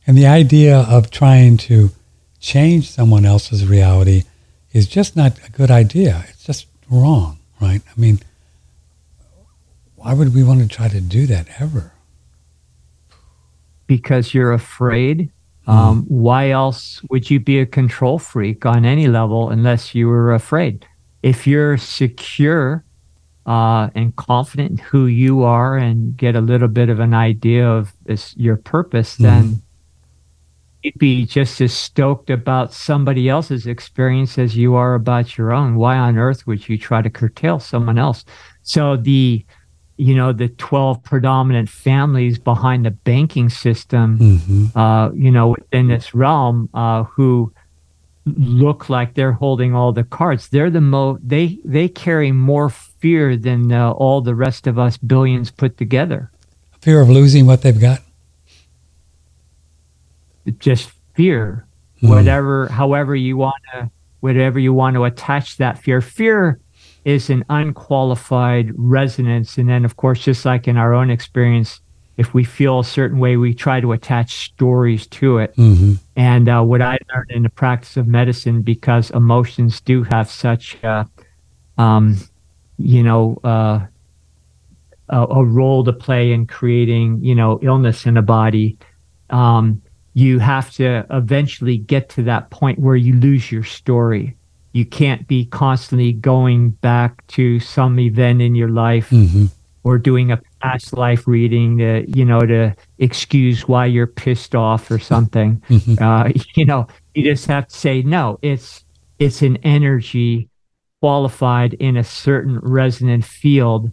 and 0.05 0.17
the 0.17 0.27
idea 0.27 0.79
of 0.79 1.09
trying 1.09 1.57
to 1.57 1.91
change 2.39 2.89
someone 2.89 3.25
else's 3.25 3.65
reality 3.65 4.23
is 4.73 4.87
just 4.87 5.15
not 5.15 5.39
a 5.47 5.51
good 5.51 5.71
idea. 5.71 6.25
It's 6.29 6.43
just 6.43 6.67
wrong, 6.89 7.39
right? 7.61 7.81
I 7.85 7.99
mean, 7.99 8.19
why 9.95 10.13
would 10.13 10.35
we 10.35 10.43
want 10.43 10.61
to 10.61 10.67
try 10.67 10.89
to 10.89 10.99
do 10.99 11.25
that 11.27 11.47
ever? 11.59 11.93
Because 13.87 14.33
you're 14.33 14.51
afraid. 14.51 15.31
Mm-hmm. 15.67 15.71
Um, 15.71 16.05
why 16.09 16.49
else 16.49 17.01
would 17.09 17.29
you 17.29 17.39
be 17.39 17.59
a 17.59 17.65
control 17.65 18.19
freak 18.19 18.65
on 18.65 18.83
any 18.83 19.07
level 19.07 19.49
unless 19.49 19.95
you 19.95 20.07
were 20.09 20.33
afraid? 20.33 20.85
If 21.21 21.47
you're 21.47 21.77
secure 21.77 22.83
uh, 23.45 23.89
and 23.95 24.13
confident 24.17 24.71
in 24.71 24.77
who 24.79 25.05
you 25.05 25.43
are 25.43 25.77
and 25.77 26.17
get 26.17 26.35
a 26.35 26.41
little 26.41 26.67
bit 26.67 26.89
of 26.89 26.99
an 26.99 27.13
idea 27.13 27.65
of 27.69 27.93
this, 28.03 28.35
your 28.35 28.57
purpose, 28.57 29.15
then 29.15 29.43
mm-hmm 29.43 29.62
you'd 30.83 30.99
be 30.99 31.25
just 31.25 31.61
as 31.61 31.73
stoked 31.73 32.29
about 32.29 32.73
somebody 32.73 33.29
else's 33.29 33.65
experience 33.65 34.37
as 34.37 34.55
you 34.55 34.75
are 34.75 34.93
about 34.93 35.37
your 35.37 35.53
own. 35.53 35.75
Why 35.75 35.97
on 35.97 36.17
earth 36.17 36.45
would 36.45 36.67
you 36.67 36.77
try 36.77 37.01
to 37.01 37.09
curtail 37.09 37.59
someone 37.59 37.97
else? 37.97 38.25
So 38.61 38.97
the 38.97 39.45
you 39.97 40.15
know 40.15 40.33
the 40.33 40.49
12 40.49 41.03
predominant 41.03 41.69
families 41.69 42.39
behind 42.39 42.85
the 42.85 42.91
banking 42.91 43.49
system 43.49 44.17
mm-hmm. 44.17 44.77
uh, 44.77 45.11
you 45.11 45.29
know 45.29 45.49
within 45.49 45.87
this 45.87 46.15
realm 46.15 46.67
uh, 46.73 47.03
who 47.03 47.53
look 48.25 48.89
like 48.89 49.13
they're 49.13 49.33
holding 49.33 49.75
all 49.75 49.91
the 49.91 50.03
cards 50.03 50.49
they're 50.49 50.71
the 50.71 50.81
mo 50.81 51.19
they 51.21 51.59
they 51.63 51.87
carry 51.87 52.31
more 52.31 52.69
fear 52.69 53.37
than 53.37 53.71
uh, 53.71 53.91
all 53.91 54.19
the 54.19 54.33
rest 54.33 54.65
of 54.65 54.79
us 54.79 54.97
billions 54.97 55.51
put 55.51 55.77
together 55.77 56.31
fear 56.81 56.99
of 56.99 57.09
losing 57.09 57.45
what 57.45 57.61
they've 57.61 57.79
got 57.79 58.01
just 60.59 60.91
fear 61.13 61.65
whatever, 62.01 62.67
however 62.67 63.15
you 63.15 63.37
want 63.37 63.61
to, 63.73 63.89
whatever 64.19 64.59
you 64.59 64.73
want 64.73 64.95
to 64.95 65.05
attach 65.05 65.57
that 65.57 65.77
fear. 65.77 66.01
Fear 66.01 66.59
is 67.05 67.29
an 67.29 67.43
unqualified 67.49 68.71
resonance. 68.75 69.57
And 69.57 69.69
then, 69.69 69.85
of 69.85 69.95
course, 69.95 70.19
just 70.23 70.45
like 70.45 70.67
in 70.67 70.77
our 70.77 70.93
own 70.93 71.09
experience, 71.09 71.81
if 72.17 72.33
we 72.33 72.43
feel 72.43 72.79
a 72.79 72.85
certain 72.85 73.19
way, 73.19 73.37
we 73.37 73.53
try 73.53 73.81
to 73.81 73.91
attach 73.91 74.45
stories 74.45 75.07
to 75.07 75.39
it. 75.39 75.55
Mm-hmm. 75.55 75.93
And 76.15 76.47
uh, 76.47 76.61
what 76.61 76.81
I 76.81 76.97
learned 77.13 77.31
in 77.31 77.43
the 77.43 77.49
practice 77.49 77.97
of 77.97 78.07
medicine, 78.07 78.61
because 78.61 79.09
emotions 79.11 79.81
do 79.81 80.03
have 80.03 80.29
such, 80.29 80.81
uh, 80.83 81.05
um, 81.77 82.17
you 82.77 83.01
know, 83.01 83.39
uh, 83.43 83.85
a, 85.09 85.21
a, 85.21 85.43
role 85.43 85.83
to 85.83 85.91
play 85.91 86.31
in 86.31 86.45
creating, 86.47 87.23
you 87.23 87.33
know, 87.35 87.59
illness 87.61 88.05
in 88.05 88.15
a 88.15 88.21
body. 88.21 88.77
Um, 89.29 89.81
you 90.13 90.39
have 90.39 90.71
to 90.71 91.05
eventually 91.09 91.77
get 91.77 92.09
to 92.09 92.23
that 92.23 92.49
point 92.49 92.79
where 92.79 92.95
you 92.95 93.13
lose 93.13 93.51
your 93.51 93.63
story. 93.63 94.35
You 94.71 94.85
can't 94.85 95.27
be 95.27 95.45
constantly 95.45 96.13
going 96.13 96.71
back 96.71 97.25
to 97.27 97.59
some 97.59 97.99
event 97.99 98.41
in 98.41 98.55
your 98.55 98.69
life 98.69 99.09
mm-hmm. 99.09 99.45
or 99.83 99.97
doing 99.97 100.31
a 100.31 100.41
past 100.61 100.93
life 100.93 101.27
reading 101.27 101.79
to, 101.79 102.05
you 102.07 102.25
know, 102.25 102.41
to 102.41 102.75
excuse 102.99 103.67
why 103.67 103.85
you're 103.85 104.07
pissed 104.07 104.55
off 104.55 104.89
or 104.89 104.99
something. 104.99 105.61
Mm-hmm. 105.69 106.03
Uh, 106.03 106.29
you 106.55 106.65
know, 106.65 106.87
you 107.13 107.23
just 107.23 107.45
have 107.47 107.67
to 107.67 107.75
say, 107.75 108.01
no, 108.03 108.39
it's, 108.41 108.83
it's 109.19 109.41
an 109.41 109.57
energy 109.57 110.49
qualified 111.01 111.73
in 111.75 111.97
a 111.97 112.03
certain 112.03 112.59
resonant 112.59 113.25
field. 113.25 113.91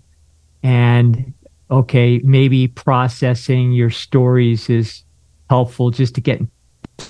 And 0.62 1.32
okay, 1.70 2.18
maybe 2.24 2.68
processing 2.68 3.72
your 3.72 3.90
stories 3.90 4.68
is 4.68 5.04
helpful 5.50 5.90
just 5.90 6.14
to 6.14 6.20
get 6.20 6.38
in 6.38 6.48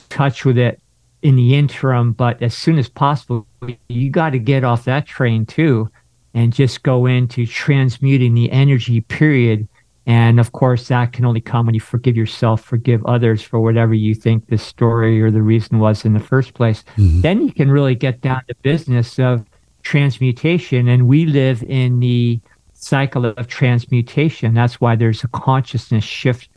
touch 0.09 0.46
with 0.46 0.57
it 0.57 0.81
in 1.20 1.37
the 1.37 1.55
interim. 1.55 2.12
But 2.12 2.42
as 2.42 2.57
soon 2.57 2.79
as 2.79 2.88
possible, 2.88 3.46
you 3.88 4.11
got 4.11 4.31
to 4.31 4.38
get 4.38 4.64
off 4.64 4.87
that 4.87 5.07
train 5.07 5.44
too 5.44 5.90
and 6.33 6.53
just 6.53 6.83
go 6.83 7.05
into 7.05 7.46
transmuting 7.46 8.35
the 8.35 8.50
energy, 8.50 9.03
period. 9.03 9.68
And 10.07 10.40
of 10.40 10.53
course, 10.53 10.88
that 10.88 11.12
can 11.12 11.26
only 11.26 11.42
come 11.42 11.66
when 11.66 11.74
you 11.74 11.81
forgive 11.81 12.16
yourself, 12.16 12.62
forgive 12.62 13.05
others 13.05 13.42
for 13.42 13.61
whatever 13.61 13.92
you 13.92 14.14
think 14.14 14.46
the 14.46 14.57
story 14.57 15.20
or 15.20 15.31
the 15.31 15.42
reason 15.42 15.79
was 15.79 16.07
in 16.07 16.14
the 16.14 16.26
first 16.33 16.55
place. 16.55 16.83
Mm-hmm. 16.96 17.20
Then 17.20 17.46
you 17.46 17.53
can 17.53 17.70
really 17.70 17.94
get 17.94 18.22
down 18.22 18.42
to 18.48 18.55
business 18.62 19.18
of 19.18 19.44
transmutation. 19.83 20.88
And 20.88 21.07
we 21.07 21.26
live 21.26 21.62
in 21.64 22.00
the 22.00 22.40
cycle 22.72 23.26
of 23.26 23.46
transmutation. 23.48 24.55
That's 24.55 24.81
why 24.81 24.96
there's 24.96 25.24
a 25.24 25.29
consciousness 25.29 26.05
shift 26.05 26.48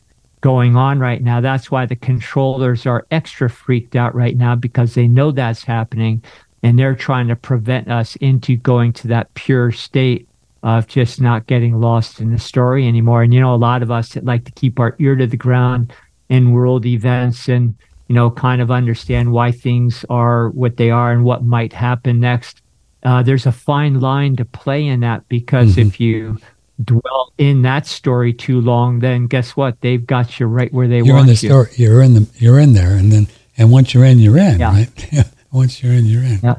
going 0.43 0.75
on 0.75 0.99
right 0.99 1.23
now. 1.23 1.39
That's 1.39 1.71
why 1.71 1.85
the 1.85 1.95
controllers 1.95 2.85
are 2.85 3.07
extra 3.11 3.49
freaked 3.49 3.95
out 3.95 4.13
right 4.13 4.35
now 4.35 4.55
because 4.55 4.93
they 4.93 5.07
know 5.07 5.31
that's 5.31 5.63
happening 5.63 6.21
and 6.61 6.77
they're 6.77 6.95
trying 6.95 7.29
to 7.29 7.35
prevent 7.37 7.89
us 7.89 8.17
into 8.17 8.57
going 8.57 8.91
to 8.93 9.07
that 9.07 9.33
pure 9.35 9.71
state 9.71 10.27
of 10.61 10.87
just 10.87 11.21
not 11.21 11.47
getting 11.47 11.79
lost 11.79 12.19
in 12.19 12.31
the 12.31 12.37
story 12.37 12.85
anymore. 12.87 13.23
And 13.23 13.33
you 13.33 13.39
know, 13.39 13.55
a 13.55 13.55
lot 13.55 13.81
of 13.81 13.89
us 13.89 14.09
that 14.09 14.25
like 14.25 14.43
to 14.43 14.51
keep 14.51 14.79
our 14.81 14.97
ear 14.99 15.15
to 15.15 15.25
the 15.25 15.37
ground 15.37 15.93
in 16.27 16.51
world 16.51 16.85
events 16.85 17.47
and 17.47 17.73
you 18.09 18.15
know, 18.15 18.29
kind 18.29 18.61
of 18.61 18.69
understand 18.69 19.31
why 19.31 19.51
things 19.51 20.05
are 20.09 20.49
what 20.49 20.75
they 20.75 20.91
are 20.91 21.13
and 21.13 21.23
what 21.23 21.43
might 21.43 21.71
happen 21.71 22.19
next. 22.19 22.61
Uh, 23.03 23.23
there's 23.23 23.45
a 23.45 23.51
fine 23.51 24.01
line 24.01 24.35
to 24.35 24.45
play 24.45 24.85
in 24.85 24.99
that 24.99 25.27
because 25.29 25.71
mm-hmm. 25.71 25.87
if 25.87 25.99
you 26.01 26.37
dwell 26.85 27.33
in 27.37 27.61
that 27.63 27.85
story 27.87 28.33
too 28.33 28.61
long, 28.61 28.99
then 28.99 29.27
guess 29.27 29.51
what? 29.51 29.81
They've 29.81 30.05
got 30.05 30.39
you 30.39 30.47
right 30.47 30.71
where 30.73 30.87
they 30.87 30.97
you're 30.97 31.15
want 31.15 31.29
in 31.29 31.35
the 31.35 31.41
you. 31.41 31.49
story. 31.49 31.69
You're 31.75 32.01
in 32.01 32.13
the. 32.13 32.27
You're 32.37 32.59
in 32.59 32.73
there, 32.73 32.95
and 32.95 33.11
then 33.11 33.27
and 33.57 33.71
once 33.71 33.93
you're 33.93 34.05
in, 34.05 34.19
you're 34.19 34.37
in. 34.37 34.59
Yeah. 34.59 34.71
Right. 34.71 35.25
once 35.51 35.83
you're 35.83 35.93
in, 35.93 36.05
you're 36.05 36.23
in. 36.23 36.39
Yeah. 36.43 36.55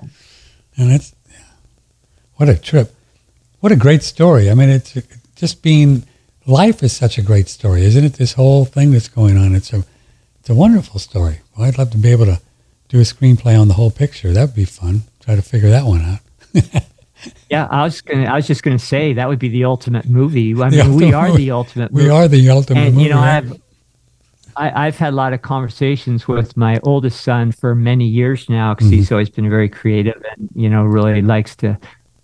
And 0.77 0.91
that's 0.91 1.15
yeah. 1.31 1.37
what 2.37 2.49
a 2.49 2.57
trip. 2.57 2.95
What 3.61 3.73
a 3.73 3.77
great 3.77 4.03
story. 4.03 4.51
I 4.51 4.55
mean, 4.55 4.69
it's 4.69 4.97
just 5.37 5.63
being. 5.63 6.05
Life 6.47 6.83
is 6.83 6.95
such 6.95 7.17
a 7.17 7.23
great 7.23 7.49
story, 7.49 7.85
isn't 7.85 8.05
it? 8.05 8.15
This 8.15 8.35
whole 8.35 8.67
thing 8.67 8.91
that's 8.91 9.09
going 9.09 9.37
on. 9.37 9.55
It's 9.55 9.73
a. 9.73 9.85
It's 10.41 10.51
a 10.51 10.55
wonderful 10.55 11.01
story. 11.01 11.41
Well, 11.57 11.67
I'd 11.67 11.79
love 11.79 11.91
to 11.93 11.97
be 11.97 12.13
able 12.13 12.27
to 12.27 12.39
do 12.89 12.99
a 12.99 13.03
screenplay 13.03 13.59
on 13.59 13.69
the 13.69 13.75
whole 13.75 13.91
picture. 13.91 14.33
That 14.33 14.49
would 14.49 14.55
be 14.55 14.67
fun. 14.67 15.05
Try 15.21 15.37
to 15.37 15.43
figure 15.43 15.71
that 15.71 15.87
one 15.87 16.03
out. 16.03 16.85
Yeah, 17.51 17.69
I 17.71 17.83
was 17.85 18.01
gonna. 18.01 18.25
I 18.25 18.35
was 18.37 18.47
just 18.47 18.63
gonna 18.63 18.79
say 18.79 19.13
that 19.15 19.29
would 19.29 19.39
be 19.39 19.49
the 19.49 19.65
ultimate 19.65 20.09
movie. 20.09 20.55
I 20.61 20.71
mean, 20.71 20.95
we 20.95 21.13
are 21.13 21.37
the 21.37 21.51
ultimate. 21.61 21.93
we 21.93 22.03
movie. 22.03 22.11
are 22.11 22.29
the 22.29 22.51
ultimate 22.51 22.81
and 22.81 22.95
movie. 22.95 23.05
you 23.05 23.11
know, 23.11 23.21
right? 23.21 23.45
I've 23.45 23.61
I, 24.57 24.87
I've 24.87 24.97
had 24.97 25.13
a 25.13 25.17
lot 25.17 25.33
of 25.33 25.43
conversations 25.43 26.29
with 26.29 26.57
my 26.57 26.79
oldest 26.83 27.23
son 27.23 27.53
for 27.53 27.75
many 27.75 28.07
years 28.07 28.49
now 28.49 28.75
because 28.75 28.91
he's 28.91 29.11
always 29.11 29.31
been 29.31 29.49
very 29.49 29.69
creative 29.69 30.23
and 30.37 30.49
you 30.55 30.69
know 30.69 30.85
really 30.85 31.23
likes 31.23 31.57
to 31.57 31.79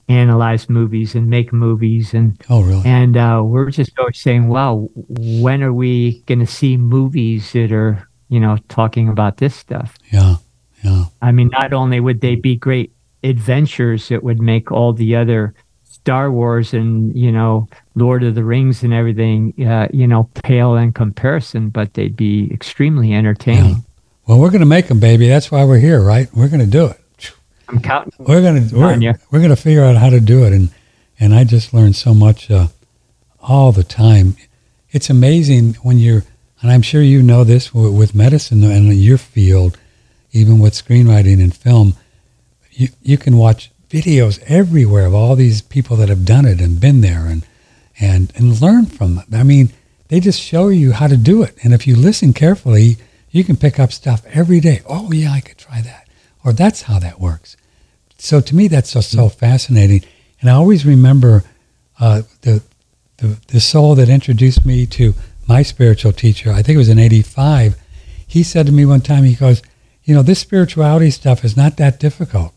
analyze 0.08 0.68
movies 0.68 1.14
and 1.14 1.28
make 1.28 1.52
movies 1.52 2.14
and 2.14 2.40
oh, 2.50 2.62
really? 2.62 2.84
and 2.84 3.16
uh, 3.16 3.40
we're 3.44 3.70
just 3.70 3.96
always 3.98 4.18
saying, 4.18 4.48
wow, 4.48 4.88
when 4.94 5.62
are 5.62 5.72
we 5.72 6.20
going 6.22 6.40
to 6.40 6.46
see 6.46 6.76
movies 6.76 7.52
that 7.52 7.72
are 7.72 8.08
you 8.28 8.40
know 8.40 8.58
talking 8.68 9.08
about 9.08 9.38
this 9.38 9.54
stuff? 9.54 9.96
yeah, 10.12 10.36
yeah. 10.84 11.04
I 11.22 11.32
mean, 11.32 11.48
not 11.48 11.72
only 11.72 12.00
would 12.00 12.20
they 12.20 12.34
be 12.34 12.56
great 12.56 12.92
adventures, 13.22 14.08
that 14.08 14.22
would 14.22 14.40
make 14.40 14.70
all 14.72 14.92
the 14.92 15.16
other 15.16 15.54
Star 15.84 16.30
Wars 16.32 16.72
and 16.72 17.14
you 17.16 17.30
know 17.30 17.68
Lord 17.94 18.22
of 18.22 18.34
the 18.34 18.44
Rings 18.44 18.82
and 18.82 18.92
everything, 18.94 19.52
uh, 19.66 19.88
you 19.92 20.06
know, 20.06 20.30
pale 20.42 20.76
in 20.76 20.92
comparison, 20.92 21.68
but 21.68 21.94
they'd 21.94 22.16
be 22.16 22.50
extremely 22.52 23.12
entertaining. 23.12 23.84
Well, 24.26 24.38
we're 24.38 24.50
going 24.50 24.60
to 24.60 24.66
make 24.66 24.86
them, 24.88 25.00
baby. 25.00 25.28
That's 25.28 25.50
why 25.50 25.64
we're 25.64 25.78
here, 25.78 26.00
right? 26.00 26.28
We're 26.32 26.48
going 26.48 26.60
to 26.60 26.66
do 26.66 26.86
it. 26.86 27.00
I'm 27.68 27.80
counting. 27.80 28.12
We're 28.18 28.42
going 28.42 28.68
to 28.68 28.74
we're, 28.76 29.14
we're 29.30 29.38
going 29.38 29.50
to 29.50 29.56
figure 29.56 29.84
out 29.84 29.96
how 29.96 30.10
to 30.10 30.20
do 30.20 30.44
it, 30.44 30.52
and 30.52 30.70
and 31.18 31.34
I 31.34 31.44
just 31.44 31.74
learned 31.74 31.96
so 31.96 32.14
much 32.14 32.50
uh, 32.50 32.68
all 33.40 33.72
the 33.72 33.84
time. 33.84 34.36
It's 34.90 35.10
amazing 35.10 35.74
when 35.82 35.98
you're, 35.98 36.24
and 36.62 36.70
I'm 36.70 36.82
sure 36.82 37.02
you 37.02 37.22
know 37.22 37.44
this 37.44 37.72
with 37.72 38.14
medicine 38.14 38.64
and 38.64 38.92
your 38.94 39.18
field, 39.18 39.78
even 40.32 40.58
with 40.58 40.72
screenwriting 40.74 41.42
and 41.42 41.54
film. 41.54 41.94
You 42.80 42.88
you 43.02 43.18
can 43.18 43.36
watch 43.36 43.70
videos 43.90 44.42
everywhere 44.46 45.04
of 45.04 45.14
all 45.14 45.36
these 45.36 45.60
people 45.60 45.96
that 45.96 46.08
have 46.08 46.24
done 46.24 46.46
it 46.46 46.62
and 46.62 46.80
been 46.80 47.02
there 47.02 47.26
and 47.26 47.44
and 48.00 48.32
and 48.34 48.58
learn 48.58 48.86
from 48.86 49.16
them. 49.16 49.26
I 49.34 49.42
mean, 49.42 49.70
they 50.08 50.18
just 50.18 50.40
show 50.40 50.68
you 50.68 50.92
how 50.92 51.06
to 51.06 51.18
do 51.18 51.42
it, 51.42 51.54
and 51.62 51.74
if 51.74 51.86
you 51.86 51.94
listen 51.94 52.32
carefully, 52.32 52.96
you 53.30 53.44
can 53.44 53.56
pick 53.56 53.78
up 53.78 53.92
stuff 53.92 54.24
every 54.28 54.60
day. 54.60 54.80
Oh 54.86 55.12
yeah, 55.12 55.30
I 55.30 55.40
could 55.40 55.58
try 55.58 55.82
that, 55.82 56.08
or 56.42 56.54
that's 56.54 56.82
how 56.82 56.98
that 57.00 57.20
works. 57.20 57.54
So 58.16 58.40
to 58.40 58.56
me, 58.56 58.66
that's 58.66 58.94
just 58.94 59.10
so 59.10 59.28
fascinating, 59.28 60.02
and 60.40 60.48
I 60.48 60.54
always 60.54 60.86
remember 60.86 61.44
uh, 61.98 62.22
the, 62.40 62.62
the 63.18 63.38
the 63.48 63.60
soul 63.60 63.94
that 63.96 64.08
introduced 64.08 64.64
me 64.64 64.86
to 64.86 65.12
my 65.46 65.62
spiritual 65.62 66.14
teacher. 66.14 66.50
I 66.50 66.62
think 66.62 66.76
it 66.76 66.84
was 66.84 66.88
in 66.88 66.98
'85. 66.98 67.76
He 68.26 68.42
said 68.42 68.64
to 68.64 68.72
me 68.72 68.86
one 68.86 69.02
time, 69.02 69.24
he 69.24 69.34
goes, 69.34 69.60
"You 70.02 70.14
know, 70.14 70.22
this 70.22 70.38
spirituality 70.38 71.10
stuff 71.10 71.44
is 71.44 71.58
not 71.58 71.76
that 71.76 72.00
difficult. 72.00 72.54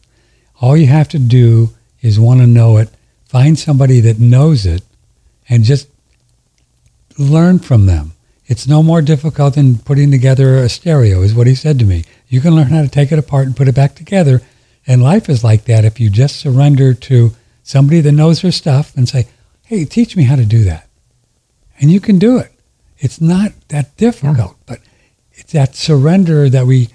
All 0.63 0.77
you 0.77 0.87
have 0.87 1.09
to 1.09 1.19
do 1.19 1.71
is 1.99 2.17
want 2.17 2.39
to 2.39 2.47
know 2.47 2.77
it, 2.77 2.87
find 3.25 3.59
somebody 3.59 3.99
that 3.99 4.17
knows 4.17 4.65
it, 4.65 4.81
and 5.49 5.65
just 5.65 5.89
learn 7.17 7.59
from 7.59 7.85
them. 7.85 8.13
It's 8.45 8.65
no 8.65 8.81
more 8.81 9.01
difficult 9.01 9.55
than 9.55 9.79
putting 9.79 10.09
together 10.09 10.55
a 10.55 10.69
stereo, 10.69 11.21
is 11.21 11.35
what 11.35 11.47
he 11.47 11.53
said 11.53 11.79
to 11.79 11.85
me. 11.85 12.05
You 12.29 12.39
can 12.39 12.55
learn 12.55 12.67
how 12.67 12.81
to 12.81 12.87
take 12.87 13.11
it 13.11 13.19
apart 13.19 13.45
and 13.45 13.57
put 13.57 13.67
it 13.67 13.75
back 13.75 13.95
together. 13.95 14.41
And 14.87 15.03
life 15.03 15.27
is 15.27 15.43
like 15.43 15.65
that 15.65 15.83
if 15.83 15.99
you 15.99 16.09
just 16.09 16.37
surrender 16.37 16.93
to 16.93 17.33
somebody 17.61 17.99
that 17.99 18.13
knows 18.13 18.41
their 18.41 18.53
stuff 18.53 18.95
and 18.95 19.09
say, 19.09 19.27
hey, 19.65 19.83
teach 19.83 20.15
me 20.15 20.23
how 20.23 20.37
to 20.37 20.45
do 20.45 20.63
that. 20.63 20.87
And 21.81 21.91
you 21.91 21.99
can 21.99 22.19
do 22.19 22.37
it. 22.37 22.53
It's 22.99 23.19
not 23.19 23.51
that 23.67 23.97
difficult, 23.97 24.55
but 24.65 24.79
it's 25.33 25.51
that 25.51 25.75
surrender 25.75 26.47
that 26.47 26.65
we, 26.65 26.87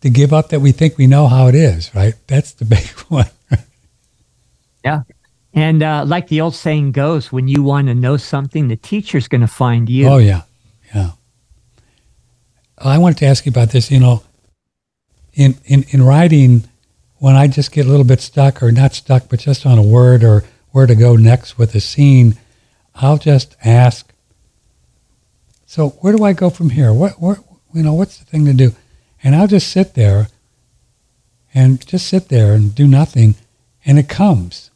to 0.00 0.10
give 0.10 0.32
up 0.32 0.50
that 0.50 0.60
we 0.60 0.72
think 0.72 0.98
we 0.98 1.06
know 1.06 1.26
how 1.26 1.46
it 1.46 1.54
is, 1.54 1.94
right? 1.94 2.14
That's 2.26 2.52
the 2.52 2.64
big 2.76 2.88
one. 3.08 3.26
Yeah. 4.84 5.02
And 5.52 5.82
uh, 5.82 6.04
like 6.06 6.28
the 6.28 6.42
old 6.42 6.54
saying 6.54 6.92
goes, 6.92 7.32
when 7.32 7.48
you 7.48 7.62
want 7.62 7.88
to 7.88 7.94
know 7.94 8.16
something, 8.18 8.68
the 8.68 8.76
teacher's 8.76 9.26
going 9.26 9.40
to 9.40 9.48
find 9.48 9.88
you. 9.88 10.06
Oh 10.06 10.18
yeah, 10.18 10.42
yeah. 10.94 11.12
I 12.78 12.98
wanted 12.98 13.18
to 13.18 13.26
ask 13.26 13.46
you 13.46 13.50
about 13.50 13.70
this. 13.70 13.90
You 13.90 13.98
know, 13.98 14.22
in 15.32 15.56
in 15.64 15.86
in 15.88 16.02
writing, 16.02 16.64
when 17.16 17.36
I 17.36 17.46
just 17.48 17.72
get 17.72 17.86
a 17.86 17.88
little 17.88 18.04
bit 18.04 18.20
stuck, 18.20 18.62
or 18.62 18.70
not 18.70 18.92
stuck, 18.92 19.30
but 19.30 19.40
just 19.40 19.64
on 19.64 19.78
a 19.78 19.82
word 19.82 20.22
or 20.22 20.44
where 20.72 20.86
to 20.86 20.94
go 20.94 21.16
next 21.16 21.56
with 21.56 21.74
a 21.74 21.80
scene, 21.80 22.36
I'll 22.94 23.18
just 23.18 23.56
ask. 23.64 24.12
So 25.64 25.88
where 26.00 26.14
do 26.14 26.22
I 26.22 26.34
go 26.34 26.50
from 26.50 26.68
here? 26.68 26.92
What 26.92 27.18
what 27.18 27.38
you 27.72 27.82
know? 27.82 27.94
What's 27.94 28.18
the 28.18 28.26
thing 28.26 28.44
to 28.44 28.52
do? 28.52 28.74
And 29.26 29.34
I'll 29.34 29.48
just 29.48 29.72
sit 29.72 29.94
there. 29.94 30.28
And 31.52 31.84
just 31.84 32.06
sit 32.06 32.28
there 32.28 32.54
and 32.54 32.72
do 32.72 32.86
nothing, 32.86 33.34
and 33.84 33.98
it 33.98 34.08
comes. 34.08 34.70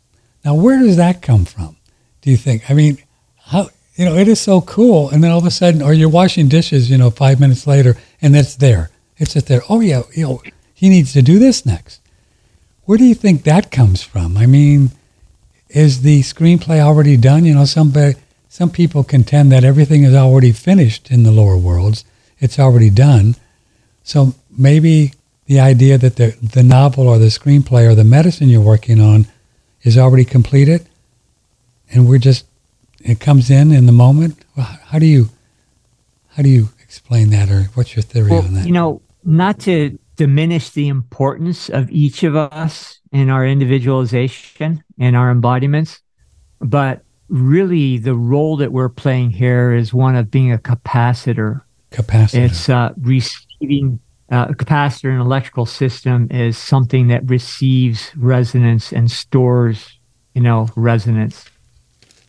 Now, 0.45 0.57
where 0.57 0.81
does 0.81 0.97
that 0.97 1.23
come 1.23 1.45
from? 1.45 1.77
Do 2.21 2.33
you 2.33 2.37
think? 2.37 2.69
I 2.69 2.75
mean, 2.75 2.99
how 3.37 3.69
you 3.95 4.07
know 4.07 4.17
it 4.17 4.27
is 4.27 4.41
so 4.41 4.61
cool, 4.61 5.09
and 5.09 5.23
then 5.23 5.31
all 5.31 5.39
of 5.39 5.47
a 5.47 5.53
sudden, 5.53 5.83
or 5.83 5.93
you're 5.93 6.09
washing 6.09 6.49
dishes, 6.49 6.91
you 6.91 6.99
know, 6.99 7.11
five 7.11 7.39
minutes 7.39 7.65
later, 7.69 7.97
and 8.21 8.35
it's 8.35 8.57
there. 8.57 8.91
It's 9.19 9.35
just 9.35 9.47
there. 9.47 9.63
Oh 9.69 9.79
yeah, 9.79 10.03
you 10.17 10.25
know, 10.25 10.43
he 10.75 10.89
needs 10.89 11.13
to 11.13 11.23
do 11.23 11.39
this 11.39 11.65
next. 11.65 12.01
Where 12.87 12.99
do 12.99 13.05
you 13.05 13.15
think 13.15 13.45
that 13.45 13.71
comes 13.71 14.03
from? 14.03 14.37
I 14.37 14.47
mean, 14.47 14.91
is 15.69 16.03
the 16.03 16.23
screenplay 16.23 16.81
already 16.81 17.17
done? 17.17 17.45
You 17.45 17.55
know, 17.55 17.67
some 17.67 17.93
some 18.49 18.71
people 18.71 19.05
contend 19.05 19.53
that 19.53 19.63
everything 19.63 20.03
is 20.03 20.15
already 20.15 20.51
finished 20.51 21.09
in 21.09 21.23
the 21.23 21.31
lower 21.31 21.57
worlds. 21.57 22.05
It's 22.41 22.59
already 22.59 22.91
done. 22.91 23.37
So 24.03 24.35
maybe 24.57 25.13
the 25.47 25.61
idea 25.61 25.99
that 25.99 26.17
the 26.17 26.37
the 26.43 26.63
novel 26.63 27.09
or 27.09 27.19
the 27.19 27.27
screenplay 27.27 27.89
or 27.89 27.95
the 27.95 28.05
medicine 28.05 28.49
you're 28.49 28.61
working 28.61 29.01
on 29.01 29.27
is 29.83 29.99
already 29.99 30.25
completed, 30.25 30.87
and 31.91 32.09
we're 32.09 32.19
just 32.19 32.47
it 33.01 33.21
comes 33.21 33.51
in 33.51 33.73
in 33.73 33.87
the 33.87 33.93
moment. 33.93 34.45
How 34.57 34.99
do 34.99 35.07
you 35.07 35.31
how 36.29 36.43
do 36.43 36.49
you 36.49 36.69
explain 36.81 37.31
that, 37.31 37.51
or 37.51 37.65
what's 37.75 37.97
your 37.97 38.03
theory 38.03 38.31
well, 38.31 38.45
on 38.45 38.55
that? 38.55 38.67
You 38.67 38.73
know, 38.73 39.03
not 39.25 39.59
to 39.61 39.99
diminish 40.17 40.71
the 40.71 40.89
importance 40.89 41.69
of 41.69 41.91
each 41.91 42.23
of 42.23 42.37
us 42.37 43.01
in 43.11 43.31
our 43.31 43.47
individualization 43.47 44.85
and 44.99 45.17
our 45.17 45.31
embodiments, 45.31 46.01
but 46.61 47.03
really 47.29 47.97
the 47.97 48.15
role 48.15 48.57
that 48.59 48.73
we're 48.73 48.89
playing 48.89 49.31
here 49.31 49.73
is 49.73 49.95
one 49.95 50.17
of 50.17 50.31
being 50.31 50.53
a 50.53 50.59
capacitor. 50.59 51.63
Capacitor. 51.91 52.45
It's 52.45 52.69
uh, 52.69 52.93
receiving 53.01 54.01
uh, 54.31 54.47
a 54.51 54.55
capacitor, 54.55 55.13
an 55.13 55.21
electrical 55.21 55.67
system, 55.67 56.29
is 56.31 56.57
something 56.57 57.09
that 57.09 57.29
receives 57.29 58.13
resonance 58.17 58.93
and 58.93 59.11
stores, 59.11 59.99
you 60.35 60.41
know, 60.41 60.69
resonance. 60.77 61.45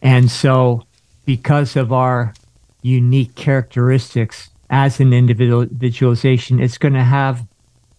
And 0.02 0.32
so, 0.32 0.84
because 1.26 1.76
of 1.76 1.94
our 1.94 2.34
unique 2.82 3.36
characteristics 3.36 4.50
as 4.70 5.00
an 5.00 5.14
individualization, 5.14 6.60
it's 6.60 6.78
going 6.78 6.94
to 6.94 7.04
have 7.04 7.46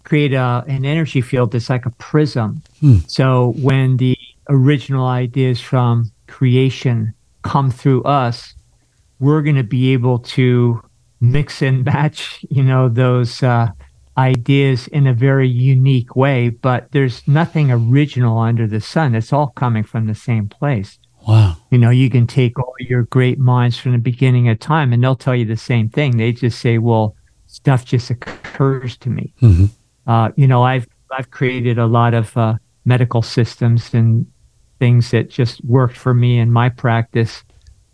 create 0.04 0.32
a, 0.32 0.64
an 0.66 0.84
energy 0.84 1.20
field 1.20 1.52
that's 1.52 1.70
like 1.70 1.86
a 1.86 1.90
prism. 1.90 2.62
Hmm. 2.80 2.98
So 3.06 3.54
when 3.58 3.96
the 3.98 4.16
original 4.48 5.06
ideas 5.06 5.60
from 5.60 6.10
creation 6.26 7.14
come 7.42 7.70
through 7.70 8.02
us, 8.02 8.54
we're 9.20 9.42
going 9.42 9.56
to 9.56 9.62
be 9.64 9.92
able 9.92 10.18
to 10.18 10.82
mix 11.20 11.62
and 11.62 11.84
match, 11.84 12.44
you 12.50 12.62
know, 12.62 12.88
those 12.88 13.42
uh, 13.42 13.68
ideas 14.16 14.88
in 14.88 15.06
a 15.06 15.14
very 15.14 15.48
unique 15.48 16.16
way. 16.16 16.50
But 16.50 16.90
there's 16.92 17.26
nothing 17.26 17.70
original 17.70 18.38
under 18.38 18.66
the 18.66 18.80
sun. 18.80 19.14
It's 19.14 19.32
all 19.32 19.48
coming 19.48 19.84
from 19.84 20.06
the 20.06 20.14
same 20.14 20.48
place. 20.48 20.98
Wow. 21.26 21.56
You 21.70 21.78
know, 21.78 21.90
you 21.90 22.10
can 22.10 22.26
take 22.26 22.58
all 22.58 22.74
your 22.80 23.04
great 23.04 23.38
minds 23.38 23.78
from 23.78 23.92
the 23.92 23.98
beginning 23.98 24.48
of 24.48 24.58
time 24.58 24.92
and 24.92 25.02
they'll 25.02 25.14
tell 25.14 25.36
you 25.36 25.44
the 25.44 25.56
same 25.56 25.88
thing. 25.88 26.16
They 26.16 26.32
just 26.32 26.60
say, 26.60 26.78
well, 26.78 27.14
stuff 27.46 27.84
just 27.84 28.10
occurs 28.10 28.96
to 28.98 29.10
me. 29.10 29.32
Mm-hmm. 29.40 29.66
Uh, 30.06 30.30
you 30.36 30.48
know, 30.48 30.62
I've, 30.62 30.88
I've 31.10 31.30
created 31.30 31.78
a 31.78 31.86
lot 31.86 32.12
of 32.14 32.36
uh, 32.36 32.54
medical 32.84 33.22
systems 33.22 33.94
and 33.94 34.26
things 34.80 35.12
that 35.12 35.30
just 35.30 35.64
worked 35.64 35.96
for 35.96 36.12
me 36.12 36.38
in 36.38 36.50
my 36.50 36.68
practice. 36.68 37.44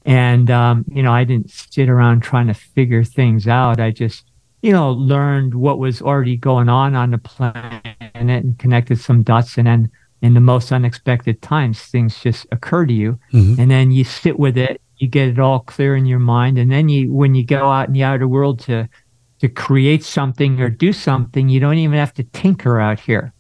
And, 0.07 0.50
um, 0.50 0.87
you 0.88 1.02
know, 1.02 1.12
I 1.12 1.24
didn't 1.24 1.50
sit 1.50 1.90
around 1.90 2.22
trying 2.22 2.46
to 2.46 2.54
figure 2.54 3.04
things 3.04 3.46
out. 3.46 3.78
I 3.78 3.90
just, 3.90 4.24
you 4.62 4.72
know, 4.72 4.90
learned 4.90 5.54
what 5.54 5.78
was 5.78 6.02
already 6.02 6.36
going 6.36 6.68
on 6.68 6.94
on 6.94 7.10
the 7.12 7.18
planet 7.18 7.84
and 8.14 8.58
connected 8.58 8.98
some 8.98 9.22
dots 9.22 9.56
and 9.56 9.66
then 9.66 9.90
in 10.20 10.34
the 10.34 10.40
most 10.40 10.72
unexpected 10.72 11.40
times 11.42 11.80
things 11.80 12.20
just 12.20 12.46
occur 12.50 12.84
to 12.86 12.92
you. 12.92 13.18
Mm-hmm. 13.32 13.60
and 13.60 13.70
then 13.70 13.90
you 13.92 14.04
sit 14.04 14.38
with 14.38 14.58
it 14.58 14.80
you 14.98 15.08
get 15.08 15.28
it 15.28 15.38
all 15.38 15.60
clear 15.60 15.96
in 15.96 16.06
your 16.06 16.18
mind 16.18 16.58
and 16.58 16.70
then 16.70 16.88
you 16.88 17.12
when 17.12 17.34
you 17.34 17.44
go 17.44 17.70
out 17.70 17.86
in 17.86 17.94
the 17.94 18.02
outer 18.02 18.28
world 18.28 18.58
to 18.60 18.88
to 19.40 19.48
create 19.48 20.02
something 20.02 20.60
or 20.60 20.68
do 20.68 20.92
something 20.92 21.48
you 21.48 21.60
don't 21.60 21.78
even 21.78 21.96
have 21.96 22.12
to 22.12 22.24
tinker 22.24 22.80
out 22.80 22.98
here. 22.98 23.32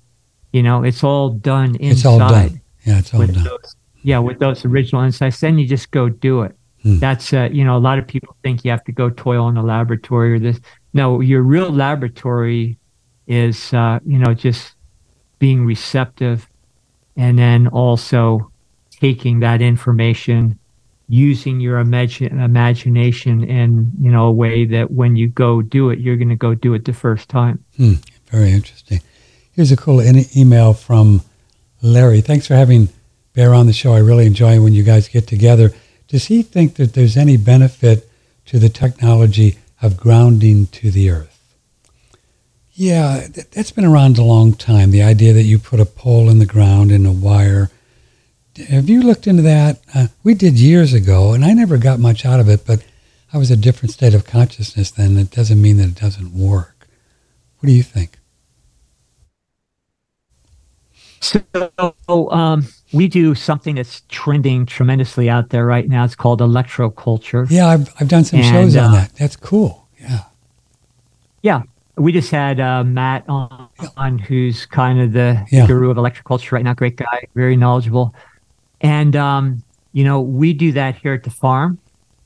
You 0.52 0.62
know 0.62 0.82
it's 0.82 1.04
all 1.04 1.30
done 1.30 1.76
inside 1.76 1.90
it's 1.90 2.04
all 2.04 2.18
done. 2.18 2.60
yeah 2.86 2.98
it's 2.98 3.12
all 3.12 3.26
done. 3.26 3.44
those, 3.44 3.76
yeah 4.02 4.18
with 4.18 4.38
those 4.38 4.64
original 4.64 5.02
insights 5.02 5.40
then 5.40 5.58
you 5.58 5.66
just 5.66 5.90
go 5.90 6.08
do 6.08 6.42
it. 6.42 6.56
Hmm. 6.82 7.00
that's 7.00 7.32
uh, 7.32 7.48
you 7.50 7.64
know 7.64 7.76
a 7.76 7.82
lot 7.82 7.98
of 7.98 8.06
people 8.06 8.36
think 8.44 8.64
you 8.64 8.70
have 8.70 8.84
to 8.84 8.92
go 8.92 9.10
toil 9.10 9.48
in 9.48 9.56
a 9.56 9.64
laboratory 9.64 10.32
or 10.34 10.38
this 10.38 10.60
no 10.98 11.20
your 11.20 11.42
real 11.42 11.70
laboratory 11.70 12.76
is 13.26 13.72
uh, 13.72 13.98
you 14.04 14.18
know 14.18 14.34
just 14.34 14.74
being 15.38 15.64
receptive 15.64 16.48
and 17.16 17.38
then 17.38 17.68
also 17.68 18.50
taking 18.90 19.40
that 19.40 19.62
information 19.62 20.58
using 21.08 21.60
your 21.60 21.78
imagine, 21.78 22.40
imagination 22.40 23.44
in 23.44 23.90
you 24.00 24.10
know 24.10 24.26
a 24.26 24.32
way 24.32 24.64
that 24.64 24.90
when 24.90 25.16
you 25.16 25.28
go 25.28 25.62
do 25.62 25.90
it 25.90 25.98
you're 26.00 26.16
going 26.16 26.34
to 26.36 26.42
go 26.48 26.54
do 26.54 26.74
it 26.74 26.84
the 26.84 26.92
first 26.92 27.28
time. 27.28 27.64
Hmm, 27.76 27.94
very 28.26 28.50
interesting. 28.50 29.00
Here's 29.52 29.72
a 29.72 29.76
cool 29.76 30.00
in- 30.00 30.26
email 30.36 30.74
from 30.74 31.22
larry. 31.80 32.20
Thanks 32.20 32.46
for 32.46 32.54
having 32.54 32.88
bear 33.34 33.54
on 33.54 33.66
the 33.66 33.72
show. 33.72 33.92
I 33.94 34.00
really 34.00 34.26
enjoy 34.26 34.60
when 34.60 34.72
you 34.72 34.82
guys 34.82 35.08
get 35.08 35.26
together. 35.28 35.70
Does 36.08 36.26
he 36.26 36.42
think 36.42 36.74
that 36.74 36.94
there's 36.94 37.16
any 37.16 37.36
benefit 37.36 38.10
to 38.46 38.58
the 38.58 38.68
technology 38.68 39.58
of 39.80 39.96
grounding 39.96 40.66
to 40.66 40.90
the 40.90 41.10
earth 41.10 41.38
yeah, 42.78 43.26
that's 43.50 43.72
been 43.72 43.84
around 43.84 44.18
a 44.18 44.22
long 44.22 44.54
time. 44.54 44.92
The 44.92 45.02
idea 45.02 45.32
that 45.32 45.42
you 45.42 45.58
put 45.58 45.80
a 45.80 45.84
pole 45.84 46.30
in 46.30 46.38
the 46.38 46.46
ground 46.46 46.92
and 46.92 47.08
a 47.08 47.10
wire. 47.10 47.72
Have 48.68 48.88
you 48.88 49.02
looked 49.02 49.26
into 49.26 49.42
that? 49.42 49.80
Uh, 49.92 50.06
we 50.22 50.34
did 50.34 50.60
years 50.60 50.92
ago, 50.92 51.32
and 51.32 51.44
I 51.44 51.54
never 51.54 51.76
got 51.76 51.98
much 51.98 52.24
out 52.24 52.38
of 52.38 52.48
it, 52.48 52.64
but 52.64 52.84
I 53.32 53.38
was 53.38 53.50
a 53.50 53.56
different 53.56 53.90
state 53.90 54.14
of 54.14 54.26
consciousness 54.26 54.92
then. 54.92 55.16
It 55.16 55.32
doesn't 55.32 55.60
mean 55.60 55.78
that 55.78 55.88
it 55.88 55.94
doesn't 55.96 56.32
work. 56.32 56.86
What 57.58 57.66
do 57.66 57.72
you 57.72 57.82
think? 57.82 58.16
So 61.20 62.30
um, 62.30 62.68
we 62.92 63.08
do 63.08 63.34
something 63.34 63.74
that's 63.74 64.02
trending 64.08 64.66
tremendously 64.66 65.28
out 65.28 65.50
there 65.50 65.66
right 65.66 65.88
now. 65.88 66.04
It's 66.04 66.14
called 66.14 66.40
electroculture. 66.40 67.50
Yeah, 67.50 67.68
I've, 67.68 67.92
I've 68.00 68.08
done 68.08 68.24
some 68.24 68.40
and, 68.40 68.48
shows 68.48 68.76
on 68.76 68.84
uh, 68.84 68.92
that. 68.92 69.14
That's 69.14 69.36
cool. 69.36 69.88
Yeah. 70.00 70.24
Yeah 71.42 71.62
we 71.98 72.12
just 72.12 72.30
had 72.30 72.60
uh, 72.60 72.84
Matt 72.84 73.24
on, 73.28 73.68
on, 73.96 74.18
who's 74.18 74.66
kind 74.66 75.00
of 75.00 75.12
the 75.12 75.44
yeah. 75.50 75.66
guru 75.66 75.90
of 75.90 75.96
electroculture 75.96 76.52
right 76.52 76.64
now. 76.64 76.74
Great 76.74 76.96
guy, 76.96 77.26
very 77.34 77.56
knowledgeable. 77.56 78.14
And, 78.80 79.16
um, 79.16 79.62
you 79.92 80.04
know, 80.04 80.20
we 80.20 80.52
do 80.52 80.72
that 80.72 80.96
here 80.96 81.12
at 81.12 81.24
the 81.24 81.30
farm 81.30 81.78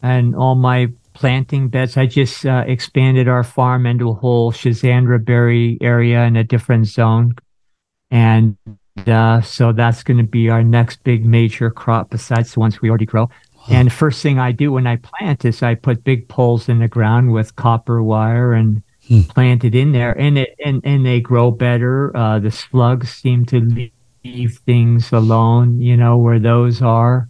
and 0.03 0.37
all 0.37 0.55
my 0.55 0.89
planting 1.15 1.69
beds. 1.69 1.97
I 1.97 2.07
just 2.07 2.45
uh, 2.45 2.65
expanded 2.67 3.29
our 3.29 3.45
farm 3.45 3.87
into 3.87 4.11
a 4.11 4.15
whole 4.15 4.53
Schisandra 4.53 5.25
berry 5.25 5.79
area 5.81 6.25
in 6.25 6.37
a 6.37 6.45
different 6.45 6.87
zone. 6.87 7.35
And 8.11 8.57
uh, 9.07 9.41
so 9.41 9.73
that's 9.73 10.03
going 10.03 10.19
to 10.19 10.25
be 10.25 10.51
our 10.51 10.63
next 10.63 11.03
big 11.03 11.25
major 11.25 11.71
crop 11.71 12.11
besides 12.11 12.55
the 12.55 12.61
ones 12.61 12.81
we 12.81 12.89
already 12.89 13.07
grow. 13.07 13.23
Wow. 13.23 13.65
And 13.71 13.93
first 13.93 14.23
thing 14.23 14.39
I 14.39 14.53
do 14.53 14.73
when 14.73 14.87
I 14.87 14.97
plant 14.97 15.45
is 15.45 15.63
I 15.63 15.77
put 15.77 16.05
big 16.05 16.29
poles 16.29 16.69
in 16.69 16.81
the 16.81 16.89
ground 16.89 17.33
with 17.33 17.57
copper 17.57 18.03
wire 18.03 18.53
and 18.53 18.83
hmm. 19.07 19.23
planted 19.23 19.75
in 19.75 19.93
there, 19.93 20.19
and 20.19 20.37
it 20.37 20.57
and 20.65 20.81
and 20.85 21.07
they 21.07 21.21
grow 21.21 21.51
better. 21.51 22.15
Uh, 22.17 22.39
the 22.39 22.51
slugs 22.51 23.11
seem 23.11 23.47
to 23.47 23.91
leave 24.25 24.59
things 24.67 25.13
alone, 25.13 25.81
you 25.81 25.97
know, 25.97 26.19
where 26.19 26.41
those 26.41 26.83
are, 26.83 27.29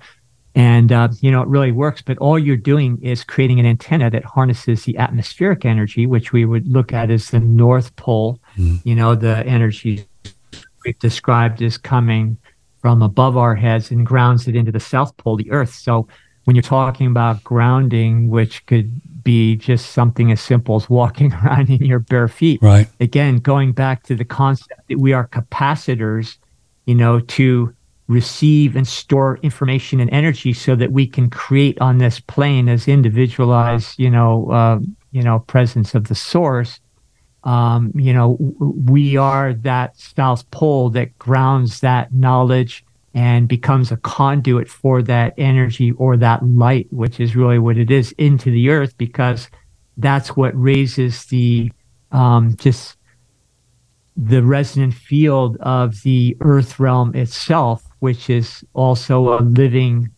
and 0.54 0.90
uh, 0.90 1.08
you 1.20 1.30
know 1.30 1.42
it 1.42 1.48
really 1.48 1.72
works. 1.72 2.00
But 2.00 2.16
all 2.18 2.38
you're 2.38 2.56
doing 2.56 2.98
is 3.02 3.24
creating 3.24 3.60
an 3.60 3.66
antenna 3.66 4.08
that 4.10 4.24
harnesses 4.24 4.84
the 4.84 4.96
atmospheric 4.96 5.66
energy, 5.66 6.06
which 6.06 6.32
we 6.32 6.46
would 6.46 6.66
look 6.66 6.94
at 6.94 7.10
as 7.10 7.28
the 7.28 7.40
North 7.40 7.94
Pole. 7.96 8.40
Hmm. 8.56 8.76
You 8.84 8.94
know, 8.94 9.14
the 9.14 9.46
energy 9.46 10.06
we've 10.84 10.98
described 10.98 11.62
as 11.62 11.78
coming 11.78 12.36
from 12.80 13.02
above 13.02 13.36
our 13.36 13.54
heads 13.54 13.90
and 13.90 14.04
grounds 14.04 14.48
it 14.48 14.56
into 14.56 14.72
the 14.72 14.80
South 14.80 15.16
Pole, 15.16 15.36
the 15.36 15.50
Earth. 15.50 15.74
So 15.74 16.08
when 16.44 16.56
you're 16.56 16.62
talking 16.62 17.06
about 17.06 17.42
grounding, 17.44 18.28
which 18.28 18.66
could 18.66 19.00
be 19.22 19.56
just 19.56 19.92
something 19.92 20.32
as 20.32 20.40
simple 20.40 20.76
as 20.76 20.90
walking 20.90 21.32
around 21.44 21.70
in 21.70 21.84
your 21.84 22.00
bare 22.00 22.28
feet. 22.28 22.60
Right. 22.62 22.88
Again, 23.00 23.36
going 23.36 23.72
back 23.72 24.02
to 24.04 24.14
the 24.14 24.24
concept 24.24 24.88
that 24.88 24.98
we 24.98 25.12
are 25.12 25.28
capacitors, 25.28 26.36
you 26.86 26.94
know, 26.94 27.20
to 27.20 27.74
receive 28.08 28.76
and 28.76 28.86
store 28.86 29.38
information 29.42 30.00
and 30.00 30.10
energy 30.10 30.52
so 30.52 30.74
that 30.76 30.92
we 30.92 31.06
can 31.06 31.30
create 31.30 31.80
on 31.80 31.98
this 31.98 32.20
plane 32.20 32.68
as 32.68 32.88
individualized, 32.88 33.98
you 33.98 34.10
know, 34.10 34.50
uh, 34.50 34.78
you 35.12 35.22
know, 35.22 35.38
presence 35.40 35.94
of 35.94 36.08
the 36.08 36.14
source. 36.14 36.80
Um, 37.44 37.92
you 37.94 38.12
know, 38.12 38.36
we 38.38 39.16
are 39.16 39.52
that 39.54 39.96
South 39.96 40.48
Pole 40.50 40.90
that 40.90 41.18
grounds 41.18 41.80
that 41.80 42.14
knowledge 42.14 42.84
and 43.14 43.48
becomes 43.48 43.92
a 43.92 43.96
conduit 43.98 44.68
for 44.68 45.02
that 45.02 45.34
energy 45.36 45.92
or 45.92 46.16
that 46.16 46.44
light, 46.44 46.86
which 46.90 47.20
is 47.20 47.36
really 47.36 47.58
what 47.58 47.76
it 47.76 47.90
is, 47.90 48.12
into 48.12 48.50
the 48.50 48.70
earth, 48.70 48.96
because 48.96 49.50
that's 49.96 50.36
what 50.36 50.52
raises 50.60 51.26
the 51.26 51.70
um, 52.10 52.56
just 52.56 52.96
the 54.16 54.42
resonant 54.42 54.94
field 54.94 55.56
of 55.60 56.02
the 56.02 56.36
earth 56.40 56.78
realm 56.78 57.14
itself, 57.14 57.82
which 58.00 58.28
is 58.28 58.64
also 58.74 59.38
a 59.38 59.40
living 59.40 60.10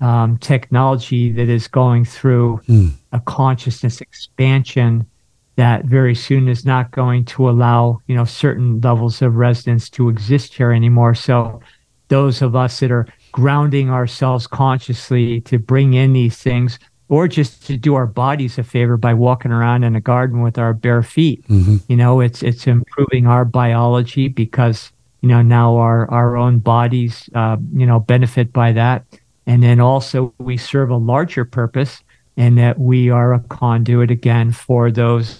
um, 0.00 0.36
technology 0.38 1.32
that 1.32 1.48
is 1.48 1.68
going 1.68 2.04
through 2.04 2.60
mm. 2.68 2.92
a 3.12 3.20
consciousness 3.20 4.00
expansion 4.00 5.06
that 5.56 5.84
very 5.84 6.14
soon 6.14 6.48
is 6.48 6.64
not 6.64 6.90
going 6.92 7.24
to 7.24 7.48
allow 7.48 7.98
you 8.06 8.14
know 8.14 8.24
certain 8.24 8.80
levels 8.80 9.20
of 9.22 9.36
resonance 9.36 9.90
to 9.90 10.08
exist 10.08 10.54
here 10.54 10.72
anymore 10.72 11.14
so 11.14 11.60
those 12.08 12.42
of 12.42 12.54
us 12.56 12.80
that 12.80 12.90
are 12.90 13.06
grounding 13.32 13.90
ourselves 13.90 14.46
consciously 14.46 15.40
to 15.42 15.58
bring 15.58 15.94
in 15.94 16.12
these 16.12 16.36
things 16.38 16.78
or 17.08 17.28
just 17.28 17.66
to 17.66 17.76
do 17.76 17.94
our 17.94 18.06
bodies 18.06 18.58
a 18.58 18.62
favor 18.62 18.96
by 18.96 19.12
walking 19.14 19.50
around 19.52 19.84
in 19.84 19.94
a 19.96 20.00
garden 20.00 20.40
with 20.42 20.58
our 20.58 20.72
bare 20.74 21.02
feet 21.02 21.46
Mm-hmm. 21.48 21.76
you 21.88 21.96
know 21.96 22.20
it's 22.20 22.42
it's 22.42 22.66
improving 22.66 23.26
our 23.26 23.44
biology 23.44 24.28
because 24.28 24.90
you 25.20 25.28
know 25.28 25.42
now 25.42 25.76
our 25.76 26.10
our 26.10 26.36
own 26.36 26.58
bodies 26.60 27.28
uh, 27.34 27.56
you 27.74 27.86
know 27.86 28.00
benefit 28.00 28.52
by 28.52 28.72
that 28.72 29.04
and 29.46 29.62
then 29.62 29.80
also 29.80 30.32
we 30.38 30.56
serve 30.56 30.90
a 30.90 30.96
larger 30.96 31.44
purpose 31.44 32.02
in 32.36 32.54
that 32.56 32.78
we 32.78 33.10
are 33.10 33.34
a 33.34 33.40
conduit 33.40 34.10
again 34.10 34.52
for 34.52 34.90
those 34.90 35.38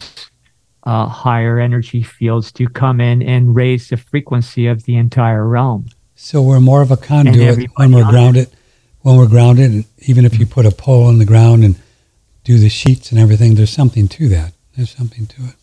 uh, 0.84 1.06
higher 1.06 1.58
energy 1.58 2.02
fields 2.02 2.52
to 2.52 2.66
come 2.68 3.00
in 3.00 3.22
and 3.22 3.54
raise 3.56 3.88
the 3.88 3.96
frequency 3.96 4.66
of 4.66 4.82
the 4.84 4.96
entire 4.96 5.46
realm 5.46 5.86
So 6.16 6.42
we're 6.42 6.60
more 6.60 6.82
of 6.82 6.90
a 6.90 6.96
conduit 6.96 7.68
when 7.76 7.92
we're 7.92 8.02
it. 8.02 8.10
grounded. 8.10 8.48
When 9.00 9.16
we're 9.16 9.26
grounded, 9.28 9.70
and 9.72 9.84
even 10.06 10.24
if 10.24 10.38
you 10.38 10.46
put 10.46 10.64
a 10.64 10.70
pole 10.70 11.08
in 11.10 11.18
the 11.18 11.24
ground 11.24 11.64
and 11.64 11.74
do 12.44 12.56
the 12.58 12.68
sheets 12.68 13.10
and 13.10 13.18
everything, 13.20 13.56
there's 13.56 13.70
something 13.72 14.06
to 14.08 14.28
that. 14.28 14.52
There's 14.76 14.90
something 14.94 15.26
to 15.26 15.42
it. 15.46 15.54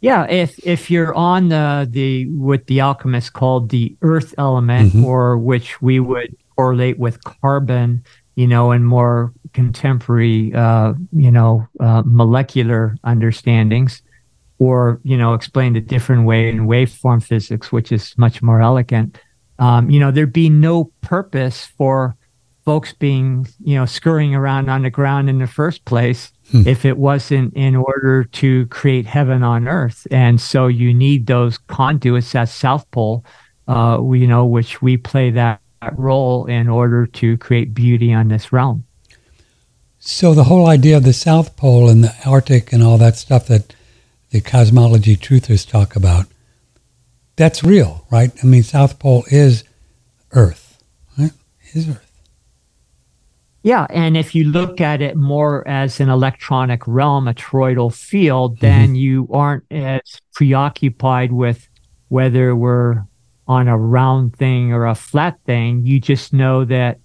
Yeah, 0.00 0.24
if 0.30 0.58
if 0.66 0.90
you're 0.90 1.14
on 1.14 1.48
the 1.50 1.86
the 1.90 2.26
what 2.30 2.66
the 2.66 2.80
alchemists 2.80 3.28
called 3.30 3.68
the 3.70 3.96
earth 4.02 4.34
element, 4.38 4.92
Mhm. 4.94 5.04
or 5.04 5.36
which 5.36 5.80
we 5.82 6.00
would 6.00 6.34
correlate 6.56 6.98
with 6.98 7.22
carbon, 7.24 8.02
you 8.36 8.46
know, 8.46 8.72
in 8.72 8.84
more 8.84 9.32
contemporary, 9.52 10.52
uh, 10.54 10.94
you 11.12 11.30
know, 11.30 11.66
uh, 11.80 12.02
molecular 12.04 12.96
understandings, 13.04 14.02
or 14.58 15.00
you 15.04 15.16
know, 15.16 15.34
explained 15.34 15.76
a 15.76 15.80
different 15.80 16.24
way 16.26 16.48
in 16.48 16.66
waveform 16.66 17.22
physics, 17.22 17.72
which 17.72 17.92
is 17.92 18.16
much 18.18 18.42
more 18.42 18.60
elegant. 18.60 19.18
Um, 19.58 19.90
you 19.90 20.00
know, 20.00 20.10
there'd 20.10 20.32
be 20.32 20.50
no 20.50 20.90
purpose 21.00 21.66
for 21.78 22.16
folks 22.64 22.92
being, 22.94 23.46
you 23.62 23.74
know, 23.74 23.84
scurrying 23.84 24.34
around 24.34 24.70
on 24.70 24.82
the 24.82 24.90
ground 24.90 25.28
in 25.28 25.38
the 25.38 25.46
first 25.46 25.84
place 25.84 26.32
Hmm. 26.50 26.68
if 26.68 26.84
it 26.84 26.98
wasn't 26.98 27.54
in 27.54 27.74
order 27.74 28.24
to 28.24 28.66
create 28.66 29.06
heaven 29.06 29.42
on 29.42 29.66
earth. 29.66 30.06
And 30.10 30.38
so 30.38 30.66
you 30.66 30.92
need 30.92 31.26
those 31.26 31.56
conduits, 31.56 32.32
that 32.32 32.50
South 32.50 32.90
Pole, 32.90 33.24
uh, 33.66 33.98
you 34.12 34.26
know, 34.26 34.44
which 34.44 34.82
we 34.82 34.98
play 34.98 35.30
that 35.30 35.60
role 35.96 36.46
in 36.46 36.68
order 36.68 37.06
to 37.06 37.36
create 37.38 37.74
beauty 37.74 38.12
on 38.12 38.28
this 38.28 38.52
realm. 38.52 38.84
So 39.98 40.34
the 40.34 40.44
whole 40.44 40.66
idea 40.66 40.96
of 40.96 41.04
the 41.04 41.12
South 41.12 41.56
Pole 41.56 41.88
and 41.88 42.04
the 42.04 42.14
Arctic 42.26 42.72
and 42.72 42.82
all 42.82 42.98
that 42.98 43.16
stuff 43.16 43.46
that 43.46 43.74
the 44.30 44.40
cosmology 44.40 45.16
truthers 45.16 45.66
talk 45.66 45.96
about, 45.96 46.26
that's 47.36 47.64
real, 47.64 48.06
right? 48.10 48.30
I 48.42 48.46
mean, 48.46 48.62
South 48.62 48.98
Pole 48.98 49.24
is 49.30 49.64
Earth, 50.32 50.82
right? 51.18 51.32
Is 51.72 51.88
Earth. 51.88 52.04
Yeah, 53.62 53.86
and 53.88 54.14
if 54.14 54.34
you 54.34 54.44
look 54.44 54.82
at 54.82 55.00
it 55.00 55.16
more 55.16 55.66
as 55.66 55.98
an 55.98 56.10
electronic 56.10 56.86
realm, 56.86 57.26
a 57.26 57.32
toroidal 57.32 57.94
field, 57.94 58.56
mm-hmm. 58.56 58.66
then 58.66 58.94
you 58.94 59.26
aren't 59.32 59.64
as 59.70 60.20
preoccupied 60.34 61.32
with 61.32 61.66
whether 62.08 62.54
we're 62.54 63.04
on 63.46 63.68
a 63.68 63.76
round 63.76 64.36
thing 64.36 64.72
or 64.72 64.86
a 64.86 64.94
flat 64.94 65.38
thing. 65.44 65.84
You 65.86 66.00
just 66.00 66.32
know 66.32 66.64
that 66.64 66.98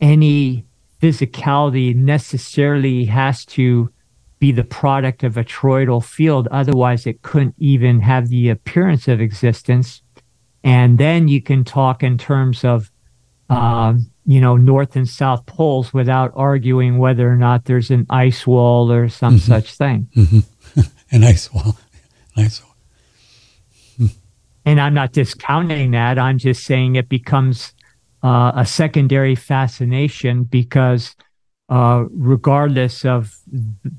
any 0.00 0.64
physicality 1.02 1.94
necessarily 1.94 3.04
has 3.06 3.44
to 3.46 3.90
be 4.38 4.52
the 4.52 4.64
product 4.64 5.22
of 5.24 5.36
a 5.36 5.44
toroidal 5.44 6.04
field. 6.04 6.46
Otherwise, 6.50 7.06
it 7.06 7.22
couldn't 7.22 7.54
even 7.58 8.00
have 8.00 8.28
the 8.28 8.50
appearance 8.50 9.08
of 9.08 9.20
existence. 9.20 10.02
And 10.62 10.98
then 10.98 11.28
you 11.28 11.40
can 11.40 11.64
talk 11.64 12.02
in 12.02 12.18
terms 12.18 12.64
of 12.64 12.90
um, 13.48 14.10
you 14.24 14.40
know, 14.40 14.56
north 14.56 14.96
and 14.96 15.08
south 15.08 15.46
poles 15.46 15.94
without 15.94 16.32
arguing 16.34 16.98
whether 16.98 17.30
or 17.30 17.36
not 17.36 17.64
there's 17.66 17.92
an 17.92 18.04
ice 18.10 18.44
wall 18.44 18.90
or 18.90 19.08
some 19.08 19.36
Mhm. 19.36 19.40
such 19.40 19.72
thing. 19.74 20.08
Mm-hmm. 20.16 20.80
An 21.12 21.22
ice 21.22 21.52
wall. 21.54 21.78
An 22.36 22.44
ice 22.44 22.60
wall. 22.60 22.74
And 24.66 24.80
I'm 24.80 24.94
not 24.94 25.12
discounting 25.12 25.92
that. 25.92 26.18
I'm 26.18 26.38
just 26.38 26.64
saying 26.64 26.96
it 26.96 27.08
becomes 27.08 27.72
uh, 28.22 28.52
a 28.54 28.66
secondary 28.66 29.34
fascination 29.34 30.44
because, 30.44 31.16
uh, 31.68 32.04
regardless 32.10 33.04
of 33.04 33.38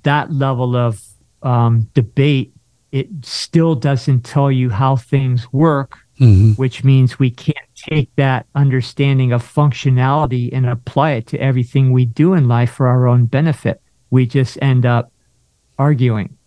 that 0.03 0.31
level 0.31 0.75
of 0.75 1.01
um, 1.41 1.89
debate, 1.93 2.53
it 2.91 3.07
still 3.23 3.75
doesn't 3.75 4.21
tell 4.21 4.51
you 4.51 4.69
how 4.69 4.95
things 4.95 5.51
work 5.51 5.97
hmm 6.17 6.51
which 6.53 6.83
means 6.83 7.19
we 7.19 7.29
can't 7.29 7.57
take 7.75 8.09
that 8.15 8.47
understanding 8.55 9.31
of 9.31 9.43
functionality 9.43 10.49
and 10.51 10.65
apply 10.65 11.11
it 11.11 11.27
to 11.27 11.39
everything 11.39 11.91
we 11.91 12.05
do 12.05 12.33
in 12.33 12.47
life 12.47 12.71
for 12.71 12.87
our 12.87 13.07
own 13.07 13.25
benefit. 13.25 13.81
We 14.09 14.25
just 14.25 14.57
end 14.61 14.85
up 14.85 15.11
arguing. 15.77 16.37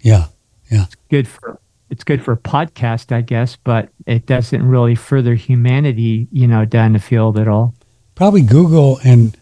Yeah. 0.00 0.26
Yeah. 0.70 0.84
It's 0.84 0.96
good 1.08 1.28
for 1.28 1.60
it's 1.92 2.04
good 2.04 2.24
for 2.24 2.34
podcast, 2.36 3.14
I 3.14 3.20
guess, 3.20 3.56
but 3.56 3.90
it 4.06 4.24
doesn't 4.24 4.66
really 4.66 4.94
further 4.94 5.34
humanity, 5.34 6.26
you 6.32 6.46
know, 6.46 6.64
down 6.64 6.94
the 6.94 6.98
field 6.98 7.38
at 7.38 7.48
all. 7.48 7.74
Probably 8.14 8.40
Google 8.40 8.98
and 9.04 9.36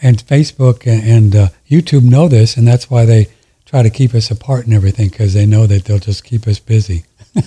and 0.00 0.18
Facebook 0.18 0.86
and, 0.86 1.02
and 1.02 1.36
uh, 1.36 1.48
YouTube 1.68 2.04
know 2.04 2.28
this, 2.28 2.56
and 2.56 2.68
that's 2.68 2.88
why 2.88 3.04
they 3.04 3.26
try 3.64 3.82
to 3.82 3.90
keep 3.90 4.14
us 4.14 4.30
apart 4.30 4.64
and 4.64 4.74
everything 4.74 5.08
because 5.08 5.34
they 5.34 5.44
know 5.44 5.66
that 5.66 5.86
they'll 5.86 5.98
just 5.98 6.22
keep 6.22 6.46
us 6.46 6.60
busy. 6.60 7.04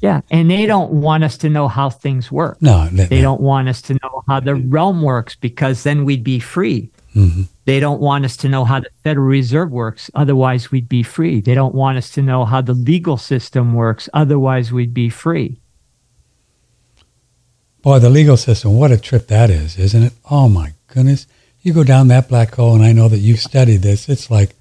Yeah, 0.00 0.20
and 0.30 0.48
they 0.48 0.64
don't 0.66 0.92
want 0.92 1.24
us 1.24 1.36
to 1.38 1.48
know 1.48 1.66
how 1.66 1.90
things 1.90 2.30
work. 2.30 2.62
No, 2.62 2.86
They 2.86 3.20
don't 3.20 3.40
want 3.40 3.68
us 3.68 3.82
to 3.82 3.94
know 3.94 4.22
how 4.28 4.38
the 4.38 4.54
realm 4.54 5.02
works 5.02 5.34
because 5.34 5.82
then 5.82 6.04
we'd 6.04 6.22
be 6.22 6.38
free. 6.38 6.92
Hmm 7.18 7.42
They 7.64 7.80
don't 7.80 8.00
want 8.00 8.24
us 8.24 8.36
to 8.38 8.48
know 8.48 8.64
how 8.64 8.80
the 8.80 8.90
Federal 9.04 9.26
Reserve 9.26 9.70
works. 9.70 10.10
Otherwise, 10.14 10.70
we'd 10.70 10.88
be 10.88 11.02
free. 11.02 11.40
They 11.40 11.54
don't 11.54 11.74
want 11.74 11.98
us 11.98 12.10
to 12.12 12.22
know 12.22 12.44
how 12.44 12.60
the 12.60 12.74
legal 12.74 13.16
system 13.16 13.74
works. 13.74 14.08
Otherwise, 14.14 14.72
we'd 14.72 14.94
be 14.94 15.08
free. 15.08 15.60
Boy, 17.82 17.98
the 17.98 18.10
legal 18.10 18.36
system, 18.36 18.74
what 18.74 18.90
a 18.90 18.98
trip 18.98 19.28
that 19.28 19.50
is, 19.50 19.78
isn't 19.78 20.02
it? 20.02 20.12
Oh 20.30 20.48
my 20.48 20.74
goodness. 20.88 21.26
You 21.62 21.72
go 21.72 21.84
down 21.84 22.08
that 22.08 22.28
black 22.28 22.54
hole, 22.54 22.74
and 22.74 22.84
I 22.84 22.92
know 22.92 23.08
that 23.08 23.18
you've 23.18 23.40
studied 23.40 23.82
this. 23.82 24.08
It's 24.08 24.30
like, 24.30 24.54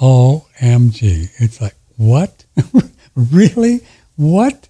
OMG. 0.00 1.30
It's 1.38 1.60
like, 1.60 1.74
what? 1.96 2.44
really? 3.14 3.80
What? 4.16 4.68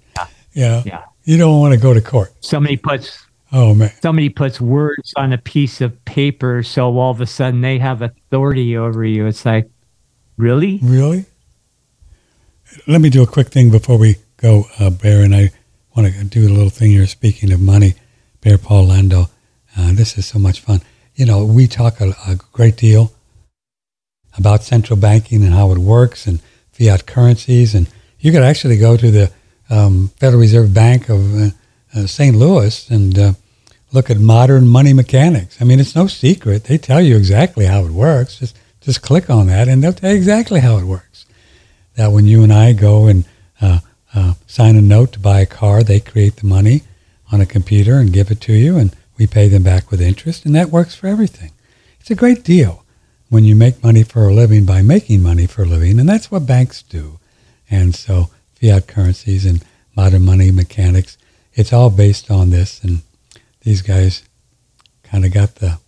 Yeah. 0.52 0.82
Yeah. 0.84 1.04
You 1.24 1.36
don't 1.36 1.60
want 1.60 1.74
to 1.74 1.80
go 1.80 1.94
to 1.94 2.00
court. 2.00 2.32
Somebody 2.40 2.76
puts 2.76 3.24
Oh, 3.52 3.74
man. 3.74 3.90
somebody 4.00 4.28
puts 4.28 4.60
words 4.60 5.12
on 5.16 5.32
a 5.32 5.38
piece 5.38 5.80
of 5.80 6.04
paper, 6.04 6.62
so 6.62 6.96
all 6.98 7.10
of 7.10 7.20
a 7.20 7.26
sudden 7.26 7.60
they 7.60 7.78
have 7.78 8.00
authority 8.00 8.76
over 8.76 9.04
you. 9.04 9.26
It's 9.26 9.44
like, 9.44 9.68
really? 10.36 10.78
Really? 10.82 11.24
Let 12.86 13.00
me 13.00 13.10
do 13.10 13.22
a 13.22 13.26
quick 13.26 13.48
thing 13.48 13.70
before 13.70 13.98
we 13.98 14.16
go, 14.36 14.66
uh, 14.78 14.90
Barre, 14.90 15.24
and 15.24 15.34
I 15.34 15.50
want 15.96 16.12
to 16.14 16.24
do 16.24 16.46
a 16.46 16.52
little 16.52 16.70
thing 16.70 16.92
here. 16.92 17.06
Speaking 17.06 17.52
of 17.52 17.60
money, 17.60 17.94
Barre 18.40 18.58
Paul 18.58 18.86
Lando, 18.86 19.26
uh, 19.76 19.92
this 19.94 20.16
is 20.16 20.26
so 20.26 20.38
much 20.38 20.60
fun. 20.60 20.80
You 21.16 21.26
know, 21.26 21.44
we 21.44 21.66
talk 21.66 22.00
a, 22.00 22.14
a 22.26 22.36
great 22.52 22.76
deal 22.76 23.12
about 24.38 24.62
central 24.62 24.98
banking 24.98 25.42
and 25.42 25.52
how 25.52 25.72
it 25.72 25.78
works 25.78 26.26
and 26.26 26.40
fiat 26.72 27.06
currencies, 27.06 27.74
and 27.74 27.88
you 28.20 28.30
could 28.30 28.42
actually 28.42 28.76
go 28.76 28.96
to 28.96 29.10
the 29.10 29.32
um, 29.68 30.08
Federal 30.16 30.40
Reserve 30.40 30.72
Bank 30.72 31.08
of 31.08 31.34
uh, 31.40 31.50
uh, 31.94 32.06
St. 32.06 32.36
Louis 32.36 32.90
and 32.90 33.18
uh, 33.18 33.32
look 33.92 34.10
at 34.10 34.18
modern 34.18 34.66
money 34.66 34.92
mechanics. 34.92 35.60
I 35.60 35.64
mean, 35.64 35.80
it's 35.80 35.96
no 35.96 36.06
secret; 36.06 36.64
they 36.64 36.78
tell 36.78 37.00
you 37.00 37.16
exactly 37.16 37.66
how 37.66 37.84
it 37.84 37.90
works. 37.90 38.38
Just 38.38 38.56
just 38.80 39.02
click 39.02 39.28
on 39.28 39.46
that, 39.48 39.68
and 39.68 39.82
they'll 39.82 39.92
tell 39.92 40.10
you 40.10 40.16
exactly 40.16 40.60
how 40.60 40.78
it 40.78 40.84
works 40.84 41.26
that 42.00 42.12
when 42.12 42.26
you 42.26 42.42
and 42.42 42.52
I 42.52 42.72
go 42.72 43.06
and 43.06 43.24
uh, 43.60 43.80
uh, 44.14 44.34
sign 44.46 44.76
a 44.76 44.80
note 44.80 45.12
to 45.12 45.18
buy 45.18 45.40
a 45.40 45.46
car, 45.46 45.82
they 45.82 46.00
create 46.00 46.36
the 46.36 46.46
money 46.46 46.82
on 47.30 47.42
a 47.42 47.46
computer 47.46 47.98
and 47.98 48.12
give 48.12 48.30
it 48.30 48.40
to 48.42 48.54
you, 48.54 48.78
and 48.78 48.96
we 49.18 49.26
pay 49.26 49.48
them 49.48 49.62
back 49.62 49.90
with 49.90 50.00
interest, 50.00 50.46
and 50.46 50.54
that 50.54 50.70
works 50.70 50.94
for 50.94 51.06
everything. 51.08 51.52
It's 52.00 52.10
a 52.10 52.14
great 52.14 52.42
deal 52.42 52.84
when 53.28 53.44
you 53.44 53.54
make 53.54 53.82
money 53.84 54.02
for 54.02 54.26
a 54.26 54.34
living 54.34 54.64
by 54.64 54.80
making 54.80 55.22
money 55.22 55.46
for 55.46 55.62
a 55.62 55.66
living, 55.66 56.00
and 56.00 56.08
that's 56.08 56.30
what 56.30 56.46
banks 56.46 56.82
do. 56.82 57.18
And 57.70 57.94
so 57.94 58.30
fiat 58.60 58.86
currencies 58.86 59.44
and 59.44 59.62
modern 59.94 60.24
money 60.24 60.50
mechanics, 60.50 61.18
it's 61.54 61.72
all 61.72 61.90
based 61.90 62.30
on 62.30 62.50
this, 62.50 62.82
and 62.82 63.02
these 63.62 63.82
guys 63.82 64.22
kind 65.02 65.24
of 65.24 65.32
got 65.32 65.56
the 65.56 65.78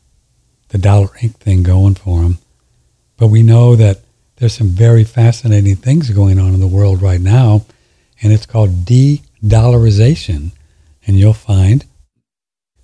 the 0.68 0.78
dollar 0.78 1.10
ink 1.22 1.38
thing 1.38 1.62
going 1.62 1.94
for 1.94 2.22
them. 2.22 2.38
But 3.18 3.28
we 3.28 3.42
know 3.42 3.76
that 3.76 4.00
there's 4.36 4.54
some 4.54 4.70
very 4.70 5.04
fascinating 5.04 5.76
things 5.76 6.10
going 6.10 6.38
on 6.38 6.54
in 6.54 6.60
the 6.60 6.66
world 6.66 7.02
right 7.02 7.20
now, 7.20 7.66
and 8.22 8.32
it's 8.32 8.46
called 8.46 8.84
de-dollarization. 8.84 10.52
And 11.06 11.18
you'll 11.18 11.34
find 11.34 11.84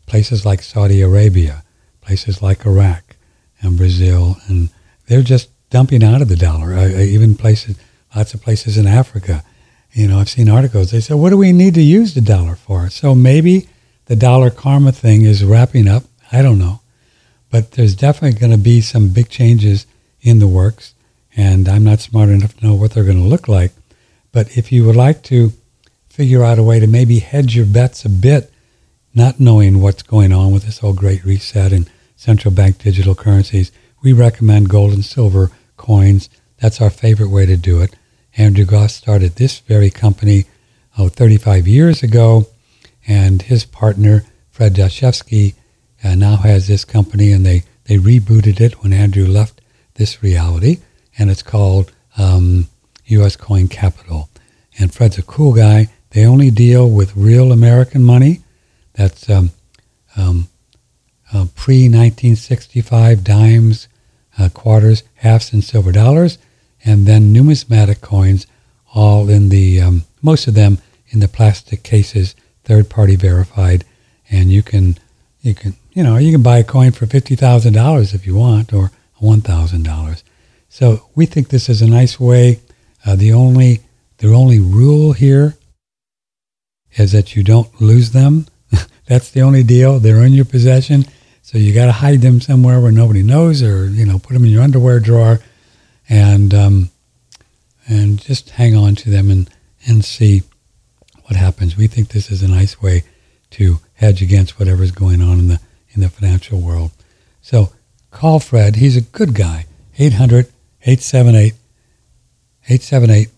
places 0.06 0.44
like 0.44 0.62
Saudi 0.62 1.00
Arabia, 1.00 1.64
places 2.00 2.42
like 2.42 2.66
Iraq 2.66 3.16
and 3.62 3.76
Brazil, 3.76 4.36
and 4.46 4.70
they're 5.06 5.22
just 5.22 5.50
dumping 5.70 6.04
out 6.04 6.22
of 6.22 6.28
the 6.28 6.36
dollar. 6.36 6.74
Uh, 6.74 6.88
even 6.88 7.34
places, 7.34 7.76
lots 8.14 8.34
of 8.34 8.42
places 8.42 8.76
in 8.76 8.86
Africa. 8.86 9.44
You 9.92 10.06
know, 10.06 10.18
I've 10.18 10.28
seen 10.28 10.48
articles. 10.48 10.90
They 10.90 11.00
say, 11.00 11.14
"What 11.14 11.30
do 11.30 11.36
we 11.36 11.52
need 11.52 11.74
to 11.74 11.82
use 11.82 12.14
the 12.14 12.20
dollar 12.20 12.56
for?" 12.56 12.90
So 12.90 13.14
maybe 13.14 13.68
the 14.06 14.16
dollar 14.16 14.50
karma 14.50 14.92
thing 14.92 15.22
is 15.22 15.44
wrapping 15.44 15.88
up. 15.88 16.04
I 16.30 16.42
don't 16.42 16.58
know, 16.58 16.80
but 17.50 17.72
there's 17.72 17.94
definitely 17.94 18.38
going 18.38 18.52
to 18.52 18.58
be 18.58 18.80
some 18.80 19.08
big 19.08 19.28
changes 19.28 19.86
in 20.20 20.38
the 20.38 20.48
works, 20.48 20.94
and 21.36 21.68
I'm 21.68 21.84
not 21.84 22.00
smart 22.00 22.28
enough 22.28 22.56
to 22.58 22.66
know 22.66 22.74
what 22.74 22.92
they're 22.92 23.04
going 23.04 23.22
to 23.22 23.28
look 23.28 23.48
like. 23.48 23.72
But 24.30 24.56
if 24.56 24.70
you 24.70 24.84
would 24.84 24.96
like 24.96 25.22
to 25.24 25.52
figure 26.08 26.44
out 26.44 26.58
a 26.58 26.62
way 26.62 26.80
to 26.80 26.86
maybe 26.86 27.20
hedge 27.20 27.56
your 27.56 27.66
bets 27.66 28.04
a 28.04 28.08
bit, 28.08 28.52
not 29.14 29.40
knowing 29.40 29.80
what's 29.80 30.02
going 30.02 30.32
on 30.32 30.52
with 30.52 30.64
this 30.64 30.78
whole 30.78 30.92
great 30.92 31.24
reset 31.24 31.72
and 31.72 31.88
central 32.16 32.52
bank 32.52 32.78
digital 32.78 33.14
currencies, 33.14 33.72
we 34.02 34.12
recommend 34.12 34.68
gold 34.68 34.92
and 34.92 35.04
silver 35.04 35.50
coins. 35.76 36.28
That's 36.60 36.80
our 36.80 36.90
favorite 36.90 37.30
way 37.30 37.46
to 37.46 37.56
do 37.56 37.80
it. 37.80 37.94
Andrew 38.38 38.64
Goss 38.64 38.94
started 38.94 39.34
this 39.34 39.58
very 39.58 39.90
company 39.90 40.44
oh, 40.96 41.08
35 41.08 41.66
years 41.66 42.04
ago, 42.04 42.46
and 43.06 43.42
his 43.42 43.64
partner, 43.64 44.24
Fred 44.52 44.74
Dashevsky, 44.74 45.54
uh, 46.04 46.14
now 46.14 46.36
has 46.36 46.68
this 46.68 46.84
company, 46.84 47.32
and 47.32 47.44
they, 47.44 47.64
they 47.84 47.96
rebooted 47.96 48.60
it 48.60 48.80
when 48.80 48.92
Andrew 48.92 49.26
left 49.26 49.60
this 49.94 50.22
reality, 50.22 50.78
and 51.18 51.30
it's 51.30 51.42
called 51.42 51.90
um, 52.16 52.68
U.S. 53.06 53.34
Coin 53.34 53.66
Capital. 53.66 54.28
And 54.78 54.94
Fred's 54.94 55.18
a 55.18 55.22
cool 55.22 55.52
guy. 55.52 55.88
They 56.10 56.24
only 56.24 56.52
deal 56.52 56.88
with 56.88 57.16
real 57.16 57.50
American 57.50 58.04
money. 58.04 58.42
That's 58.92 59.28
um, 59.28 59.50
um, 60.16 60.48
uh, 61.32 61.46
pre 61.56 61.88
1965 61.88 63.24
dimes, 63.24 63.88
uh, 64.38 64.48
quarters, 64.50 65.02
halves, 65.16 65.52
and 65.52 65.64
silver 65.64 65.90
dollars, 65.90 66.38
and 66.84 67.06
then 67.06 67.32
numismatic 67.32 68.00
coins, 68.00 68.46
all 68.94 69.28
in 69.28 69.48
the 69.48 69.80
um, 69.80 70.04
most 70.22 70.46
of 70.46 70.54
them 70.54 70.78
in 71.08 71.20
the 71.20 71.28
plastic 71.28 71.82
cases, 71.82 72.34
third 72.64 72.88
party 72.88 73.16
verified, 73.16 73.84
and 74.30 74.50
you 74.50 74.62
can 74.62 74.98
you 75.40 75.54
can 75.54 75.74
you 75.92 76.02
know 76.02 76.16
you 76.16 76.32
can 76.32 76.42
buy 76.42 76.58
a 76.58 76.64
coin 76.64 76.92
for 76.92 77.06
fifty 77.06 77.36
thousand 77.36 77.72
dollars 77.72 78.14
if 78.14 78.26
you 78.26 78.34
want, 78.34 78.72
or 78.72 78.90
one 79.16 79.40
thousand 79.40 79.84
dollars. 79.84 80.22
So 80.68 81.08
we 81.14 81.26
think 81.26 81.48
this 81.48 81.68
is 81.68 81.82
a 81.82 81.88
nice 81.88 82.20
way. 82.20 82.60
Uh, 83.04 83.16
the 83.16 83.32
only 83.32 83.80
the 84.18 84.32
only 84.32 84.58
rule 84.58 85.12
here 85.12 85.56
is 86.96 87.12
that 87.12 87.36
you 87.36 87.42
don't 87.44 87.80
lose 87.80 88.10
them. 88.10 88.46
That's 89.06 89.30
the 89.30 89.40
only 89.42 89.62
deal. 89.62 89.98
They're 89.98 90.24
in 90.24 90.32
your 90.32 90.44
possession. 90.44 91.06
So 91.42 91.56
you 91.56 91.72
got 91.72 91.86
to 91.86 91.92
hide 91.92 92.20
them 92.20 92.40
somewhere 92.40 92.80
where 92.80 92.92
nobody 92.92 93.22
knows, 93.22 93.62
or 93.62 93.86
you 93.86 94.04
know, 94.04 94.18
put 94.18 94.34
them 94.34 94.44
in 94.44 94.50
your 94.50 94.62
underwear 94.62 95.00
drawer, 95.00 95.40
and 96.08 96.54
um, 96.54 96.90
and 97.86 98.20
just 98.20 98.50
hang 98.50 98.76
on 98.76 98.94
to 98.96 99.10
them 99.10 99.30
and 99.30 99.50
and 99.86 100.04
see 100.04 100.42
what 101.24 101.36
happens. 101.36 101.76
We 101.76 101.86
think 101.86 102.08
this 102.08 102.30
is 102.30 102.42
a 102.42 102.48
nice 102.48 102.80
way 102.80 103.04
to 103.50 103.78
hedge 103.94 104.22
against 104.22 104.58
whatever's 104.58 104.90
going 104.90 105.22
on 105.22 105.38
in 105.38 105.48
the 105.48 105.60
in 105.90 106.00
the 106.00 106.08
financial 106.08 106.60
world. 106.60 106.92
So 107.42 107.72
call 108.10 108.40
Fred. 108.40 108.76
He's 108.76 108.96
a 108.96 109.02
good 109.02 109.34
guy. 109.34 109.66
800 109.98 110.46
878 110.82 111.54
878 112.64 113.28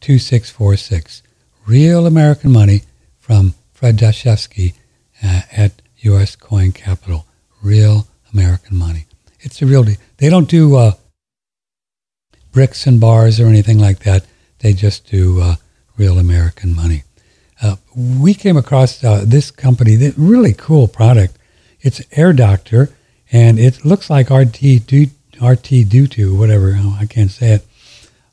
2646. 0.00 1.22
Real 1.66 2.06
American 2.06 2.52
money 2.52 2.82
from 3.18 3.54
Fred 3.72 3.96
Dashevsky 3.96 4.74
uh, 5.22 5.42
at 5.50 5.82
U.S. 5.98 6.36
Coin 6.36 6.70
Capital 6.70 7.26
real 7.62 8.06
American 8.32 8.76
money. 8.76 9.06
It's 9.40 9.60
a 9.60 9.66
real 9.66 9.82
deal. 9.82 9.96
They 10.18 10.30
don't 10.30 10.48
do 10.48 10.76
uh, 10.76 10.92
bricks 12.56 12.86
and 12.86 12.98
bars 12.98 13.38
or 13.38 13.48
anything 13.48 13.78
like 13.78 13.98
that. 13.98 14.24
They 14.60 14.72
just 14.72 15.10
do 15.10 15.42
uh, 15.42 15.56
real 15.98 16.18
American 16.18 16.74
money. 16.74 17.02
Uh, 17.62 17.76
we 17.94 18.32
came 18.32 18.56
across 18.56 19.04
uh, 19.04 19.24
this 19.26 19.50
company, 19.50 19.94
this 19.94 20.16
really 20.16 20.54
cool 20.54 20.88
product. 20.88 21.36
It's 21.82 22.00
Air 22.12 22.32
Doctor, 22.32 22.88
and 23.30 23.58
it 23.58 23.84
looks 23.84 24.08
like 24.08 24.30
RT 24.30 24.56
RT2, 25.34 26.38
whatever. 26.38 26.74
Oh, 26.78 26.96
I 26.98 27.04
can't 27.04 27.30
say 27.30 27.52
it. 27.52 27.66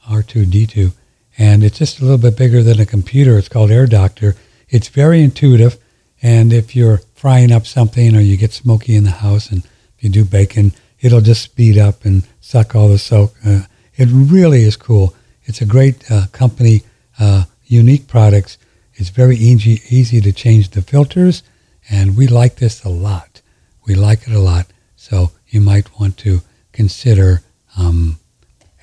R2D2, 0.09 0.93
and 1.38 1.61
it's 1.61 1.80
just 1.80 1.99
a 1.99 2.03
little 2.03 2.17
bit 2.17 2.38
bigger 2.38 2.63
than 2.63 2.80
a 2.80 2.86
computer. 2.86 3.38
It's 3.38 3.49
called 3.49 3.71
Air 3.71 3.88
Doctor. 3.88 4.38
It's 4.69 4.88
very 4.88 5.21
intuitive, 5.21 5.76
and 6.21 6.53
if 6.53 6.78
you're 6.78 7.01
frying 7.13 7.51
up 7.51 7.65
something 7.65 8.15
or 8.15 8.21
you 8.21 8.38
get 8.38 8.53
smoky 8.53 8.95
in 8.95 9.03
the 9.03 9.11
house 9.28 9.51
and 9.51 9.65
if 9.97 10.03
you 10.05 10.09
do 10.09 10.24
bacon, 10.24 10.71
it'll 11.01 11.19
just 11.19 11.41
speed 11.41 11.78
up 11.78 12.05
and 12.05 12.26
suck 12.39 12.74
all 12.74 12.88
the 12.88 12.97
soak. 12.97 13.36
Uh, 13.45 13.63
it 13.95 14.09
really 14.11 14.63
is 14.63 14.75
cool. 14.75 15.15
It's 15.43 15.61
a 15.61 15.65
great 15.65 16.09
uh, 16.11 16.27
company, 16.31 16.83
uh, 17.19 17.45
unique 17.65 18.07
products. 18.07 18.57
It's 18.95 19.09
very 19.09 19.35
easy, 19.35 19.81
easy 19.89 20.21
to 20.21 20.31
change 20.31 20.69
the 20.69 20.81
filters, 20.81 21.43
and 21.89 22.15
we 22.15 22.27
like 22.27 22.55
this 22.55 22.83
a 22.83 22.89
lot. 22.89 23.41
We 23.85 23.95
like 23.95 24.27
it 24.27 24.33
a 24.33 24.39
lot. 24.39 24.67
So 24.95 25.31
you 25.47 25.61
might 25.61 25.99
want 25.99 26.17
to 26.19 26.41
consider 26.71 27.41
um, 27.77 28.19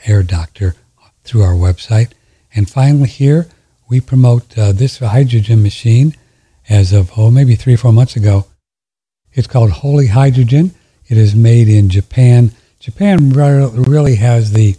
Air 0.06 0.22
Doctor 0.22 0.74
through 1.24 1.42
our 1.42 1.54
website. 1.54 2.12
And 2.54 2.68
finally, 2.68 3.08
here 3.08 3.48
we 3.88 4.00
promote 4.00 4.56
uh, 4.58 4.72
this 4.72 4.98
hydrogen 4.98 5.62
machine 5.62 6.14
as 6.68 6.92
of, 6.92 7.12
oh, 7.16 7.30
maybe 7.30 7.56
three 7.56 7.74
or 7.74 7.78
four 7.78 7.92
months 7.92 8.16
ago. 8.16 8.46
It's 9.32 9.46
called 9.46 9.70
Holy 9.70 10.08
Hydrogen. 10.08 10.74
It 11.08 11.18
is 11.18 11.34
made 11.34 11.68
in 11.68 11.88
Japan. 11.88 12.52
Japan 12.78 13.30
really 13.30 14.16
has 14.16 14.52
the, 14.52 14.76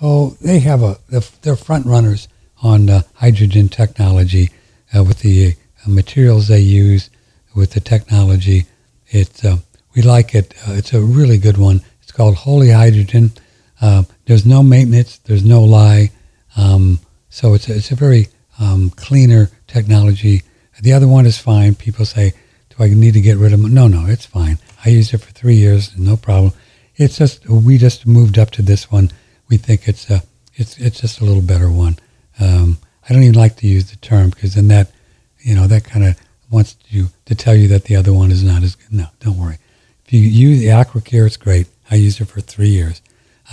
oh, 0.00 0.36
they 0.40 0.60
have 0.60 0.82
a, 0.82 0.98
they're 1.42 1.56
front 1.56 1.86
runners 1.86 2.28
on 2.62 2.90
uh, 2.90 3.02
hydrogen 3.14 3.68
technology 3.68 4.50
uh, 4.96 5.04
with 5.04 5.20
the 5.20 5.48
uh, 5.86 5.88
materials 5.88 6.48
they 6.48 6.60
use, 6.60 7.10
with 7.54 7.72
the 7.72 7.80
technology. 7.80 8.66
It, 9.08 9.44
uh, 9.44 9.56
we 9.94 10.02
like 10.02 10.34
it. 10.34 10.54
Uh, 10.66 10.72
it's 10.72 10.92
a 10.92 11.00
really 11.00 11.38
good 11.38 11.56
one. 11.58 11.82
It's 12.02 12.12
called 12.12 12.36
Holy 12.36 12.70
Hydrogen. 12.70 13.32
Uh, 13.80 14.04
there's 14.26 14.46
no 14.46 14.62
maintenance. 14.62 15.18
There's 15.18 15.44
no 15.44 15.62
lye. 15.62 16.10
Um, 16.56 17.00
so 17.28 17.54
it's 17.54 17.68
a, 17.68 17.76
it's 17.76 17.90
a 17.90 17.96
very 17.96 18.28
um, 18.58 18.90
cleaner 18.90 19.50
technology 19.66 20.42
the 20.82 20.92
other 20.92 21.08
one 21.08 21.26
is 21.26 21.38
fine. 21.38 21.74
People 21.74 22.04
say, 22.04 22.32
do 22.70 22.82
I 22.82 22.88
need 22.88 23.14
to 23.14 23.20
get 23.20 23.36
rid 23.36 23.52
of 23.52 23.64
it? 23.64 23.68
No, 23.68 23.86
no, 23.86 24.06
it's 24.06 24.26
fine. 24.26 24.58
I 24.84 24.90
used 24.90 25.12
it 25.12 25.18
for 25.18 25.30
three 25.32 25.56
years, 25.56 25.96
no 25.98 26.16
problem. 26.16 26.52
It's 26.96 27.18
just, 27.18 27.48
we 27.48 27.78
just 27.78 28.06
moved 28.06 28.38
up 28.38 28.50
to 28.52 28.62
this 28.62 28.90
one. 28.90 29.10
We 29.50 29.58
think 29.58 29.88
it's 29.88 30.08
a, 30.08 30.22
it's, 30.54 30.78
it's 30.78 31.00
just 31.00 31.20
a 31.20 31.24
little 31.24 31.42
better 31.42 31.70
one. 31.70 31.98
Um, 32.38 32.78
I 33.08 33.12
don't 33.12 33.22
even 33.22 33.34
like 33.34 33.56
to 33.56 33.66
use 33.66 33.90
the 33.90 33.96
term 33.96 34.30
because 34.30 34.54
then 34.54 34.68
that, 34.68 34.90
you 35.40 35.54
know, 35.54 35.66
that 35.66 35.84
kind 35.84 36.04
of 36.06 36.16
wants 36.50 36.76
you 36.88 37.08
to 37.26 37.34
tell 37.34 37.54
you 37.54 37.68
that 37.68 37.84
the 37.84 37.96
other 37.96 38.12
one 38.12 38.30
is 38.30 38.42
not 38.42 38.62
as 38.62 38.76
good. 38.76 38.92
No, 38.92 39.06
don't 39.20 39.38
worry. 39.38 39.58
If 40.06 40.12
you 40.12 40.20
use 40.20 40.60
the 40.60 40.66
AquaCare, 40.66 41.26
it's 41.26 41.36
great. 41.36 41.66
I 41.90 41.96
used 41.96 42.20
it 42.20 42.26
for 42.26 42.40
three 42.40 42.68
years. 42.68 43.02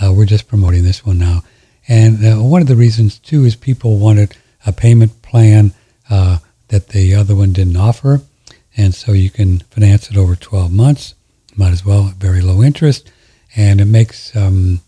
Uh, 0.00 0.12
we're 0.12 0.26
just 0.26 0.48
promoting 0.48 0.84
this 0.84 1.04
one 1.04 1.18
now. 1.18 1.42
And 1.88 2.24
uh, 2.24 2.42
one 2.42 2.62
of 2.62 2.68
the 2.68 2.76
reasons, 2.76 3.18
too, 3.18 3.44
is 3.44 3.56
people 3.56 3.98
wanted 3.98 4.36
a 4.66 4.72
payment 4.72 5.22
plan 5.22 5.72
uh, 6.10 6.38
that 6.68 6.88
the 6.88 7.14
other 7.14 7.34
one 7.34 7.52
didn't 7.52 7.76
offer. 7.76 8.20
And 8.76 8.94
so 8.94 9.12
you 9.12 9.30
can 9.30 9.60
finance 9.60 10.10
it 10.10 10.16
over 10.16 10.36
12 10.36 10.72
months. 10.72 11.14
Might 11.56 11.72
as 11.72 11.84
well, 11.84 12.12
very 12.16 12.40
low 12.40 12.62
interest. 12.62 13.10
And 13.56 13.80
it 13.80 13.86
makes 13.86 14.36
um, 14.36 14.80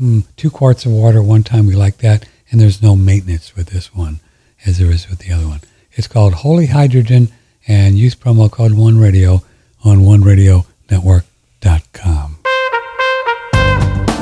mm, 0.00 0.24
two 0.36 0.50
quarts 0.50 0.86
of 0.86 0.92
water 0.92 1.22
one 1.22 1.42
time. 1.42 1.66
We 1.66 1.74
like 1.74 1.98
that. 1.98 2.26
And 2.50 2.60
there's 2.60 2.82
no 2.82 2.94
maintenance 2.94 3.56
with 3.56 3.68
this 3.68 3.94
one 3.94 4.20
as 4.64 4.78
there 4.78 4.90
is 4.90 5.08
with 5.08 5.20
the 5.20 5.32
other 5.32 5.48
one. 5.48 5.60
It's 5.92 6.08
called 6.08 6.34
Holy 6.34 6.66
Hydrogen 6.66 7.28
and 7.66 7.98
use 7.98 8.14
promo 8.14 8.50
code 8.50 8.74
One 8.74 8.98
Radio 8.98 9.42
on 9.84 9.98
OneRadioNetwork.com. 9.98 12.38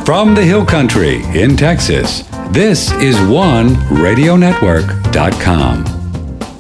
From 0.05 0.35
the 0.35 0.45
Hill 0.45 0.67
Country 0.67 1.23
in 1.41 1.57
Texas, 1.57 2.25
this 2.51 2.91
is 2.93 3.17
OneRadioNetwork.com. 3.17 5.85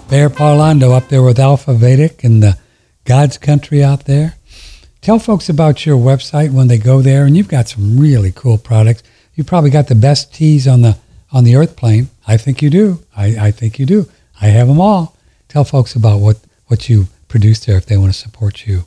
Barre 0.09 0.31
Parlando 0.31 0.97
up 0.97 1.09
there 1.09 1.23
with 1.23 1.39
Alpha 1.39 1.75
Vedic 1.75 2.25
in 2.25 2.41
the 2.41 2.57
God's 3.05 3.37
country 3.39 3.83
out 3.83 4.05
there. 4.05 4.37
Tell 5.03 5.19
folks 5.19 5.49
about 5.49 5.85
your 5.85 5.99
website 5.99 6.53
when 6.53 6.69
they 6.69 6.79
go 6.79 7.03
there, 7.03 7.27
and 7.27 7.37
you've 7.37 7.49
got 7.49 7.69
some 7.69 7.99
really 7.99 8.31
cool 8.31 8.57
products. 8.57 9.03
You 9.35 9.43
probably 9.43 9.71
got 9.71 9.89
the 9.89 9.97
best 9.97 10.33
teas 10.33 10.69
on 10.69 10.83
the 10.83 10.97
on 11.33 11.43
the 11.43 11.57
earth 11.57 11.75
plane. 11.75 12.09
I 12.29 12.37
think 12.37 12.63
you 12.63 12.71
do. 12.71 13.03
I, 13.17 13.49
I 13.49 13.51
think 13.51 13.81
you 13.81 13.87
do. 13.87 14.09
I 14.41 14.47
have 14.47 14.69
them 14.69 14.81
all. 14.81 15.17
Tell 15.49 15.65
folks 15.65 15.97
about 15.97 16.21
what, 16.21 16.39
what 16.69 16.89
you 16.89 17.09
produce 17.27 17.65
there 17.65 17.77
if 17.77 17.87
they 17.87 17.97
want 17.97 18.13
to 18.13 18.19
support 18.19 18.65
you. 18.65 18.85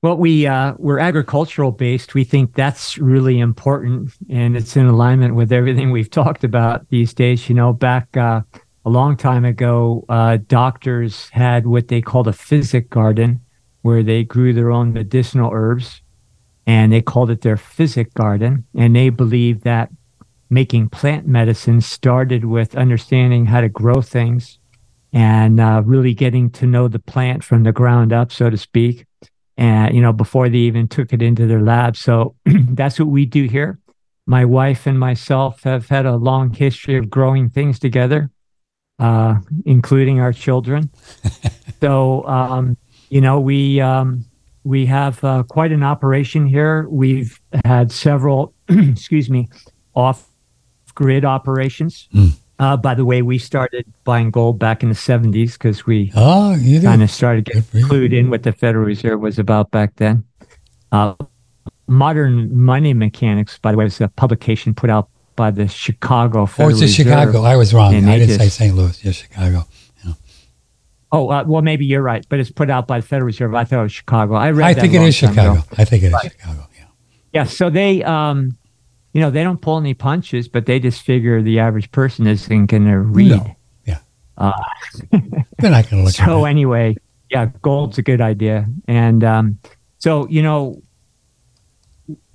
Well, 0.00 0.16
we 0.16 0.46
uh, 0.46 0.74
we're 0.78 1.00
agricultural 1.00 1.72
based. 1.72 2.14
We 2.14 2.22
think 2.22 2.54
that's 2.54 2.96
really 2.98 3.40
important, 3.40 4.12
and 4.30 4.56
it's 4.56 4.76
in 4.76 4.86
alignment 4.86 5.34
with 5.34 5.50
everything 5.50 5.90
we've 5.90 6.10
talked 6.10 6.44
about 6.44 6.88
these 6.88 7.14
days. 7.14 7.48
You 7.48 7.56
know, 7.56 7.72
back 7.72 8.16
uh, 8.16 8.42
a 8.84 8.90
long 8.90 9.16
time 9.16 9.44
ago, 9.44 10.04
uh, 10.08 10.38
doctors 10.46 11.30
had 11.30 11.66
what 11.66 11.88
they 11.88 12.00
called 12.00 12.28
a 12.28 12.32
physic 12.32 12.90
garden, 12.90 13.40
where 13.84 14.02
they 14.02 14.24
grew 14.24 14.54
their 14.54 14.70
own 14.70 14.94
medicinal 14.94 15.50
herbs. 15.52 16.00
and 16.66 16.90
they 16.90 17.02
called 17.02 17.30
it 17.30 17.42
their 17.42 17.58
physic 17.58 18.14
garden. 18.14 18.64
And 18.74 18.96
they 18.96 19.10
believed 19.10 19.64
that 19.64 19.90
making 20.48 20.88
plant 20.88 21.26
medicine 21.26 21.82
started 21.82 22.46
with 22.46 22.74
understanding 22.74 23.44
how 23.44 23.60
to 23.60 23.68
grow 23.68 24.00
things 24.00 24.58
and 25.12 25.60
uh, 25.60 25.82
really 25.84 26.14
getting 26.14 26.48
to 26.52 26.66
know 26.66 26.88
the 26.88 26.98
plant 26.98 27.44
from 27.44 27.64
the 27.64 27.72
ground 27.72 28.14
up, 28.14 28.32
so 28.32 28.48
to 28.48 28.56
speak. 28.56 29.04
And, 29.58 29.94
you 29.94 30.00
know, 30.00 30.14
before 30.14 30.48
they 30.48 30.64
even 30.70 30.88
took 30.88 31.12
it 31.12 31.20
into 31.20 31.46
their 31.46 31.60
lab. 31.60 31.94
So 31.94 32.36
that's 32.46 32.98
what 32.98 33.08
we 33.08 33.26
do 33.26 33.44
here. 33.44 33.78
My 34.26 34.46
wife 34.46 34.86
and 34.86 34.98
myself 34.98 35.62
have 35.64 35.90
had 35.90 36.06
a 36.06 36.16
long 36.16 36.54
history 36.54 36.96
of 36.96 37.10
growing 37.10 37.50
things 37.50 37.78
together, 37.78 38.30
uh, 38.98 39.34
including 39.66 40.20
our 40.20 40.32
children. 40.32 40.88
so, 41.82 42.26
um, 42.26 42.78
you 43.14 43.20
know, 43.20 43.38
we, 43.38 43.80
um, 43.80 44.24
we 44.64 44.86
have 44.86 45.22
uh, 45.22 45.44
quite 45.44 45.70
an 45.70 45.84
operation 45.84 46.46
here. 46.46 46.88
We've 46.88 47.40
had 47.64 47.92
several, 47.92 48.52
excuse 48.68 49.30
me, 49.30 49.48
off 49.94 50.28
grid 50.96 51.24
operations. 51.24 52.08
Mm. 52.12 52.30
Uh, 52.58 52.76
by 52.76 52.92
the 52.92 53.04
way, 53.04 53.22
we 53.22 53.38
started 53.38 53.84
buying 54.02 54.32
gold 54.32 54.58
back 54.58 54.82
in 54.82 54.88
the 54.88 54.96
70s 54.96 55.52
because 55.52 55.86
we 55.86 56.10
oh, 56.16 56.58
kind 56.82 57.04
of 57.04 57.10
started 57.10 57.44
getting 57.44 57.62
clued 57.84 58.12
in 58.12 58.30
what 58.30 58.42
the 58.42 58.50
Federal 58.50 58.84
Reserve 58.84 59.20
was 59.20 59.38
about 59.38 59.70
back 59.70 59.94
then. 59.94 60.24
Uh, 60.90 61.14
Modern 61.86 62.52
Money 62.56 62.94
Mechanics, 62.94 63.60
by 63.60 63.70
the 63.70 63.78
way, 63.78 63.84
was 63.84 64.00
a 64.00 64.08
publication 64.08 64.74
put 64.74 64.90
out 64.90 65.08
by 65.36 65.52
the 65.52 65.68
Chicago 65.68 66.46
Federal 66.46 66.66
Oh, 66.66 66.72
it's 66.72 66.82
Reserve. 66.82 67.06
Chicago. 67.06 67.42
I 67.42 67.54
was 67.54 67.72
wrong. 67.72 67.94
I 67.94 68.18
didn't 68.18 68.40
say 68.40 68.48
St. 68.48 68.74
Louis. 68.74 69.04
Yes, 69.04 69.14
Chicago. 69.14 69.68
Oh, 71.14 71.28
uh, 71.28 71.44
well, 71.46 71.62
maybe 71.62 71.86
you're 71.86 72.02
right, 72.02 72.26
but 72.28 72.40
it's 72.40 72.50
put 72.50 72.68
out 72.68 72.88
by 72.88 72.98
the 72.98 73.06
Federal 73.06 73.26
Reserve. 73.26 73.54
I 73.54 73.62
thought 73.62 73.78
it 73.78 73.82
was 73.84 73.92
Chicago. 73.92 74.34
I 74.34 74.50
read. 74.50 74.76
I 74.76 74.80
think 74.80 74.94
it 74.94 75.02
is 75.02 75.14
Chicago. 75.14 75.52
Ago. 75.52 75.62
I 75.78 75.84
think 75.84 76.02
it 76.02 76.12
is. 76.12 76.20
Chicago. 76.20 76.66
Yeah. 76.76 76.84
Yeah. 77.32 77.44
So 77.44 77.70
they, 77.70 78.02
um, 78.02 78.58
you 79.12 79.20
know, 79.20 79.30
they 79.30 79.44
don't 79.44 79.60
pull 79.60 79.78
any 79.78 79.94
punches, 79.94 80.48
but 80.48 80.66
they 80.66 80.80
just 80.80 81.02
figure 81.02 81.40
the 81.40 81.60
average 81.60 81.92
person 81.92 82.26
isn't 82.26 82.66
going 82.66 82.86
to 82.86 82.98
read. 82.98 83.30
No. 83.30 83.56
Yeah. 83.86 83.98
Uh, 84.36 84.52
They're 85.12 85.70
not 85.70 85.88
going 85.88 86.02
to 86.02 86.06
look. 86.06 86.14
So 86.14 86.46
anyway, 86.46 86.96
yeah, 87.30 87.46
gold's 87.62 87.96
a 87.96 88.02
good 88.02 88.20
idea, 88.20 88.66
and 88.88 89.22
um, 89.22 89.60
so 89.98 90.26
you 90.28 90.42
know, 90.42 90.82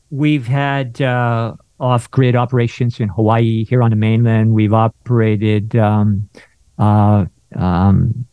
we've 0.09 0.47
had 0.47 1.01
uh, 1.01 1.53
off-grid 1.81 2.37
operations 2.37 3.01
in 3.01 3.09
Hawaii, 3.09 3.65
here 3.65 3.83
on 3.83 3.89
the 3.89 3.97
mainland. 3.97 4.53
We've 4.53 4.73
operated. 4.73 5.75
Um, 5.75 6.29
uh, 6.77 7.25
um, 7.57 8.25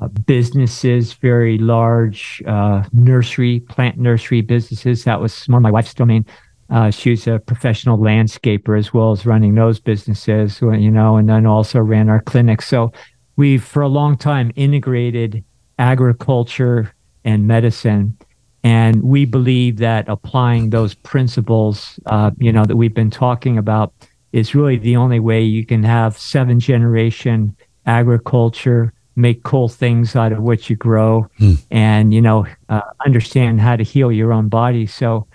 uh, 0.00 0.08
businesses, 0.08 1.14
very 1.14 1.58
large 1.58 2.42
uh, 2.46 2.84
nursery, 2.92 3.60
plant 3.60 3.98
nursery 3.98 4.42
businesses. 4.42 5.04
That 5.04 5.20
was 5.20 5.48
more 5.48 5.60
my 5.60 5.70
wife's 5.70 5.94
domain. 5.94 6.26
Uh, 6.68 6.90
she 6.90 7.10
was 7.10 7.26
a 7.26 7.38
professional 7.38 7.96
landscaper 7.96 8.78
as 8.78 8.92
well 8.92 9.12
as 9.12 9.24
running 9.24 9.54
those 9.54 9.78
businesses, 9.78 10.60
you 10.60 10.90
know, 10.90 11.16
and 11.16 11.28
then 11.28 11.46
also 11.46 11.80
ran 11.80 12.08
our 12.08 12.20
clinics. 12.20 12.66
So 12.66 12.92
we've 13.36 13.62
for 13.62 13.82
a 13.82 13.88
long 13.88 14.16
time 14.16 14.52
integrated 14.56 15.44
agriculture 15.78 16.92
and 17.24 17.46
medicine. 17.46 18.16
And 18.64 19.02
we 19.02 19.26
believe 19.26 19.76
that 19.78 20.08
applying 20.08 20.70
those 20.70 20.94
principles, 20.94 22.00
uh, 22.06 22.32
you 22.38 22.52
know, 22.52 22.64
that 22.64 22.76
we've 22.76 22.94
been 22.94 23.10
talking 23.10 23.58
about 23.58 23.92
is 24.32 24.54
really 24.54 24.76
the 24.76 24.96
only 24.96 25.20
way 25.20 25.42
you 25.42 25.64
can 25.64 25.84
have 25.84 26.18
seven 26.18 26.58
generation 26.58 27.56
agriculture 27.86 28.92
make 29.16 29.42
cool 29.42 29.68
things 29.68 30.14
out 30.14 30.30
of 30.30 30.42
what 30.42 30.68
you 30.68 30.76
grow 30.76 31.22
hmm. 31.38 31.54
and 31.70 32.12
you 32.12 32.20
know 32.20 32.46
uh, 32.68 32.82
understand 33.04 33.60
how 33.60 33.74
to 33.74 33.82
heal 33.82 34.12
your 34.12 34.32
own 34.32 34.48
body 34.48 34.86
so 34.86 35.26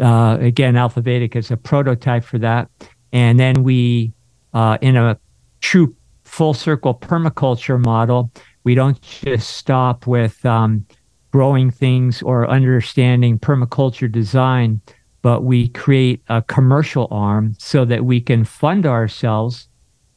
uh, 0.00 0.36
again 0.40 0.76
alpha 0.76 1.00
vedic 1.00 1.34
is 1.34 1.50
a 1.50 1.56
prototype 1.56 2.22
for 2.22 2.38
that 2.38 2.70
and 3.12 3.40
then 3.40 3.62
we 3.62 4.12
uh, 4.52 4.76
in 4.82 4.96
a 4.96 5.18
true 5.60 5.94
full 6.24 6.54
circle 6.54 6.94
permaculture 6.94 7.82
model 7.82 8.30
we 8.62 8.74
don't 8.74 9.00
just 9.00 9.56
stop 9.56 10.06
with 10.06 10.44
um, 10.44 10.86
growing 11.32 11.70
things 11.70 12.22
or 12.22 12.48
understanding 12.48 13.38
permaculture 13.38 14.10
design 14.10 14.80
but 15.22 15.44
we 15.44 15.68
create 15.68 16.22
a 16.28 16.42
commercial 16.42 17.08
arm 17.10 17.54
so 17.58 17.84
that 17.84 18.04
we 18.04 18.20
can 18.20 18.44
fund 18.44 18.86
ourselves 18.86 19.68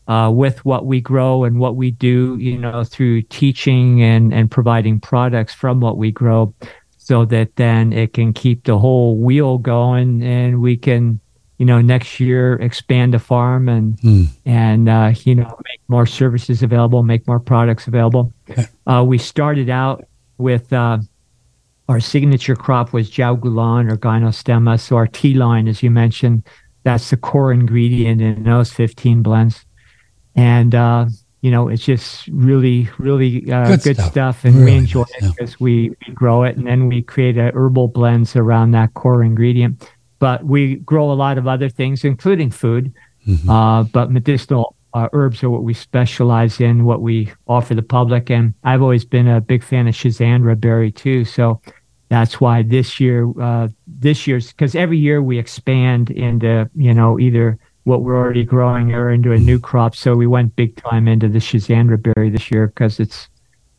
uh, 0.08 0.32
with 0.34 0.64
what 0.66 0.86
we 0.86 1.00
grow 1.00 1.44
and 1.44 1.60
what 1.60 1.76
we 1.76 1.92
do, 1.92 2.38
you 2.40 2.58
know, 2.58 2.84
through 2.84 3.22
teaching 3.24 4.02
and, 4.02 4.34
and 4.34 4.52
providing 4.52 5.00
products 5.00 5.54
from 5.54 5.80
what 5.80 5.98
we 5.98 6.12
grow 6.12 6.54
so 6.98 7.26
that 7.26 7.56
then 7.56 7.94
it 7.94 8.14
can 8.14 8.34
keep 8.34 8.64
the 8.64 8.78
whole 8.78 9.18
wheel 9.18 9.58
going 9.58 10.22
and 10.24 10.62
we 10.62 10.76
can, 10.76 11.20
you 11.58 11.66
know, 11.66 11.82
next 11.82 12.20
year 12.20 12.54
expand 12.56 13.14
the 13.14 13.20
farm 13.20 13.70
and, 13.70 13.98
mm. 14.00 14.28
and, 14.46 14.90
uh, 14.90 15.14
you 15.24 15.36
know, 15.36 15.58
make 15.66 15.82
more 15.88 16.06
services 16.06 16.64
available, 16.64 17.04
make 17.04 17.26
more 17.28 17.40
products 17.40 17.88
available. 17.88 18.34
Uh, 18.86 19.04
we 19.06 19.18
started 19.18 19.70
out 19.70 20.06
with, 20.38 20.72
uh, 20.74 20.98
our 21.90 22.00
signature 22.00 22.56
crop 22.56 22.94
was 22.94 23.10
Jiao 23.10 23.38
Gulan 23.38 23.92
or 23.92 23.98
Gynostemma. 23.98 24.80
So 24.80 24.96
our 24.96 25.08
tea 25.08 25.34
line, 25.34 25.68
as 25.68 25.84
you 25.84 25.92
mentioned, 25.92 26.44
that's 26.84 27.10
the 27.10 27.18
core 27.18 27.52
ingredient 27.52 28.22
in 28.22 28.44
those 28.44 28.72
15 28.72 29.22
blends 29.22 29.66
and 30.36 30.76
uh, 30.76 31.06
you 31.42 31.52
know 31.52 31.68
it's 31.68 31.84
just 31.84 32.28
really 32.30 32.90
really 32.98 33.52
uh, 33.52 33.68
good, 33.68 33.84
good 33.84 33.96
stuff. 33.98 34.12
stuff. 34.12 34.46
and 34.46 34.56
really 34.56 34.72
we 34.72 34.78
enjoy 34.78 35.04
nice, 35.22 35.30
it 35.30 35.36
because 35.36 35.60
we, 35.60 35.90
we 36.08 36.14
grow 36.14 36.44
it 36.44 36.58
and 36.58 36.66
then 36.66 36.88
we 36.88 37.02
create 37.02 37.38
a 37.38 37.52
herbal 37.54 37.90
blends 37.90 38.36
around 38.36 38.72
that 38.72 38.94
core 38.94 39.24
ingredient 39.24 39.90
but 40.20 40.44
we 40.46 40.76
grow 40.78 41.12
a 41.12 41.14
lot 41.14 41.38
of 41.38 41.48
other 41.48 41.70
things 41.70 42.04
including 42.04 42.50
food 42.50 42.94
mm-hmm. 43.28 43.50
uh, 43.50 43.84
but 43.84 44.10
medicinal 44.12 44.76
uh, 44.94 45.10
herbs 45.12 45.44
are 45.44 45.50
what 45.50 45.64
we 45.64 45.74
specialize 45.74 46.62
in 46.62 46.86
what 46.86 47.02
we 47.02 47.32
offer 47.48 47.76
the 47.76 47.82
public 47.82 48.30
and 48.30 48.54
i've 48.64 48.82
always 48.82 49.06
been 49.06 49.28
a 49.28 49.42
big 49.42 49.64
fan 49.64 49.88
of 49.88 49.94
Schizandra 49.94 50.60
berry 50.60 50.92
too 50.92 51.26
so 51.26 51.62
that's 52.10 52.40
why 52.40 52.62
this 52.62 53.00
year 53.00 53.28
uh, 53.42 53.68
this 53.88 54.28
year's 54.28 54.52
because 54.52 54.76
every 54.76 54.98
year 54.98 55.22
we 55.22 55.40
expand 55.40 56.12
into 56.12 56.70
you 56.76 56.94
know 56.94 57.20
either 57.20 57.58
what 57.84 58.02
we're 58.02 58.18
already 58.18 58.44
growing 58.44 58.94
or 58.94 59.12
into 59.12 59.32
a 59.32 59.38
new 59.38 59.60
crop. 59.60 59.96
So 59.96 60.16
we 60.16 60.28
went 60.28 60.56
big 60.56 60.76
time 60.78 61.08
into 61.08 61.28
the 61.28 61.40
Schizandra 61.40 62.02
berry 62.02 62.30
this 62.30 62.50
year 62.50 62.68
because 62.68 63.00
it's, 63.00 63.28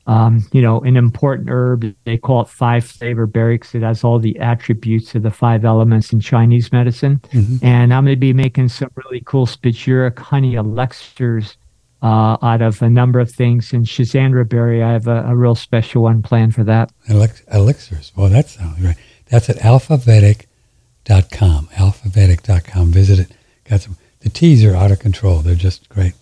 um, 0.06 0.46
you 0.52 0.60
know, 0.60 0.80
an 0.80 0.96
important 0.96 1.48
herb. 1.48 1.94
They 2.04 2.18
call 2.18 2.42
it 2.42 2.48
five 2.48 2.84
flavor 2.84 3.26
berry 3.26 3.56
because 3.56 3.74
it 3.74 3.82
has 3.82 4.04
all 4.04 4.18
the 4.18 4.38
attributes 4.38 5.14
of 5.14 5.22
the 5.22 5.30
five 5.30 5.64
elements 5.64 6.12
in 6.12 6.20
Chinese 6.20 6.70
medicine. 6.70 7.20
Mm-hmm. 7.32 7.64
And 7.64 7.94
I'm 7.94 8.04
going 8.04 8.16
to 8.16 8.20
be 8.20 8.34
making 8.34 8.68
some 8.68 8.90
really 8.94 9.22
cool 9.24 9.46
spagyric 9.46 10.18
honey 10.18 10.54
elixirs 10.54 11.56
uh, 12.02 12.36
out 12.42 12.60
of 12.60 12.82
a 12.82 12.90
number 12.90 13.20
of 13.20 13.30
things. 13.30 13.72
And 13.72 13.86
Schizandra 13.86 14.46
berry, 14.46 14.82
I 14.82 14.92
have 14.92 15.06
a, 15.06 15.24
a 15.26 15.34
real 15.34 15.54
special 15.54 16.02
one 16.02 16.20
planned 16.20 16.54
for 16.54 16.64
that. 16.64 16.92
elixirs. 17.50 18.12
Well, 18.14 18.28
that 18.28 18.50
sounds 18.50 18.78
great. 18.78 18.96
That's 19.30 19.48
at 19.48 19.56
alphavedic.com. 19.56 21.68
Alphavedic.com. 21.72 22.92
Visit 22.92 23.20
it 23.20 23.32
got 23.68 23.80
some. 23.80 23.96
The 24.20 24.30
teas 24.30 24.64
are 24.64 24.74
out 24.74 24.90
of 24.90 25.00
control. 25.00 25.40
They're 25.40 25.54
just 25.54 25.88
great. 25.88 26.14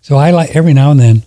So 0.00 0.16
I 0.16 0.30
like 0.30 0.54
every 0.54 0.74
now 0.74 0.90
and 0.90 1.00
then. 1.00 1.22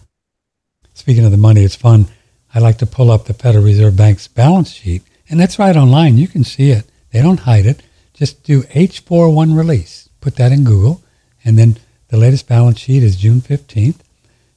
Speaking 0.94 1.26
of 1.26 1.32
the 1.32 1.38
money, 1.38 1.64
it's 1.64 1.76
fun. 1.76 2.08
I 2.54 2.60
like 2.60 2.78
to 2.80 2.86
pull 2.86 3.12
up 3.12 3.26
the 3.26 3.34
Federal 3.34 3.64
Reserve 3.64 3.96
Bank's 3.96 4.28
balance 4.28 4.72
sheet, 4.72 5.04
and 5.30 5.40
that's 5.40 5.60
right 5.60 5.76
online. 5.76 6.18
You 6.18 6.28
can 6.28 6.44
see 6.44 6.72
it. 6.72 6.86
They 7.12 7.22
don't 7.22 7.42
hide 7.42 7.66
it. 7.66 7.82
Just 8.14 8.44
do 8.44 8.64
H41 8.64 9.58
release. 9.58 10.10
Put 10.20 10.36
that 10.36 10.52
in 10.52 10.64
Google, 10.64 11.02
and 11.44 11.58
then 11.58 11.78
the 12.10 12.18
latest 12.18 12.48
balance 12.48 12.80
sheet 12.80 13.04
is 13.04 13.16
June 13.16 13.42
15th. 13.42 14.00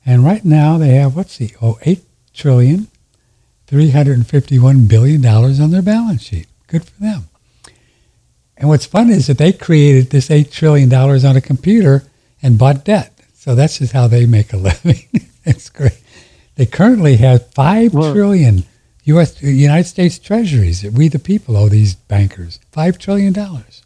And 0.04 0.24
right 0.24 0.44
now 0.44 0.76
they 0.76 0.90
have, 0.90 1.16
what's 1.16 1.38
the 1.38 1.54
oh, 1.62 1.78
$8 1.82 2.02
trillion, 2.34 2.88
$351 3.68 4.88
billion 4.88 5.24
on 5.24 5.70
their 5.70 5.82
balance 5.82 6.22
sheet. 6.22 6.46
Good 6.66 6.84
for 6.84 7.00
them. 7.00 7.28
And 8.57 8.68
what's 8.68 8.86
fun 8.86 9.11
is 9.11 9.26
that 9.26 9.38
they 9.38 9.52
created 9.52 10.11
this 10.11 10.28
$8 10.28 10.50
trillion 10.50 10.92
on 10.92 11.36
a 11.36 11.40
computer 11.40 12.05
and 12.42 12.59
bought 12.59 12.84
debt. 12.84 13.12
So 13.34 13.55
that's 13.55 13.78
just 13.78 13.92
how 13.92 14.07
they 14.07 14.26
make 14.26 14.52
a 14.52 14.57
living. 14.59 15.05
it's 15.44 15.68
great. 15.68 16.00
They 16.57 16.66
currently 16.66 17.16
have 17.16 17.50
five 17.52 17.94
well, 17.94 18.12
trillion 18.12 18.64
U.S. 19.05 19.42
United 19.42 19.88
States 19.88 20.18
Treasuries. 20.18 20.82
that 20.82 20.92
We 20.92 21.09
the 21.09 21.18
people 21.18 21.57
owe 21.57 21.68
these 21.68 21.94
bankers 21.94 22.61
five 22.72 22.98
trillion 22.98 23.32
dollars. 23.32 23.82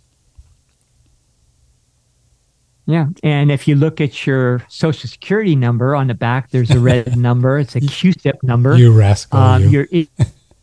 Yeah, 2.86 3.08
and 3.22 3.52
if 3.52 3.68
you 3.68 3.74
look 3.74 4.00
at 4.00 4.26
your 4.26 4.64
Social 4.68 5.08
Security 5.10 5.54
number 5.54 5.94
on 5.94 6.06
the 6.06 6.14
back, 6.14 6.50
there's 6.50 6.70
a 6.70 6.80
red 6.80 7.16
number. 7.18 7.58
It's 7.58 7.76
a 7.76 7.80
CUSIP 7.80 8.42
number. 8.42 8.76
You 8.76 8.92
rascal! 8.92 9.38
Um, 9.38 9.64
you. 9.64 9.86
You're 9.90 10.06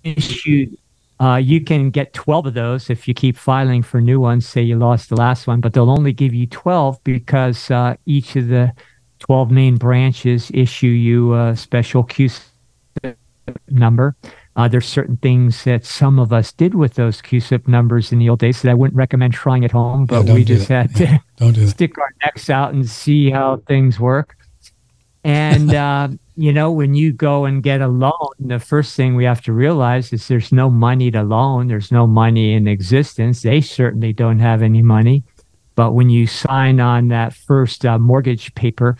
issued 0.03 0.77
uh, 1.19 1.35
you 1.37 1.61
can 1.61 1.89
get 1.91 2.13
12 2.13 2.47
of 2.47 2.53
those 2.53 2.89
if 2.89 3.07
you 3.07 3.13
keep 3.13 3.37
filing 3.37 3.81
for 3.83 4.01
new 4.01 4.19
ones. 4.19 4.47
Say 4.47 4.61
you 4.61 4.77
lost 4.77 5.09
the 5.09 5.15
last 5.15 5.47
one, 5.47 5.61
but 5.61 5.73
they'll 5.73 5.89
only 5.89 6.13
give 6.13 6.33
you 6.33 6.47
12 6.47 7.03
because 7.03 7.71
uh, 7.71 7.95
each 8.05 8.35
of 8.35 8.47
the 8.49 8.73
12 9.19 9.49
main 9.51 9.77
branches 9.77 10.51
issue 10.53 10.87
you 10.87 11.33
a 11.35 11.55
special 11.55 12.03
Q 12.03 12.29
number. 13.69 14.15
Uh, 14.57 14.67
there's 14.67 14.85
certain 14.85 15.17
things 15.17 15.63
that 15.65 15.85
some 15.85 16.17
of 16.17 16.31
us 16.31 16.51
did 16.53 16.75
with 16.75 16.93
those 16.93 17.21
CUSIP 17.21 17.67
numbers 17.67 18.11
in 18.11 18.19
the 18.19 18.29
old 18.29 18.39
days 18.39 18.61
that 18.61 18.69
I 18.69 18.73
wouldn't 18.73 18.95
recommend 18.97 19.33
trying 19.33 19.65
at 19.65 19.71
home, 19.71 20.05
but 20.05 20.25
Yeah, 20.25 20.33
we 20.33 20.43
just 20.45 20.67
that. 20.69 20.91
had 20.91 20.95
to 20.95 21.21
Yeah, 21.45 21.51
do 21.51 21.67
stick 21.67 21.97
our 21.97 22.09
necks 22.23 22.49
out 22.49 22.73
and 22.73 22.87
see 22.87 23.29
how 23.29 23.57
things 23.67 23.99
work. 23.99 24.37
And, 25.25 25.73
uh, 25.73 26.09
you 26.35 26.53
know, 26.53 26.71
when 26.71 26.93
you 26.93 27.11
go 27.11 27.45
and 27.45 27.63
get 27.63 27.81
a 27.81 27.87
loan, 27.87 28.29
the 28.39 28.59
first 28.59 28.95
thing 28.95 29.15
we 29.15 29.23
have 29.23 29.41
to 29.41 29.53
realize 29.53 30.13
is 30.13 30.27
there's 30.27 30.51
no 30.51 30.69
money 30.69 31.09
to 31.09 31.23
loan. 31.23 31.67
There's 31.67 31.91
no 31.91 32.05
money 32.05 32.53
in 32.53 32.67
existence. 32.67 33.41
They 33.41 33.59
certainly 33.59 34.13
don't 34.13 34.37
have 34.37 34.61
any 34.61 34.83
money. 34.83 35.23
But 35.73 35.93
when 35.93 36.11
you 36.11 36.27
sign 36.27 36.79
on 36.79 37.07
that 37.07 37.33
first 37.33 37.87
uh, 37.87 37.97
mortgage 37.97 38.53
paper, 38.53 38.97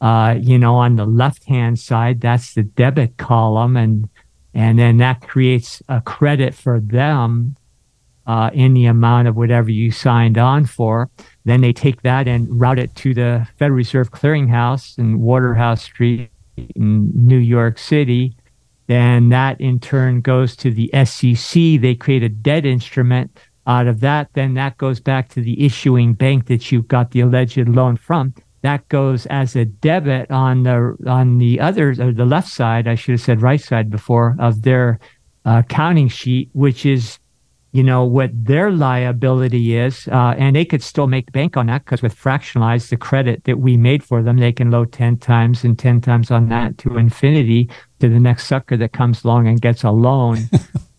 uh, 0.00 0.36
you 0.40 0.58
know, 0.58 0.76
on 0.76 0.96
the 0.96 1.04
left 1.04 1.44
hand 1.44 1.78
side, 1.78 2.22
that's 2.22 2.54
the 2.54 2.62
debit 2.62 3.18
column. 3.18 3.76
And, 3.76 4.08
and 4.54 4.78
then 4.78 4.96
that 4.96 5.20
creates 5.20 5.82
a 5.90 6.00
credit 6.00 6.54
for 6.54 6.80
them 6.80 7.54
uh, 8.30 8.48
in 8.54 8.74
the 8.74 8.86
amount 8.86 9.26
of 9.26 9.34
whatever 9.34 9.72
you 9.72 9.90
signed 9.90 10.38
on 10.38 10.64
for. 10.64 11.10
Then 11.44 11.62
they 11.62 11.72
take 11.72 12.02
that 12.02 12.28
and 12.28 12.46
route 12.60 12.78
it 12.78 12.94
to 12.96 13.12
the 13.12 13.48
Federal 13.58 13.76
Reserve 13.76 14.12
Clearinghouse 14.12 14.96
in 14.98 15.18
Waterhouse 15.18 15.82
Street 15.82 16.30
in 16.76 17.10
New 17.12 17.38
York 17.38 17.76
City. 17.76 18.36
Then 18.86 19.30
that 19.30 19.60
in 19.60 19.80
turn 19.80 20.20
goes 20.20 20.54
to 20.58 20.70
the 20.70 20.88
SEC. 21.04 21.80
They 21.80 21.96
create 21.96 22.22
a 22.22 22.28
debt 22.28 22.64
instrument 22.64 23.36
out 23.66 23.88
of 23.88 23.98
that. 23.98 24.28
Then 24.34 24.54
that 24.54 24.78
goes 24.78 25.00
back 25.00 25.28
to 25.30 25.40
the 25.40 25.64
issuing 25.64 26.14
bank 26.14 26.46
that 26.46 26.70
you 26.70 26.82
got 26.82 27.10
the 27.10 27.22
alleged 27.22 27.68
loan 27.68 27.96
from. 27.96 28.32
That 28.62 28.88
goes 28.88 29.26
as 29.26 29.56
a 29.56 29.64
debit 29.64 30.30
on 30.30 30.62
the 30.62 30.96
on 31.04 31.38
the 31.38 31.58
other 31.58 31.90
or 31.98 32.12
the 32.12 32.26
left 32.26 32.48
side. 32.48 32.86
I 32.86 32.94
should 32.94 33.12
have 33.12 33.22
said 33.22 33.42
right 33.42 33.60
side 33.60 33.90
before 33.90 34.36
of 34.38 34.62
their 34.62 35.00
uh, 35.44 35.62
sheet, 36.08 36.50
which 36.52 36.86
is 36.86 37.18
you 37.72 37.82
know 37.82 38.04
what 38.04 38.30
their 38.32 38.70
liability 38.70 39.76
is 39.76 40.08
uh, 40.08 40.34
and 40.36 40.56
they 40.56 40.64
could 40.64 40.82
still 40.82 41.06
make 41.06 41.30
bank 41.32 41.56
on 41.56 41.66
that 41.66 41.84
because 41.84 42.02
with 42.02 42.16
fractionalized 42.16 42.88
the 42.90 42.96
credit 42.96 43.44
that 43.44 43.58
we 43.58 43.76
made 43.76 44.02
for 44.02 44.22
them 44.22 44.38
they 44.38 44.52
can 44.52 44.70
load 44.70 44.92
10 44.92 45.18
times 45.18 45.62
and 45.64 45.78
10 45.78 46.00
times 46.00 46.30
on 46.30 46.48
that 46.48 46.76
to 46.78 46.96
infinity 46.96 47.70
to 48.00 48.08
the 48.08 48.18
next 48.18 48.46
sucker 48.46 48.76
that 48.76 48.92
comes 48.92 49.24
along 49.24 49.46
and 49.46 49.60
gets 49.60 49.84
a 49.84 49.90
loan. 49.90 50.38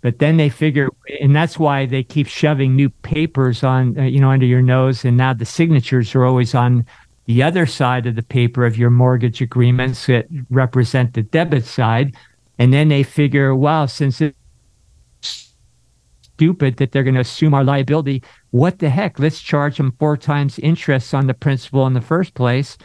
But 0.03 0.17
then 0.17 0.37
they 0.37 0.49
figure 0.49 0.89
and 1.21 1.35
that's 1.35 1.59
why 1.59 1.85
they 1.85 2.03
keep 2.03 2.25
shoving 2.25 2.75
new 2.75 2.89
papers 2.89 3.63
on 3.63 3.97
uh, 3.99 4.01
you 4.01 4.19
know 4.19 4.31
under 4.31 4.47
your 4.47 4.63
nose 4.63 5.05
and 5.05 5.15
now 5.15 5.33
the 5.33 5.45
signatures 5.45 6.15
are 6.15 6.25
always 6.25 6.55
on 6.55 6.87
the 7.25 7.43
other 7.43 7.65
side 7.67 8.07
of 8.07 8.15
the 8.15 8.23
paper 8.23 8.65
of 8.65 8.77
your 8.77 8.89
mortgage 8.89 9.41
agreements 9.41 10.07
that 10.07 10.27
represent 10.49 11.13
the 11.13 11.21
debit 11.21 11.65
side. 11.65 12.15
And 12.57 12.73
then 12.73 12.89
they 12.89 13.03
figure 13.03 13.55
wow 13.55 13.85
since 13.85 14.21
it 14.21 14.35
stupid 16.41 16.77
that 16.77 16.91
they're 16.91 17.03
going 17.03 17.13
to 17.21 17.21
assume 17.21 17.53
our 17.53 17.63
liability. 17.63 18.23
What 18.49 18.79
the 18.79 18.89
heck? 18.89 19.19
Let's 19.19 19.39
charge 19.41 19.77
them 19.77 19.93
four 19.99 20.17
times 20.17 20.57
interest 20.57 21.13
on 21.13 21.27
the 21.27 21.35
principal 21.35 21.85
in 21.85 21.93
the 21.93 22.01
first 22.01 22.33
place. 22.33 22.79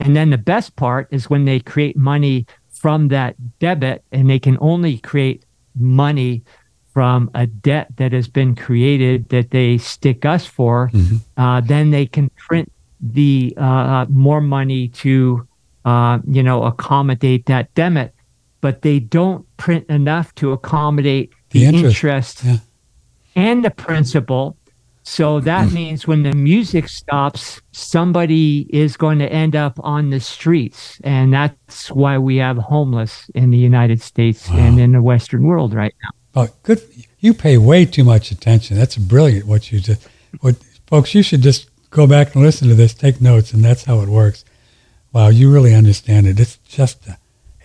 And 0.00 0.14
then 0.14 0.28
the 0.28 0.36
best 0.52 0.76
part 0.76 1.08
is 1.10 1.30
when 1.30 1.46
they 1.46 1.60
create 1.60 1.96
money 1.96 2.44
from 2.68 3.08
that 3.08 3.36
debit 3.58 4.04
and 4.12 4.28
they 4.28 4.38
can 4.38 4.58
only 4.60 4.98
create 4.98 5.46
money 5.74 6.42
from 6.92 7.30
a 7.34 7.46
debt 7.46 7.88
that 7.96 8.12
has 8.12 8.28
been 8.28 8.54
created 8.54 9.30
that 9.30 9.50
they 9.50 9.78
stick 9.78 10.26
us 10.26 10.44
for, 10.46 10.90
Mhm. 10.92 11.20
uh, 11.38 11.60
then 11.62 11.90
they 11.90 12.06
can 12.06 12.28
print 12.36 12.70
the 13.00 13.54
uh, 13.56 14.04
more 14.10 14.42
money 14.42 14.88
to, 14.88 15.46
uh, 15.86 16.18
you 16.26 16.42
know, 16.42 16.64
accommodate 16.64 17.46
that 17.46 17.72
debit. 17.74 18.12
But 18.60 18.82
they 18.82 18.98
don't 19.00 19.44
print 19.56 19.86
enough 19.88 20.34
to 20.36 20.52
accommodate 20.52 21.30
The 21.50 21.60
the, 21.60 21.64
interest, 21.66 21.84
interest, 22.04 22.44
yeah. 22.44 22.58
And 23.34 23.64
the 23.64 23.70
principal. 23.70 24.56
So 25.06 25.38
that 25.40 25.70
means 25.70 26.06
when 26.06 26.22
the 26.22 26.32
music 26.32 26.88
stops, 26.88 27.60
somebody 27.72 28.66
is 28.70 28.96
going 28.96 29.18
to 29.18 29.30
end 29.30 29.54
up 29.54 29.78
on 29.82 30.08
the 30.08 30.18
streets. 30.18 30.98
And 31.04 31.32
that's 31.32 31.90
why 31.90 32.16
we 32.16 32.36
have 32.38 32.56
homeless 32.56 33.28
in 33.34 33.50
the 33.50 33.58
United 33.58 34.00
States 34.00 34.48
and 34.48 34.80
in 34.80 34.92
the 34.92 35.02
Western 35.02 35.44
world 35.44 35.74
right 35.74 35.94
now. 36.02 36.42
Oh, 36.42 36.48
good. 36.62 36.82
You 37.20 37.34
pay 37.34 37.58
way 37.58 37.84
too 37.84 38.02
much 38.02 38.30
attention. 38.30 38.78
That's 38.78 38.96
brilliant. 38.96 39.46
What 39.46 39.70
you 39.70 39.78
just, 39.78 40.08
what 40.40 40.56
folks, 40.86 41.14
you 41.14 41.22
should 41.22 41.42
just 41.42 41.68
go 41.90 42.06
back 42.06 42.34
and 42.34 42.42
listen 42.42 42.68
to 42.68 42.74
this, 42.74 42.94
take 42.94 43.20
notes, 43.20 43.52
and 43.52 43.62
that's 43.62 43.84
how 43.84 44.00
it 44.00 44.08
works. 44.08 44.44
Wow, 45.12 45.28
you 45.28 45.52
really 45.52 45.74
understand 45.74 46.26
it. 46.26 46.40
It's 46.40 46.56
just, 46.66 47.08
uh, 47.08 47.12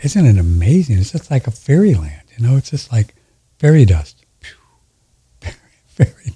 isn't 0.04 0.26
it 0.26 0.38
amazing? 0.38 1.00
It's 1.00 1.14
just 1.14 1.32
like 1.32 1.48
a 1.48 1.52
fairyland. 1.52 2.22
You 2.38 2.46
know, 2.46 2.58
it's 2.58 2.70
just 2.70 2.92
like 2.92 3.16
fairy 3.58 3.86
dust. 3.86 4.19
Fairy. 6.00 6.30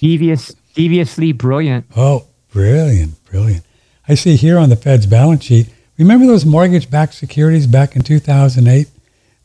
Devious, 0.00 0.54
deviously 0.74 1.32
brilliant. 1.32 1.86
Oh, 1.96 2.26
brilliant, 2.52 3.22
brilliant. 3.24 3.64
I 4.06 4.14
see 4.14 4.36
here 4.36 4.58
on 4.58 4.68
the 4.68 4.76
Fed's 4.76 5.06
balance 5.06 5.44
sheet. 5.44 5.68
Remember 5.98 6.26
those 6.26 6.46
mortgage-backed 6.46 7.14
securities 7.14 7.66
back 7.66 7.96
in 7.96 8.02
2008? 8.02 8.88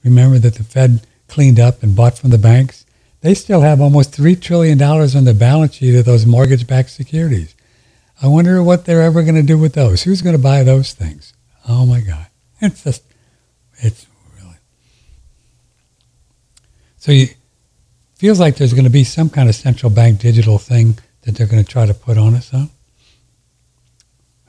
Remember 0.03 0.37
that 0.37 0.55
the 0.55 0.63
Fed 0.63 1.05
cleaned 1.27 1.59
up 1.59 1.81
and 1.81 1.95
bought 1.95 2.19
from 2.19 2.29
the 2.29 2.37
banks? 2.37 2.85
They 3.21 3.33
still 3.33 3.61
have 3.61 3.81
almost 3.81 4.11
$3 4.11 4.39
trillion 4.39 4.81
on 4.81 5.23
the 5.23 5.33
balance 5.33 5.75
sheet 5.75 5.95
of 5.95 6.05
those 6.05 6.25
mortgage-backed 6.25 6.91
securities. 6.91 7.55
I 8.21 8.27
wonder 8.27 8.61
what 8.61 8.85
they're 8.85 9.01
ever 9.01 9.23
going 9.23 9.35
to 9.35 9.41
do 9.41 9.57
with 9.57 9.73
those. 9.73 10.03
Who's 10.03 10.21
going 10.21 10.35
to 10.35 10.41
buy 10.41 10.63
those 10.63 10.93
things? 10.93 11.33
Oh 11.67 11.85
my 11.85 12.01
God. 12.01 12.27
It's 12.61 12.81
just, 12.81 13.03
it's 13.79 14.05
really. 14.37 14.55
So 16.97 17.11
you, 17.11 17.27
feels 18.23 18.39
like 18.39 18.55
there's 18.55 18.71
going 18.71 18.85
to 18.85 18.89
be 18.89 19.03
some 19.03 19.29
kind 19.29 19.49
of 19.49 19.55
central 19.55 19.89
bank 19.89 20.17
digital 20.17 20.57
thing 20.57 20.97
that 21.23 21.35
they're 21.35 21.45
going 21.45 21.61
to 21.61 21.69
try 21.69 21.85
to 21.85 21.93
put 21.93 22.17
on 22.17 22.33
us, 22.33 22.51
huh? 22.51 22.67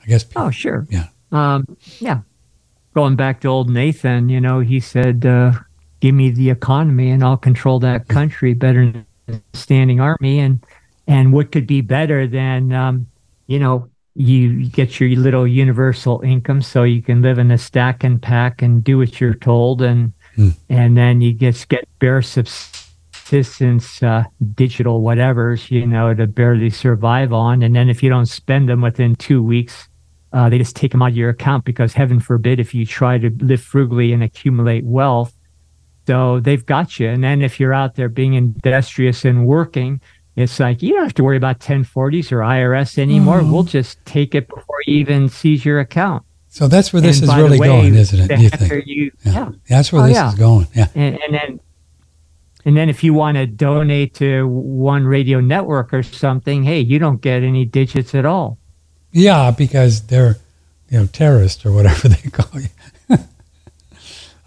I 0.01 0.05
guess. 0.05 0.25
Oh, 0.33 0.49
sure. 0.49 0.87
Yeah. 0.89 1.07
Um, 1.33 1.77
yeah. 1.99 2.21
Going 2.93 3.17
back 3.17 3.41
to 3.41 3.49
old 3.49 3.69
Nathan, 3.69 4.29
you 4.29 4.39
know, 4.39 4.61
he 4.61 4.79
said, 4.79 5.25
uh, 5.25 5.51
give 5.99 6.15
me 6.15 6.29
the 6.29 6.49
economy 6.49 7.09
and 7.11 7.21
I'll 7.21 7.35
control 7.35 7.79
that 7.79 8.07
country 8.07 8.53
better 8.53 8.93
than 8.93 9.05
a 9.27 9.57
standing 9.57 9.99
army. 9.99 10.39
And, 10.39 10.63
and 11.05 11.33
what 11.33 11.51
could 11.51 11.67
be 11.67 11.81
better 11.81 12.27
than, 12.27 12.71
um, 12.71 13.07
you 13.47 13.59
know, 13.59 13.89
you 14.15 14.69
get 14.69 15.01
your 15.01 15.09
little 15.19 15.45
universal 15.45 16.21
income 16.21 16.61
so 16.61 16.83
you 16.83 17.01
can 17.01 17.21
live 17.21 17.39
in 17.39 17.51
a 17.51 17.57
stack 17.57 18.05
and 18.05 18.21
pack 18.21 18.61
and 18.61 18.85
do 18.85 18.99
what 18.99 19.19
you're 19.19 19.33
told. 19.33 19.81
And, 19.81 20.13
Hmm. 20.35 20.49
and 20.69 20.97
then 20.97 21.21
you 21.21 21.31
just 21.31 21.69
get 21.69 21.87
bare 21.99 22.21
subsistence, 22.21 22.84
uh, 23.33 24.23
digital 24.55 25.01
whatevers, 25.01 25.71
you 25.71 25.85
know, 25.85 26.13
to 26.13 26.27
barely 26.27 26.69
survive 26.69 27.33
on. 27.33 27.61
And 27.63 27.75
then 27.75 27.89
if 27.89 28.03
you 28.03 28.09
don't 28.09 28.25
spend 28.27 28.69
them 28.69 28.81
within 28.81 29.15
two 29.15 29.41
weeks, 29.43 29.87
uh, 30.33 30.49
they 30.49 30.57
just 30.57 30.75
take 30.75 30.91
them 30.91 31.01
out 31.01 31.09
of 31.11 31.17
your 31.17 31.29
account 31.29 31.65
because 31.65 31.93
heaven 31.93 32.19
forbid 32.19 32.59
if 32.59 32.73
you 32.73 32.85
try 32.85 33.17
to 33.17 33.29
live 33.39 33.61
frugally 33.61 34.13
and 34.13 34.21
accumulate 34.23 34.83
wealth. 34.85 35.33
So 36.07 36.39
they've 36.39 36.65
got 36.65 36.99
you. 36.99 37.09
And 37.09 37.23
then 37.23 37.41
if 37.41 37.59
you're 37.59 37.73
out 37.73 37.95
there 37.95 38.09
being 38.09 38.33
industrious 38.35 39.25
and 39.25 39.45
working, 39.47 40.01
it's 40.35 40.59
like 40.59 40.81
you 40.81 40.93
don't 40.93 41.03
have 41.05 41.13
to 41.15 41.23
worry 41.23 41.37
about 41.37 41.59
1040s 41.59 42.31
or 42.31 42.39
IRS 42.39 42.97
anymore. 42.97 43.39
Mhm. 43.41 43.51
We'll 43.51 43.63
just 43.63 44.03
take 44.05 44.35
it 44.35 44.47
before 44.49 44.77
you 44.85 44.97
even 44.97 45.29
seize 45.29 45.63
your 45.65 45.79
account. 45.79 46.23
So 46.49 46.67
that's 46.67 46.93
where 46.93 47.01
this 47.01 47.21
And 47.21 47.29
is 47.29 47.35
really 47.35 47.59
way, 47.59 47.67
going, 47.67 47.95
isn't 47.95 48.31
it? 48.31 48.39
You 48.39 48.49
think? 48.49 48.83
you- 48.85 49.11
Yeah. 49.25 49.31
yeah. 49.33 49.49
That's 49.69 49.91
where 49.91 50.03
Oh, 50.03 50.07
this 50.07 50.15
yeah. 50.15 50.29
is 50.29 50.35
going. 50.35 50.67
Yeah. 50.75 50.87
And, 50.95 51.17
and 51.25 51.33
then 51.33 51.59
and 52.65 52.75
then 52.75 52.89
if 52.89 53.03
you 53.03 53.13
want 53.13 53.37
to 53.37 53.45
donate 53.45 54.15
to 54.15 54.47
one 54.47 55.05
radio 55.05 55.39
network 55.39 55.93
or 55.93 56.01
something, 56.01 56.63
hey, 56.63 56.79
you 56.79 56.97
don't 56.97 57.21
get 57.21 57.43
any 57.43 57.63
digits 57.63 58.15
at 58.15 58.25
all. 58.25 58.57
Yeah, 59.11 59.51
because 59.51 60.07
they're, 60.07 60.37
you 60.89 60.99
know, 60.99 61.05
terrorists 61.05 61.63
or 61.65 61.71
whatever 61.71 62.07
they 62.09 62.29
call 62.29 62.59
you. 62.59 63.17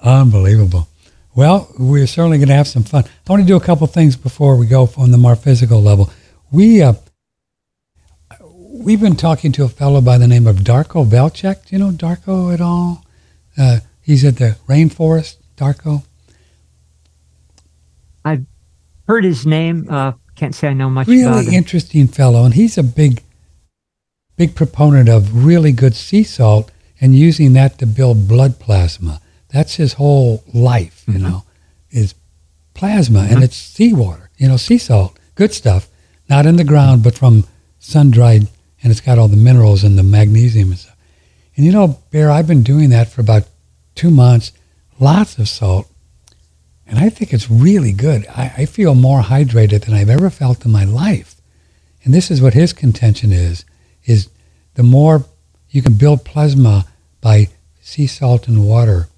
Unbelievable. 0.03 0.89
Well, 1.35 1.73
we're 1.79 2.09
certainly 2.09 2.39
going 2.39 2.49
to 2.49 2.55
have 2.55 2.67
some 2.67 2.83
fun. 2.83 3.05
I 3.05 3.31
want 3.31 3.43
to 3.43 3.47
do 3.47 3.57
a 3.57 3.61
couple 3.61 3.87
things 3.87 4.17
before 4.17 4.57
we 4.57 4.67
go 4.67 4.91
on 4.97 5.13
the 5.13 5.19
more 5.19 5.37
physical 5.37 5.81
level. 5.81 6.11
We 6.51 6.83
uh, 6.83 6.95
we've 8.43 9.01
been 9.01 9.17
talking 9.17 9.53
to 9.53 9.65
a 9.65 9.69
fellow 9.69 10.01
by 10.01 10.19
the 10.19 10.27
name 10.27 10.49
of 10.49 10.57
Darko 10.57 11.07
Velcek. 11.07 11.67
Do 11.67 11.77
you 11.77 11.79
know 11.79 11.91
Darko 11.91 12.53
at 12.53 12.61
all? 12.61 13.05
Uh, 13.57 13.81
he's 14.01 14.25
at 14.25 14.39
the 14.39 14.57
rainforest. 14.67 15.37
Darko. 15.57 16.05
I've 18.29 18.47
heard 19.07 19.25
his 19.25 19.47
name. 19.47 19.87
Uh, 19.89 20.13
can't 20.37 20.55
say 20.55 20.69
I 20.69 20.73
know 20.75 20.91
much 20.91 21.09
about 21.09 21.45
really 21.45 21.57
interesting 21.57 22.07
fellow, 22.07 22.45
and 22.45 22.55
he's 22.55 22.79
a 22.79 22.83
big, 22.83 23.23
big 24.37 24.55
proponent 24.55 25.09
of 25.09 25.45
really 25.45 25.73
good 25.73 25.95
sea 25.97 26.23
salt 26.23 26.71
and 27.01 27.17
using 27.17 27.53
that 27.55 27.79
to 27.79 27.87
build 27.87 28.29
blood 28.29 28.59
plasma. 28.59 29.21
That's 29.49 29.77
his 29.77 29.95
whole 29.95 30.45
life, 30.53 31.05
you 31.09 31.15
Mhm. 31.15 31.23
know, 31.23 31.43
is 31.91 32.15
plasma, 32.75 33.21
and 33.31 33.39
Mhm. 33.39 33.45
it's 33.45 33.57
seawater, 33.57 34.31
you 34.37 34.47
know, 34.49 34.57
sea 34.57 34.79
salt, 34.79 35.19
good 35.35 35.53
stuff, 35.53 35.89
not 36.29 36.47
in 36.47 36.57
the 36.57 36.65
ground, 36.65 37.03
but 37.03 37.17
from 37.17 37.45
sun 37.79 38.11
dried, 38.11 38.47
and 38.83 38.91
it's 38.93 39.01
got 39.01 39.19
all 39.19 39.29
the 39.29 39.37
minerals 39.37 39.83
and 39.83 39.97
the 39.99 40.03
magnesium 40.03 40.71
and 40.71 40.79
stuff. 40.79 40.97
And 41.57 41.65
you 41.67 41.73
know, 41.73 41.99
Barre, 42.13 42.31
I've 42.31 42.47
been 42.47 42.63
doing 42.63 42.91
that 42.91 43.09
for 43.09 43.21
about 43.23 43.45
two 43.95 44.11
months, 44.11 44.53
lots 45.01 45.39
of 45.39 45.49
salt, 45.49 45.89
And 46.89 46.99
I 46.99 47.11
think 47.11 47.33
it's 47.33 47.51
really 47.51 47.93
good. 47.93 48.27
I, 48.29 48.53
I 48.59 48.65
feel 48.65 48.95
more 48.95 49.21
hydrated 49.21 49.85
than 49.85 49.95
I've 49.95 50.09
ever 50.09 50.31
felt 50.31 50.65
in 50.65 50.73
my 50.73 50.85
life. 50.85 51.37
And 52.03 52.15
this 52.15 52.31
is 52.31 52.41
what 52.41 52.55
his 52.55 52.73
contention 52.73 53.31
is, 53.31 53.65
is 54.05 54.31
the 54.75 54.83
more 54.83 55.27
you 55.69 55.83
can 55.83 55.95
build 55.95 56.25
plasma 56.25 56.87
by 57.21 57.49
sea 57.83 58.07
salt 58.07 58.49
and 58.49 58.67
water. 58.67 59.09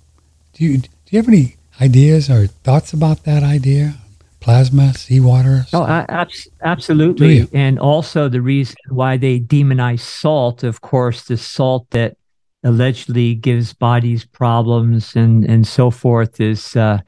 Do 0.55 0.65
you, 0.65 0.79
do 0.79 0.89
you 1.11 1.19
have 1.19 1.29
any 1.29 1.57
ideas 1.81 2.29
or 2.29 2.49
thoughts 2.49 2.93
about 2.93 3.25
that 3.25 3.45
idea? 3.45 3.95
Plasma, 4.41 4.95
seawater? 4.95 5.67
Oh, 5.73 5.85
abs- 5.85 6.49
absolutely. 6.63 7.47
And 7.53 7.79
also 7.79 8.29
the 8.29 8.41
reason 8.41 8.77
why 8.89 9.17
they 9.17 9.39
demonize 9.39 10.01
salt, 10.01 10.65
of 10.65 10.81
course, 10.81 11.25
the 11.25 11.37
salt 11.37 11.89
that 11.91 12.17
allegedly 12.65 13.35
gives 13.35 13.73
bodies 13.75 14.25
problems 14.25 15.15
and, 15.15 15.45
and 15.45 15.67
so 15.67 15.91
forth 15.91 16.41
is 16.41 16.75
uh, 16.75 16.99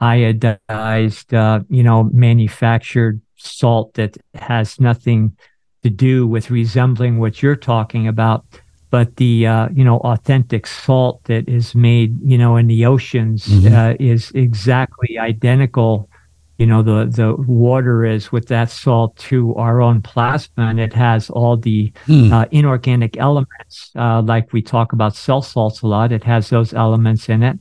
iodized, 0.00 1.34
uh, 1.34 1.60
you 1.68 1.82
know, 1.82 2.04
manufactured 2.12 3.20
salt 3.36 3.94
that 3.94 4.16
has 4.34 4.80
nothing 4.80 5.36
to 5.82 5.90
do 5.90 6.26
with 6.26 6.50
resembling 6.50 7.18
what 7.18 7.42
you're 7.42 7.56
talking 7.56 8.08
about. 8.08 8.44
But 8.90 9.16
the 9.16 9.46
uh, 9.46 9.68
you 9.74 9.84
know 9.84 9.98
authentic 9.98 10.66
salt 10.66 11.22
that 11.24 11.46
is 11.46 11.74
made 11.74 12.18
you 12.22 12.38
know 12.38 12.56
in 12.56 12.68
the 12.68 12.86
oceans 12.86 13.46
mm-hmm. 13.46 13.74
uh, 13.74 13.94
is 14.00 14.32
exactly 14.34 15.18
identical. 15.18 16.08
You 16.56 16.66
know 16.66 16.82
the 16.82 17.04
the 17.04 17.36
water 17.36 18.06
is 18.06 18.32
with 18.32 18.48
that 18.48 18.70
salt 18.70 19.14
to 19.28 19.54
our 19.56 19.82
own 19.82 20.00
plasma, 20.00 20.64
and 20.64 20.80
it 20.80 20.94
has 20.94 21.28
all 21.28 21.58
the 21.58 21.92
mm. 22.06 22.32
uh, 22.32 22.46
inorganic 22.50 23.18
elements. 23.18 23.90
Uh, 23.94 24.22
like 24.22 24.54
we 24.54 24.62
talk 24.62 24.94
about 24.94 25.14
cell 25.14 25.42
salts 25.42 25.82
a 25.82 25.86
lot, 25.86 26.10
it 26.10 26.24
has 26.24 26.48
those 26.48 26.72
elements 26.72 27.28
in 27.28 27.42
it. 27.42 27.58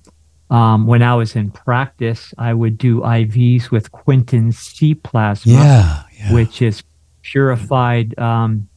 Um, 0.49 0.87
when 0.87 1.03
I 1.03 1.13
was 1.15 1.35
in 1.35 1.51
practice, 1.51 2.33
I 2.37 2.53
would 2.53 2.77
do 2.77 3.01
IVs 3.01 3.69
with 3.69 3.91
Quinton 3.91 4.51
C 4.51 4.95
plasma, 4.95 5.53
yeah, 5.53 6.03
yeah. 6.17 6.33
which 6.33 6.61
is 6.61 6.83
purified 7.21 8.17
um, 8.17 8.69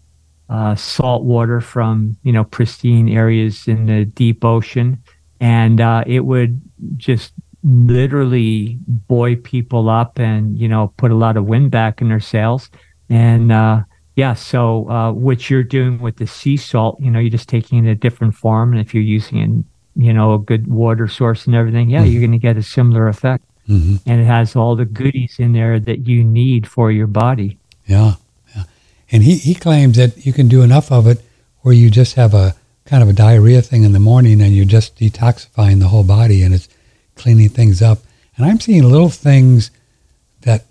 uh, 0.49 0.75
salt 0.75 1.23
water 1.23 1.61
from 1.61 2.17
you 2.25 2.33
know 2.33 2.43
pristine 2.43 3.09
areas 3.09 3.69
in 3.69 3.87
the 3.87 4.05
deep 4.05 4.45
ocean, 4.45 5.03
and 5.41 5.81
uh, 5.81 6.03
it 6.07 6.21
would 6.21 6.61
just 6.97 7.33
literally 7.63 8.79
buoy 8.87 9.37
people 9.37 9.89
up 9.89 10.19
and 10.19 10.59
you 10.59 10.69
know 10.69 10.93
put 10.97 11.13
a 11.13 11.15
lot 11.15 11.37
of 11.37 11.47
wind 11.47 11.71
back 11.71 12.01
in 12.01 12.09
their 12.09 12.21
sails. 12.21 12.69
And 13.09 13.53
uh, 13.53 13.83
yeah, 14.17 14.35
so 14.35 14.89
uh, 14.91 15.13
what 15.13 15.49
you're 15.49 15.63
doing 15.63 16.01
with 16.01 16.17
the 16.17 16.27
sea 16.27 16.57
salt, 16.57 17.01
you 17.01 17.11
know, 17.11 17.19
you're 17.19 17.31
just 17.31 17.49
taking 17.49 17.79
it 17.79 17.83
in 17.83 17.89
a 17.89 17.95
different 17.95 18.35
form, 18.35 18.73
and 18.73 18.81
if 18.81 18.93
you're 18.93 19.03
using 19.03 19.39
it 19.39 19.65
you 19.97 20.13
know, 20.13 20.35
a 20.35 20.39
good 20.39 20.67
water 20.67 21.09
source 21.09 21.47
and 21.47 21.55
everything, 21.55 21.91
yeah, 21.91 22.01
mm-hmm. 22.01 22.11
you're 22.11 22.21
going 22.21 22.33
to 22.33 22.39
get 22.39 22.57
a 22.57 22.63
similar 22.63 23.09
effect. 23.09 23.45
Mm-hmm. 23.69 23.97
And 24.09 24.21
it 24.21 24.25
has 24.25 24.57
all 24.57 24.75
the 24.75 24.85
goodies 24.85 25.37
in 25.39 25.53
there 25.53 25.79
that 25.79 26.07
you 26.07 26.25
need 26.25 26.67
for 26.67 26.91
your 26.91 27.07
body. 27.07 27.59
Yeah, 27.87 28.15
yeah. 28.55 28.65
And 29.13 29.23
he, 29.23 29.37
he 29.37 29.55
claims 29.55 29.97
that 29.97 30.25
you 30.27 30.33
can 30.33 30.49
do 30.49 30.63
enough 30.63 30.91
of 30.91 31.07
it 31.07 31.23
where 31.61 31.75
you 31.75 31.91
just 31.91 32.15
have 32.15 32.35
a 32.35 32.55
kind 32.85 33.03
of 33.03 33.09
a 33.09 33.13
diarrhea 33.13 33.63
thing 33.63 33.85
in 33.85 33.93
the 33.93 34.01
morning 34.01 34.41
and 34.41 34.55
you're 34.55 34.65
just 34.65 34.97
detoxifying 34.97 35.79
the 35.79 35.89
whole 35.89 36.03
body 36.03 36.43
and 36.43 36.55
it's 36.55 36.69
cleaning 37.15 37.49
things 37.49 37.81
up. 37.83 37.99
And 38.37 38.47
I'm 38.47 38.59
seeing 38.59 38.83
little 38.83 39.11
things 39.11 39.71
that 40.41 40.65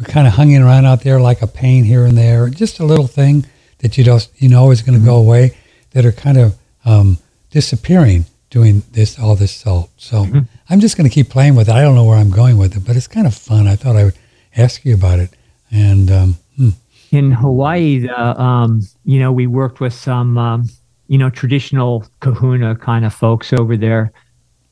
are 0.00 0.04
kind 0.04 0.26
of 0.26 0.34
hanging 0.34 0.62
around 0.62 0.86
out 0.86 1.02
there 1.02 1.20
like 1.20 1.42
a 1.42 1.46
pain 1.46 1.84
here 1.84 2.06
and 2.06 2.16
there, 2.16 2.48
just 2.48 2.78
a 2.78 2.84
little 2.84 3.08
thing 3.08 3.44
that 3.78 3.98
you 3.98 4.04
don't 4.04 4.28
you 4.36 4.48
know 4.48 4.70
is 4.70 4.82
going 4.82 4.94
to 4.94 4.98
mm-hmm. 4.98 5.08
go 5.08 5.16
away 5.16 5.56
that 5.90 6.06
are 6.06 6.12
kind 6.12 6.38
of 6.38 6.56
um, 6.84 7.18
disappearing 7.50 8.24
doing 8.50 8.82
this 8.92 9.18
all 9.18 9.36
this 9.36 9.52
salt. 9.52 9.90
So 9.96 10.24
mm-hmm. 10.24 10.40
I'm 10.70 10.80
just 10.80 10.96
going 10.96 11.08
to 11.08 11.14
keep 11.14 11.28
playing 11.28 11.54
with 11.54 11.68
it. 11.68 11.74
I 11.74 11.82
don't 11.82 11.94
know 11.94 12.04
where 12.04 12.18
I'm 12.18 12.30
going 12.30 12.56
with 12.56 12.76
it, 12.76 12.84
but 12.86 12.96
it's 12.96 13.08
kind 13.08 13.26
of 13.26 13.34
fun. 13.34 13.66
I 13.66 13.76
thought 13.76 13.96
I 13.96 14.04
would 14.04 14.18
ask 14.56 14.84
you 14.84 14.94
about 14.94 15.18
it. 15.18 15.30
And 15.70 16.10
um, 16.10 16.36
hmm. 16.56 16.70
in 17.10 17.32
Hawaii, 17.32 18.00
the, 18.00 18.40
um, 18.40 18.82
you 19.04 19.18
know, 19.18 19.32
we 19.32 19.46
worked 19.46 19.80
with 19.80 19.92
some, 19.92 20.38
um, 20.38 20.64
you 21.08 21.18
know, 21.18 21.30
traditional 21.30 22.06
Kahuna 22.20 22.76
kind 22.76 23.04
of 23.04 23.14
folks 23.14 23.52
over 23.52 23.76
there. 23.76 24.12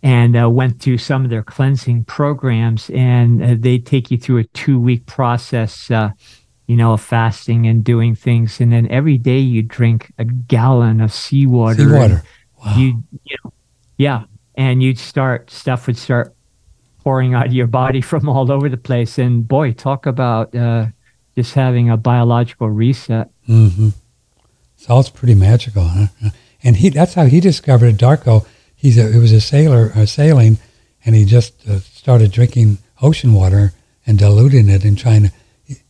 And 0.02 0.36
uh, 0.40 0.48
went 0.48 0.80
through 0.80 0.98
some 0.98 1.24
of 1.24 1.30
their 1.30 1.42
cleansing 1.42 2.04
programs, 2.04 2.90
and 2.90 3.42
uh, 3.42 3.54
they 3.58 3.78
take 3.78 4.08
you 4.12 4.18
through 4.18 4.38
a 4.38 4.44
two-week 4.44 5.06
process, 5.06 5.90
uh, 5.90 6.10
you 6.68 6.76
know, 6.76 6.92
of 6.92 7.00
fasting 7.00 7.66
and 7.66 7.82
doing 7.82 8.14
things. 8.14 8.60
And 8.60 8.70
then 8.70 8.86
every 8.88 9.18
day 9.18 9.40
you 9.40 9.62
drink 9.62 10.12
a 10.18 10.24
gallon 10.24 11.00
of 11.00 11.12
seawater. 11.12 11.88
Seawater. 11.88 12.22
Wow. 12.64 12.76
You, 12.76 13.02
you 13.24 13.36
know, 13.42 13.52
yeah. 13.96 14.24
And 14.54 14.82
you'd 14.82 14.98
start, 14.98 15.50
stuff 15.50 15.86
would 15.86 15.98
start 15.98 16.34
pouring 17.00 17.34
out 17.34 17.46
of 17.46 17.52
your 17.52 17.66
body 17.66 18.00
from 18.00 18.28
all 18.28 18.50
over 18.50 18.68
the 18.68 18.76
place. 18.76 19.18
And 19.18 19.46
boy, 19.46 19.72
talk 19.72 20.06
about 20.06 20.54
uh, 20.54 20.86
just 21.36 21.54
having 21.54 21.90
a 21.90 21.96
biological 21.96 22.68
reset. 22.68 23.30
Mm-hmm. 23.48 23.90
Salt's 24.76 25.10
pretty 25.10 25.34
magical, 25.34 25.84
huh? 25.84 26.06
And 26.62 26.76
he 26.76 26.88
that's 26.90 27.14
how 27.14 27.26
he 27.26 27.40
discovered 27.40 27.86
it. 27.86 27.96
Darko, 27.96 28.46
he's 28.74 28.98
a, 28.98 29.12
he 29.12 29.18
was 29.18 29.32
a 29.32 29.40
sailor, 29.40 29.92
uh, 29.94 30.04
sailing, 30.04 30.58
and 31.04 31.14
he 31.14 31.24
just 31.24 31.66
uh, 31.68 31.78
started 31.78 32.32
drinking 32.32 32.78
ocean 33.00 33.32
water 33.32 33.72
and 34.06 34.18
diluting 34.18 34.68
it 34.68 34.84
and 34.84 34.98
trying 34.98 35.24
to 35.24 35.32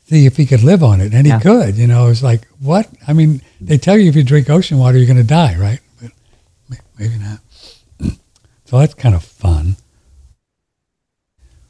see 0.05 0.27
if 0.27 0.37
he 0.37 0.47
could 0.47 0.63
live 0.63 0.83
on 0.83 1.01
it. 1.01 1.15
And 1.15 1.27
yeah. 1.27 1.39
he 1.39 1.43
could, 1.43 1.77
you 1.77 1.87
know, 1.87 2.07
it 2.07 2.09
was 2.11 2.23
like, 2.23 2.47
what? 2.61 2.89
I 3.09 3.13
mean, 3.13 3.43
they 3.61 3.79
tell 3.79 3.97
you 3.99 4.09
if 4.09 4.17
you 4.17 4.23
drink 4.23 4.51
ocean 4.51 4.79
water, 4.79 4.99
you're 4.99 5.07
going 5.07 5.17
to 5.17 5.25
die, 5.25 5.57
right? 5.57 5.81
But 6.01 6.13
maybe 6.99 7.17
not. 7.19 7.41
So 8.67 8.79
that's 8.79 8.95
kind 8.95 9.15
of 9.15 9.25
fun. 9.25 9.77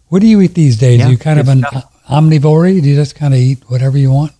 What 0.08 0.20
do 0.20 0.26
you 0.26 0.40
eat 0.40 0.54
these 0.54 0.78
days? 0.78 1.00
Yeah, 1.00 1.08
Are 1.08 1.10
you 1.10 1.18
kind 1.18 1.38
of 1.38 1.48
an 1.48 1.60
stuff. 1.60 2.04
omnivore? 2.08 2.80
Do 2.82 2.88
you 2.88 2.94
just 2.94 3.14
kind 3.14 3.34
of 3.34 3.40
eat 3.40 3.62
whatever 3.68 3.98
you 3.98 4.10
want? 4.10 4.32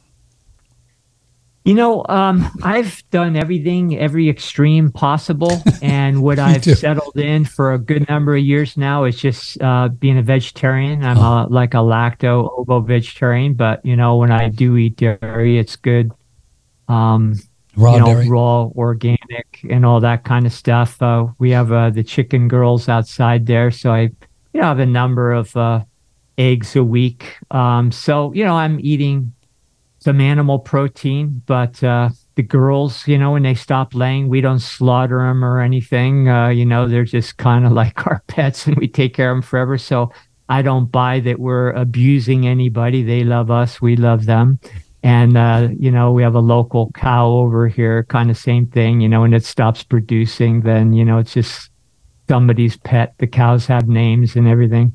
You 1.64 1.74
know, 1.74 2.06
um, 2.08 2.48
I've 2.62 3.02
done 3.10 3.34
everything, 3.34 3.98
every 3.98 4.30
extreme 4.30 4.92
possible, 4.92 5.60
and 5.82 6.22
what 6.22 6.38
I've 6.38 6.62
too. 6.62 6.76
settled 6.76 7.16
in 7.16 7.44
for 7.44 7.72
a 7.72 7.78
good 7.78 8.08
number 8.08 8.36
of 8.36 8.42
years 8.42 8.76
now 8.76 9.02
is 9.04 9.16
just 9.16 9.60
uh, 9.60 9.88
being 9.88 10.16
a 10.16 10.22
vegetarian. 10.22 11.04
I'm 11.04 11.18
oh. 11.18 11.46
a, 11.46 11.46
like 11.50 11.74
a 11.74 11.78
lacto 11.78 12.48
ovo 12.56 12.80
vegetarian, 12.80 13.54
but 13.54 13.84
you 13.84 13.96
know, 13.96 14.16
when 14.16 14.30
I 14.30 14.48
do 14.48 14.76
eat 14.76 14.96
dairy, 14.96 15.58
it's 15.58 15.74
good. 15.74 16.12
Um, 16.86 17.34
raw 17.76 17.94
you 17.94 18.00
know, 18.00 18.06
dairy. 18.06 18.28
raw 18.28 18.64
organic 18.76 19.60
and 19.68 19.84
all 19.84 20.00
that 20.00 20.24
kind 20.24 20.46
of 20.46 20.52
stuff. 20.52 21.00
Uh, 21.00 21.26
we 21.38 21.50
have 21.50 21.70
uh, 21.70 21.90
the 21.90 22.02
chicken 22.02 22.48
girls 22.48 22.88
outside 22.88 23.46
there, 23.46 23.70
so 23.70 23.92
I 23.92 24.00
you 24.52 24.60
know 24.60 24.62
have 24.62 24.78
a 24.78 24.86
number 24.86 25.32
of 25.32 25.56
uh, 25.56 25.84
eggs 26.38 26.74
a 26.74 26.84
week. 26.84 27.36
Um, 27.50 27.92
so 27.92 28.32
you 28.32 28.44
know 28.44 28.56
I'm 28.56 28.78
eating 28.80 29.32
some 29.98 30.20
animal 30.20 30.58
protein, 30.58 31.42
but 31.46 31.82
uh, 31.82 32.10
the 32.36 32.42
girls, 32.42 33.08
you 33.08 33.18
know, 33.18 33.32
when 33.32 33.42
they 33.42 33.54
stop 33.54 33.94
laying, 33.94 34.28
we 34.28 34.40
don't 34.40 34.60
slaughter 34.60 35.18
them 35.18 35.44
or 35.44 35.60
anything. 35.60 36.28
Uh, 36.28 36.48
you 36.48 36.64
know, 36.64 36.86
they're 36.86 37.04
just 37.04 37.36
kind 37.38 37.66
of 37.66 37.72
like 37.80 38.06
our 38.06 38.22
pets, 38.26 38.66
and 38.66 38.76
we 38.76 38.88
take 38.88 39.14
care 39.14 39.30
of 39.30 39.36
them 39.36 39.42
forever. 39.42 39.78
So. 39.78 40.12
I 40.48 40.62
don't 40.62 40.92
buy 40.92 41.18
that 41.18 41.40
we're 41.40 41.70
abusing 41.70 42.46
anybody. 42.46 43.02
They 43.02 43.24
love 43.24 43.50
us. 43.50 43.82
We 43.82 43.96
love 43.96 44.26
them 44.26 44.60
and 45.02 45.36
uh, 45.36 45.68
you 45.78 45.90
know 45.90 46.12
we 46.12 46.22
have 46.22 46.34
a 46.34 46.40
local 46.40 46.90
cow 46.92 47.28
over 47.28 47.68
here 47.68 48.04
kind 48.04 48.30
of 48.30 48.36
same 48.36 48.66
thing 48.66 49.00
you 49.00 49.08
know 49.08 49.20
when 49.20 49.34
it 49.34 49.44
stops 49.44 49.82
producing 49.82 50.62
then 50.62 50.92
you 50.92 51.04
know 51.04 51.18
it's 51.18 51.34
just 51.34 51.70
somebody's 52.28 52.76
pet. 52.78 53.14
The 53.18 53.26
cows 53.26 53.66
have 53.66 53.88
names 53.88 54.36
and 54.36 54.48
everything. 54.48 54.92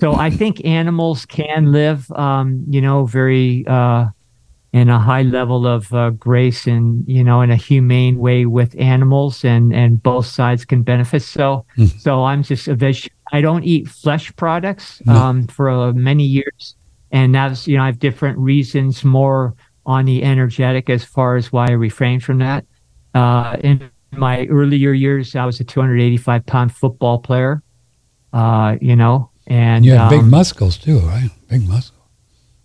So 0.00 0.14
i 0.14 0.28
think 0.28 0.62
animals 0.64 1.24
can 1.24 1.72
live 1.72 2.10
um, 2.12 2.64
you 2.68 2.82
know 2.82 3.06
very 3.06 3.64
uh, 3.66 4.06
in 4.74 4.90
a 4.90 4.98
high 4.98 5.22
level 5.22 5.66
of 5.66 5.90
uh, 5.94 6.10
grace 6.10 6.66
and 6.66 7.02
you 7.08 7.24
know 7.24 7.40
in 7.40 7.50
a 7.50 7.56
humane 7.56 8.18
way 8.18 8.44
with 8.44 8.78
animals 8.78 9.42
and 9.42 9.74
and 9.74 10.02
both 10.02 10.26
sides 10.26 10.66
can 10.66 10.82
benefit. 10.82 11.22
So 11.22 11.64
mm. 11.78 11.98
so 11.98 12.24
i'm 12.24 12.42
just 12.42 12.68
a 12.68 12.74
veg 12.74 13.10
i 13.32 13.40
don't 13.40 13.64
eat 13.64 13.88
flesh 13.88 14.34
products 14.36 15.00
um, 15.08 15.46
for 15.46 15.70
uh, 15.70 15.92
many 15.94 16.24
years 16.24 16.76
and 17.10 17.34
that's 17.34 17.66
you 17.66 17.76
know 17.76 17.82
I 17.82 17.86
have 17.86 17.98
different 17.98 18.38
reasons 18.38 19.04
more 19.04 19.54
on 19.84 20.04
the 20.04 20.24
energetic 20.24 20.90
as 20.90 21.04
far 21.04 21.36
as 21.36 21.52
why 21.52 21.68
I 21.68 21.72
refrain 21.72 22.20
from 22.20 22.38
that. 22.38 22.64
Uh, 23.14 23.56
in 23.62 23.90
my 24.12 24.46
earlier 24.46 24.92
years, 24.92 25.36
I 25.36 25.44
was 25.44 25.60
a 25.60 25.64
285 25.64 26.44
pound 26.46 26.74
football 26.74 27.18
player. 27.18 27.62
Uh, 28.32 28.76
you 28.80 28.96
know, 28.96 29.30
and 29.46 29.84
you 29.84 29.92
have 29.92 30.12
um, 30.12 30.18
big 30.18 30.30
muscles 30.30 30.76
too, 30.76 30.98
right? 31.00 31.30
Big 31.48 31.66
muscles. 31.66 31.92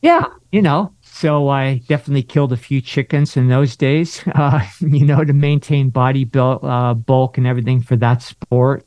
Yeah, 0.01 0.25
you 0.51 0.61
know. 0.61 0.93
So 1.01 1.49
I 1.49 1.81
definitely 1.87 2.23
killed 2.23 2.51
a 2.51 2.57
few 2.57 2.81
chickens 2.81 3.37
in 3.37 3.47
those 3.47 3.75
days, 3.75 4.23
uh, 4.35 4.65
you 4.79 5.05
know, 5.05 5.23
to 5.23 5.33
maintain 5.33 5.89
body 5.89 6.25
build, 6.25 6.63
uh, 6.63 6.93
bulk 6.93 7.37
and 7.37 7.45
everything 7.45 7.81
for 7.81 7.95
that 7.97 8.21
sport. 8.21 8.85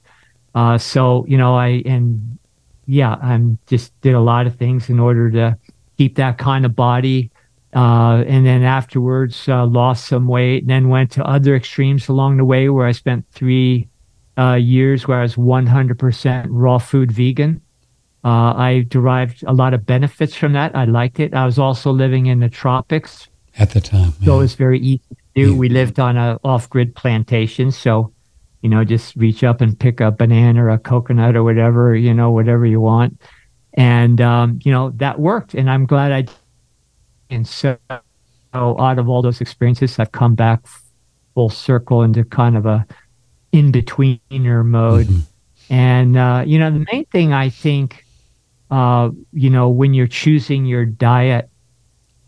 Uh, 0.55 0.77
so 0.79 1.25
you 1.29 1.39
know, 1.39 1.55
I 1.55 1.83
and 1.87 2.39
yeah, 2.87 3.17
I'm 3.23 3.59
just 3.67 3.99
did 4.01 4.15
a 4.15 4.21
lot 4.21 4.47
of 4.47 4.57
things 4.57 4.89
in 4.89 4.99
order 5.01 5.31
to 5.31 5.59
keep 5.97 6.17
that 6.17 6.39
kind 6.39 6.65
of 6.65 6.75
body. 6.75 7.31
Uh, 7.75 8.23
and 8.29 8.47
then 8.47 8.63
afterwards, 8.63 9.49
uh, 9.49 9.67
lost 9.67 10.07
some 10.07 10.29
weight, 10.29 10.63
and 10.63 10.71
then 10.71 10.89
went 10.89 11.11
to 11.13 11.25
other 11.25 11.57
extremes 11.57 12.09
along 12.09 12.37
the 12.37 12.45
way 12.45 12.69
where 12.69 12.87
I 12.87 12.93
spent 12.93 13.27
three 13.33 13.89
uh, 14.39 14.55
years 14.55 15.09
where 15.09 15.19
I 15.19 15.23
was 15.23 15.35
100% 15.35 16.47
raw 16.49 16.79
food 16.79 17.11
vegan. 17.11 17.61
Uh, 18.25 18.55
I 18.55 18.87
derived 18.89 19.43
a 19.45 19.53
lot 19.53 19.75
of 19.75 19.85
benefits 19.85 20.35
from 20.35 20.53
that. 20.55 20.75
I 20.75 20.85
liked 20.85 21.21
it. 21.21 21.35
I 21.35 21.45
was 21.45 21.59
also 21.59 21.91
living 21.91 22.27
in 22.27 22.41
the 22.41 22.49
tropics, 22.49 23.29
at 23.59 23.71
the 23.71 23.81
time. 23.81 24.13
so 24.25 24.37
it 24.37 24.39
was 24.39 24.55
very 24.55 24.81
easy 24.81 25.03
to 25.11 25.17
do. 25.35 25.53
Yeah. 25.53 25.59
We 25.59 25.69
lived 25.69 26.01
on 26.01 26.17
a 26.17 26.39
off-grid 26.45 26.95
plantation, 26.95 27.71
so 27.71 28.14
you 28.65 28.71
know, 28.71 28.85
just 28.85 29.17
reach 29.17 29.45
up 29.45 29.63
and 29.63 29.79
pick 29.79 30.01
a 30.01 30.11
banana 30.11 30.65
or 30.65 30.71
a 30.71 30.81
coconut 30.81 31.37
or 31.37 31.45
whatever, 31.45 31.95
you 31.97 32.15
know, 32.15 32.33
whatever 32.33 32.67
you 32.67 32.81
want, 32.83 33.21
and 33.75 34.21
um, 34.23 34.61
you 34.65 34.73
know 34.73 34.91
that 34.99 35.21
worked. 35.21 35.55
And 35.55 35.71
I'm 35.71 35.87
glad 35.87 36.13
I. 36.13 36.23
did. 36.23 36.35
And 37.31 37.47
so, 37.49 37.79
out 38.55 38.99
of 38.99 39.09
all 39.09 39.23
those 39.23 39.41
experiences, 39.41 39.99
I've 39.99 40.13
come 40.13 40.35
back 40.35 40.67
full 41.35 41.51
circle 41.51 42.03
into 42.03 42.25
kind 42.25 42.57
of 42.57 42.67
a 42.67 42.87
in-betweener 43.53 44.65
mode. 44.65 45.09
Mhm. 45.09 45.23
And 45.71 46.17
uh, 46.17 46.45
you 46.47 46.59
know, 46.59 46.71
the 46.71 46.87
main 46.93 47.07
thing 47.07 47.33
I 47.33 47.51
think, 47.51 48.05
uh, 48.71 49.11
you 49.33 49.51
know, 49.51 49.69
when 49.69 49.95
you're 49.95 50.07
choosing 50.09 50.67
your 50.67 50.87
diet, 50.87 51.51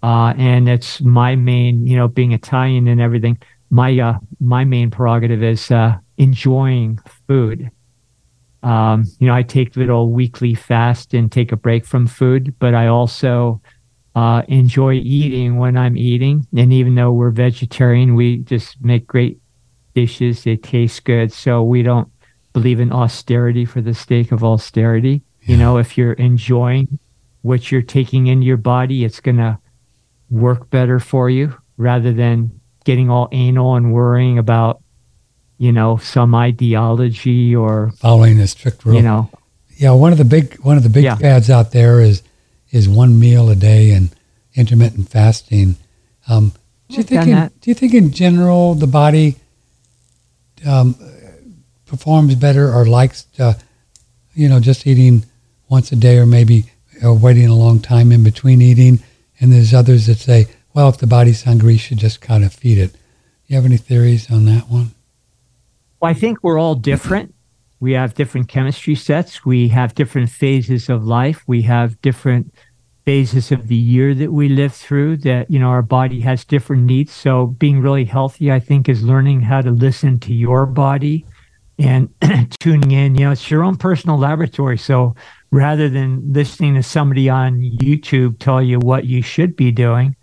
uh, 0.02 0.34
and 0.38 0.68
it's 0.68 1.00
my 1.02 1.36
main, 1.36 1.86
you 1.86 1.96
know, 1.96 2.08
being 2.08 2.32
Italian 2.32 2.88
and 2.88 3.00
everything, 3.00 3.38
my 3.70 3.98
uh, 3.98 4.18
my 4.40 4.64
main 4.64 4.90
prerogative 4.90 5.42
is 5.42 5.70
uh, 5.70 5.96
enjoying 6.18 6.98
food. 7.26 7.70
Um, 8.62 9.04
you 9.20 9.28
know, 9.28 9.34
I 9.34 9.42
take 9.42 9.76
little 9.76 10.10
weekly 10.10 10.54
fast 10.54 11.14
and 11.14 11.30
take 11.30 11.52
a 11.52 11.56
break 11.56 11.84
from 11.84 12.06
food, 12.06 12.54
but 12.58 12.74
I 12.74 12.88
also 12.88 13.60
uh, 14.14 14.42
enjoy 14.48 14.94
eating 14.94 15.58
when 15.58 15.76
I'm 15.76 15.96
eating. 15.96 16.46
And 16.56 16.72
even 16.72 16.94
though 16.94 17.12
we're 17.12 17.30
vegetarian, 17.30 18.14
we 18.14 18.38
just 18.38 18.82
make 18.82 19.06
great 19.06 19.38
dishes. 19.94 20.44
They 20.44 20.56
taste 20.56 21.04
good, 21.04 21.32
so 21.32 21.62
we 21.62 21.82
don't 21.82 22.08
believe 22.52 22.80
in 22.80 22.92
austerity 22.92 23.64
for 23.64 23.80
the 23.80 23.94
sake 23.94 24.32
of 24.32 24.42
austerity. 24.42 25.22
You 25.42 25.56
know, 25.56 25.76
if 25.76 25.96
you're 25.96 26.14
enjoying 26.14 26.98
what 27.42 27.70
you're 27.70 27.82
taking 27.82 28.26
into 28.26 28.46
your 28.46 28.56
body, 28.56 29.04
it's 29.04 29.20
gonna 29.20 29.60
work 30.30 30.70
better 30.70 30.98
for 30.98 31.30
you 31.30 31.54
rather 31.76 32.12
than 32.12 32.50
getting 32.84 33.10
all 33.10 33.28
anal 33.32 33.76
and 33.76 33.92
worrying 33.92 34.38
about, 34.38 34.82
you 35.58 35.72
know, 35.72 35.96
some 35.96 36.34
ideology 36.34 37.54
or 37.56 37.90
Following 37.98 38.38
a 38.40 38.46
strict 38.46 38.84
rule. 38.84 38.96
you 38.96 39.02
know, 39.02 39.30
Yeah, 39.76 39.92
one 39.92 40.12
of 40.12 40.18
the 40.18 40.24
big 40.24 40.54
one 40.60 40.76
of 40.76 40.82
the 40.82 40.88
big 40.90 41.04
Yeah. 41.04 41.16
fads 41.16 41.50
out 41.50 41.72
there 41.72 42.00
is 42.00 42.22
is 42.72 42.88
one 42.88 43.18
meal 43.18 43.48
a 43.48 43.54
day 43.56 43.90
and 43.92 44.10
intermittent 44.54 45.08
fasting. 45.08 45.76
Um, 46.28 46.52
do 46.88 46.96
you 46.96 47.00
I've 47.00 47.06
think 47.08 47.26
in, 47.28 47.50
do 47.60 47.70
you 47.70 47.74
think 47.74 47.94
in 47.94 48.10
general 48.12 48.74
the 48.74 48.86
body 48.86 49.36
um, 50.64 50.94
performs 51.86 52.34
better 52.34 52.72
or 52.72 52.86
likes 52.86 53.24
to, 53.36 53.56
you 54.34 54.48
know 54.48 54.60
just 54.60 54.86
eating 54.86 55.24
once 55.68 55.92
a 55.92 55.96
day 55.96 56.18
or 56.18 56.26
maybe 56.26 56.64
or 57.02 57.14
waiting 57.14 57.46
a 57.48 57.54
long 57.54 57.80
time 57.80 58.12
in 58.12 58.22
between 58.24 58.60
eating? 58.60 59.00
And 59.40 59.52
there's 59.52 59.74
others 59.74 60.06
that 60.06 60.16
say, 60.18 60.46
well, 60.74 60.88
if 60.88 60.96
the 60.98 61.06
body's 61.06 61.42
hungry, 61.44 61.74
you 61.74 61.78
should 61.78 61.98
just 61.98 62.20
kind 62.22 62.42
of 62.44 62.52
feed 62.54 62.78
it. 62.78 62.94
You 63.46 63.56
have 63.56 63.64
any 63.66 63.76
theories 63.76 64.30
on 64.30 64.46
that 64.46 64.68
one? 64.70 64.92
Well, 66.06 66.14
I 66.14 66.20
think 66.20 66.38
we're 66.44 66.60
all 66.60 66.76
different. 66.76 67.34
We 67.80 67.94
have 67.94 68.14
different 68.14 68.46
chemistry 68.46 68.94
sets. 68.94 69.44
We 69.44 69.66
have 69.70 69.96
different 69.96 70.30
phases 70.30 70.88
of 70.88 71.04
life. 71.04 71.42
We 71.48 71.62
have 71.62 72.00
different 72.00 72.54
phases 73.04 73.50
of 73.50 73.66
the 73.66 73.74
year 73.74 74.14
that 74.14 74.30
we 74.30 74.48
live 74.48 74.72
through 74.72 75.16
that, 75.16 75.50
you 75.50 75.58
know, 75.58 75.66
our 75.66 75.82
body 75.82 76.20
has 76.20 76.44
different 76.44 76.84
needs. 76.84 77.10
So 77.10 77.48
being 77.48 77.80
really 77.80 78.04
healthy, 78.04 78.52
I 78.52 78.60
think, 78.60 78.88
is 78.88 79.02
learning 79.02 79.40
how 79.40 79.62
to 79.62 79.72
listen 79.72 80.20
to 80.20 80.32
your 80.32 80.64
body 80.64 81.26
and 81.76 82.08
tuning 82.60 82.92
in. 82.92 83.16
You 83.16 83.24
know, 83.24 83.32
it's 83.32 83.50
your 83.50 83.64
own 83.64 83.76
personal 83.76 84.16
laboratory. 84.16 84.78
So 84.78 85.16
rather 85.50 85.88
than 85.88 86.32
listening 86.32 86.76
to 86.76 86.84
somebody 86.84 87.28
on 87.28 87.58
YouTube 87.58 88.38
tell 88.38 88.62
you 88.62 88.78
what 88.78 89.06
you 89.06 89.22
should 89.22 89.56
be 89.56 89.72
doing, 89.72 90.14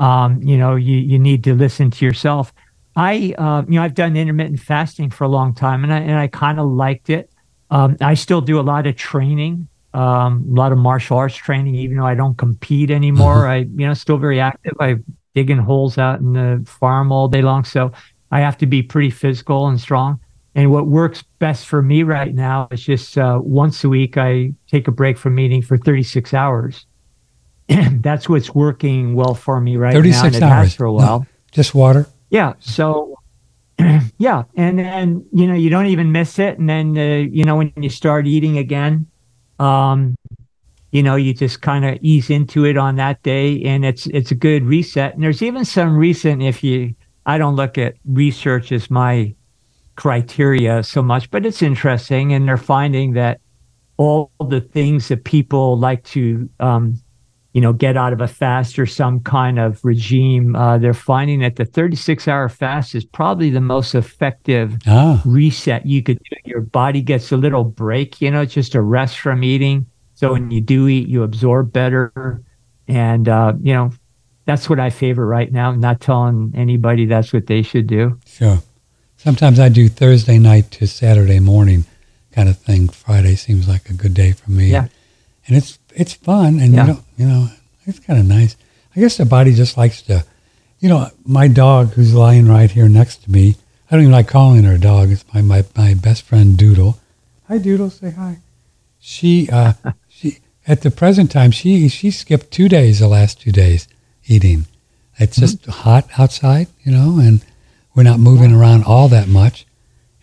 um, 0.00 0.42
you 0.42 0.58
know, 0.58 0.74
you, 0.74 0.96
you 0.96 1.16
need 1.20 1.44
to 1.44 1.54
listen 1.54 1.92
to 1.92 2.04
yourself. 2.04 2.52
I, 2.98 3.32
uh, 3.38 3.62
you 3.68 3.76
know, 3.76 3.82
I've 3.82 3.94
done 3.94 4.16
intermittent 4.16 4.58
fasting 4.58 5.10
for 5.10 5.22
a 5.24 5.28
long 5.28 5.54
time, 5.54 5.84
and 5.84 5.92
I 5.92 5.98
and 6.00 6.18
I 6.18 6.26
kind 6.26 6.58
of 6.58 6.66
liked 6.68 7.10
it. 7.10 7.30
Um, 7.70 7.96
I 8.00 8.14
still 8.14 8.40
do 8.40 8.58
a 8.58 8.62
lot 8.62 8.86
of 8.88 8.96
training, 8.96 9.68
um, 9.94 10.44
a 10.50 10.54
lot 10.54 10.72
of 10.72 10.78
martial 10.78 11.16
arts 11.16 11.36
training, 11.36 11.76
even 11.76 11.98
though 11.98 12.06
I 12.06 12.14
don't 12.16 12.36
compete 12.36 12.90
anymore. 12.90 13.46
I, 13.46 13.58
you 13.58 13.86
know, 13.86 13.94
still 13.94 14.16
very 14.18 14.40
active. 14.40 14.72
I 14.80 14.96
digging 15.34 15.58
holes 15.58 15.96
out 15.98 16.18
in 16.18 16.32
the 16.32 16.64
farm 16.66 17.12
all 17.12 17.28
day 17.28 17.40
long, 17.42 17.62
so 17.64 17.92
I 18.32 18.40
have 18.40 18.58
to 18.58 18.66
be 18.66 18.82
pretty 18.82 19.10
physical 19.10 19.68
and 19.68 19.80
strong. 19.80 20.18
And 20.56 20.72
what 20.72 20.88
works 20.88 21.22
best 21.38 21.66
for 21.66 21.82
me 21.82 22.02
right 22.02 22.34
now 22.34 22.66
is 22.72 22.82
just 22.82 23.16
uh, 23.16 23.38
once 23.40 23.84
a 23.84 23.88
week 23.88 24.16
I 24.16 24.54
take 24.66 24.88
a 24.88 24.90
break 24.90 25.16
from 25.18 25.38
eating 25.38 25.62
for 25.62 25.76
36 25.78 26.34
hours. 26.34 26.84
That's 27.68 28.28
what's 28.28 28.52
working 28.54 29.14
well 29.14 29.34
for 29.34 29.60
me 29.60 29.76
right 29.76 29.92
now, 29.94 29.98
36 30.00 30.24
and 30.24 30.34
it 30.36 30.42
hours. 30.42 30.52
has 30.68 30.74
for 30.74 30.86
a 30.86 30.90
No. 30.90 30.94
while. 30.94 31.26
Just 31.52 31.76
water? 31.76 32.06
Yeah. 32.30 32.54
So, 32.58 33.18
yeah, 34.18 34.44
and 34.56 34.78
then 34.78 35.26
you 35.32 35.46
know 35.46 35.54
you 35.54 35.70
don't 35.70 35.86
even 35.86 36.12
miss 36.12 36.38
it, 36.38 36.58
and 36.58 36.68
then 36.68 36.96
uh, 36.96 37.28
you 37.30 37.44
know 37.44 37.56
when 37.56 37.72
you 37.76 37.90
start 37.90 38.26
eating 38.26 38.58
again, 38.58 39.06
um, 39.58 40.16
you 40.90 41.02
know 41.02 41.16
you 41.16 41.32
just 41.32 41.62
kind 41.62 41.84
of 41.84 41.98
ease 42.02 42.30
into 42.30 42.64
it 42.64 42.76
on 42.76 42.96
that 42.96 43.22
day, 43.22 43.62
and 43.62 43.84
it's 43.84 44.06
it's 44.08 44.30
a 44.30 44.34
good 44.34 44.64
reset. 44.64 45.14
And 45.14 45.22
there's 45.22 45.42
even 45.42 45.64
some 45.64 45.96
recent 45.96 46.42
if 46.42 46.62
you 46.64 46.94
I 47.26 47.38
don't 47.38 47.56
look 47.56 47.78
at 47.78 47.94
research 48.04 48.72
as 48.72 48.90
my 48.90 49.34
criteria 49.96 50.82
so 50.82 51.02
much, 51.02 51.30
but 51.30 51.46
it's 51.46 51.62
interesting, 51.62 52.32
and 52.32 52.48
they're 52.48 52.56
finding 52.56 53.12
that 53.14 53.40
all 53.96 54.30
the 54.48 54.60
things 54.60 55.08
that 55.08 55.24
people 55.24 55.76
like 55.78 56.04
to 56.04 56.48
um, 56.60 57.00
you 57.58 57.62
know, 57.62 57.72
get 57.72 57.96
out 57.96 58.12
of 58.12 58.20
a 58.20 58.28
fast 58.28 58.78
or 58.78 58.86
some 58.86 59.18
kind 59.18 59.58
of 59.58 59.84
regime, 59.84 60.54
uh, 60.54 60.78
they're 60.78 60.94
finding 60.94 61.40
that 61.40 61.56
the 61.56 61.64
36 61.64 62.28
hour 62.28 62.48
fast 62.48 62.94
is 62.94 63.04
probably 63.04 63.50
the 63.50 63.60
most 63.60 63.96
effective 63.96 64.78
Ah, 64.86 65.20
reset 65.24 65.84
you 65.84 66.00
could 66.00 66.20
do. 66.20 66.36
Your 66.44 66.60
body 66.60 67.02
gets 67.02 67.32
a 67.32 67.36
little 67.36 67.64
break, 67.64 68.20
you 68.20 68.30
know, 68.30 68.44
just 68.44 68.76
a 68.76 68.80
rest 68.80 69.18
from 69.18 69.42
eating. 69.42 69.86
So 70.14 70.34
when 70.34 70.52
you 70.52 70.60
do 70.60 70.86
eat, 70.86 71.08
you 71.08 71.24
absorb 71.24 71.72
better. 71.72 72.44
And, 72.86 73.28
uh, 73.28 73.54
you 73.60 73.74
know, 73.74 73.90
that's 74.44 74.70
what 74.70 74.78
I 74.78 74.90
favor 74.90 75.26
right 75.26 75.50
now. 75.50 75.70
I'm 75.70 75.80
not 75.80 76.00
telling 76.00 76.52
anybody 76.54 77.06
that's 77.06 77.32
what 77.32 77.48
they 77.48 77.62
should 77.62 77.88
do. 77.88 78.20
sure. 78.24 78.58
Sometimes 79.16 79.58
I 79.58 79.68
do 79.68 79.88
Thursday 79.88 80.38
night 80.38 80.70
to 80.70 80.86
Saturday 80.86 81.40
morning 81.40 81.86
kind 82.30 82.48
of 82.48 82.56
thing. 82.56 82.88
Friday 82.88 83.34
seems 83.34 83.66
like 83.66 83.90
a 83.90 83.94
good 83.94 84.14
day 84.14 84.30
for 84.30 84.52
me. 84.52 84.70
Yeah. 84.70 84.86
And 85.48 85.56
it's 85.56 85.77
it's 85.94 86.14
fun 86.14 86.60
and 86.60 86.72
Yeah. 86.74 86.86
you 86.86 86.92
know, 86.92 87.00
you 87.16 87.28
know, 87.28 87.48
it's 87.86 87.98
kind 87.98 88.18
of 88.18 88.26
nice. 88.26 88.56
I 88.96 89.00
guess 89.00 89.16
the 89.16 89.24
body 89.26 89.54
just 89.54 89.76
likes 89.76 90.02
to, 90.02 90.24
you 90.80 90.88
know, 90.88 91.08
my 91.24 91.48
dog 91.48 91.92
who's 91.92 92.14
lying 92.14 92.46
right 92.46 92.70
here 92.70 92.88
next 92.88 93.24
to 93.24 93.30
me. 93.30 93.56
I 93.90 93.94
don't 93.94 94.02
even 94.02 94.12
like 94.12 94.28
calling 94.28 94.64
her 94.64 94.74
a 94.74 94.78
dog. 94.78 95.10
It's 95.10 95.24
my 95.32 95.40
my, 95.42 95.64
my 95.76 95.94
best 95.94 96.22
friend 96.22 96.56
Doodle. 96.56 96.98
Hi 97.48 97.58
Doodle, 97.58 97.90
say 97.90 98.10
hi. 98.10 98.38
She 98.98 99.48
uh 99.50 99.72
she 100.08 100.38
at 100.66 100.82
the 100.82 100.90
present 100.90 101.30
time 101.30 101.50
she 101.50 101.88
she 101.88 102.10
skipped 102.10 102.50
two 102.50 102.68
days 102.68 102.98
the 102.98 103.08
last 103.08 103.40
two 103.40 103.52
days 103.52 103.88
eating. 104.26 104.66
It's 105.18 105.36
just 105.36 105.66
hot 105.66 106.08
outside, 106.18 106.68
you 106.84 106.92
know, 106.92 107.18
and 107.18 107.42
we're 107.94 108.04
not 108.04 108.20
moving 108.20 108.52
around 108.54 108.84
all 108.84 109.08
that 109.08 109.26
much. 109.26 109.66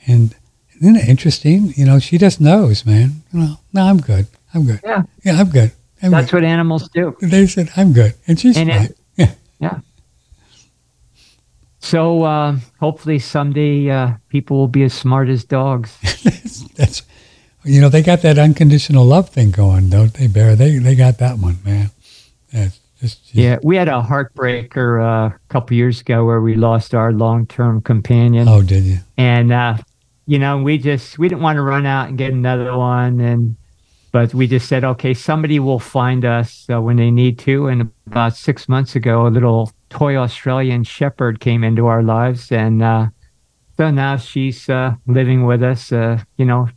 And 0.08 0.34
isn't 0.80 0.96
it 0.96 1.10
interesting? 1.10 1.74
You 1.76 1.86
know, 1.86 2.00
she 2.00 2.18
just 2.18 2.40
knows, 2.40 2.86
man. 2.86 3.24
You 3.34 3.40
know, 3.40 3.56
no, 3.74 3.82
I'm 3.88 3.98
good. 4.00 4.28
I'm 4.56 4.66
good. 4.66 4.80
Yeah. 4.84 5.04
Yeah, 5.24 5.40
I'm 5.40 5.50
good. 5.50 5.72
I'm 6.02 6.12
That's 6.12 6.32
good. 6.32 6.38
what 6.38 6.44
animals 6.46 6.90
do. 6.90 7.16
They 7.22 7.46
said, 7.48 7.70
I'm 7.78 7.94
good. 7.94 8.14
And 8.28 8.40
she's 8.40 8.58
And 8.58 8.70
it- 8.70 8.74
fine. 8.76 8.90
yeah. 9.18 9.32
Yeah. 9.60 9.80
So 11.80 12.24
uh, 12.24 12.58
hopefully 12.80 13.20
someday 13.20 13.90
uh, 13.90 14.14
people 14.30 14.58
will 14.58 14.68
be 14.68 14.84
as 14.84 14.94
smart 14.94 15.30
as 15.30 15.44
dogs. 15.44 15.96
that's, 16.24 16.62
that's, 16.70 17.02
you 17.64 17.80
know, 17.80 17.90
they 17.90 18.02
got 18.02 18.22
that 18.24 18.40
unconditional 18.40 19.06
love 19.06 19.30
thing 19.30 19.52
going, 19.52 19.90
don't 19.90 20.14
they, 20.14 20.28
Barre? 20.28 20.56
They, 20.56 20.78
they 20.80 20.96
got 20.96 21.20
that 21.20 21.38
one, 21.38 21.58
man. 21.64 21.92
That's 22.52 22.80
just, 23.00 23.24
just 23.26 23.36
Yeah, 23.36 23.58
we 23.62 23.76
had 23.76 23.88
a 23.88 24.02
heartbreaker 24.02 25.02
uh, 25.04 25.36
a 25.36 25.40
couple 25.50 25.76
years 25.78 26.02
ago 26.02 26.26
where 26.26 26.42
we 26.42 26.56
lost 26.56 26.96
our 26.96 27.12
long-term 27.12 27.82
companion, 27.82 28.48
Oh, 28.48 28.64
did 28.64 28.84
you? 28.84 29.00
and 29.18 29.52
uh, 29.52 29.78
you 30.28 30.40
know 30.40 30.58
we 30.64 30.78
just 30.80 31.20
we 31.20 31.28
didn't 31.30 31.42
want 31.44 31.58
to 31.58 31.62
run 31.62 31.86
out 31.86 32.08
and 32.10 32.18
get 32.18 32.32
another 32.34 32.76
one, 32.76 33.20
and 33.20 33.56
but 34.16 34.34
we 34.34 34.48
just 34.48 34.70
said, 34.70 34.86
okay, 34.86 35.14
somebody 35.14 35.60
will 35.60 35.78
find 35.78 36.24
us 36.24 36.68
uh, 36.72 36.82
when 36.82 36.96
they 36.96 37.12
need 37.12 37.38
to. 37.38 37.68
And 37.68 37.92
about 38.08 38.34
six 38.34 38.70
months 38.70 38.96
ago, 38.96 39.28
a 39.28 39.32
little 39.38 39.74
toy 39.90 40.16
Australian 40.16 40.86
Shepherd 40.86 41.42
came 41.42 41.66
into 41.66 41.88
our 41.88 42.02
lives, 42.02 42.50
and 42.50 42.82
uh, 42.82 43.08
so 43.76 43.92
now 43.92 44.16
she's 44.16 44.70
uh, 44.70 44.94
living 45.06 45.46
with 45.46 45.62
us. 45.62 45.92
Uh, 45.92 46.24
you 46.38 46.46
know, 46.46 46.70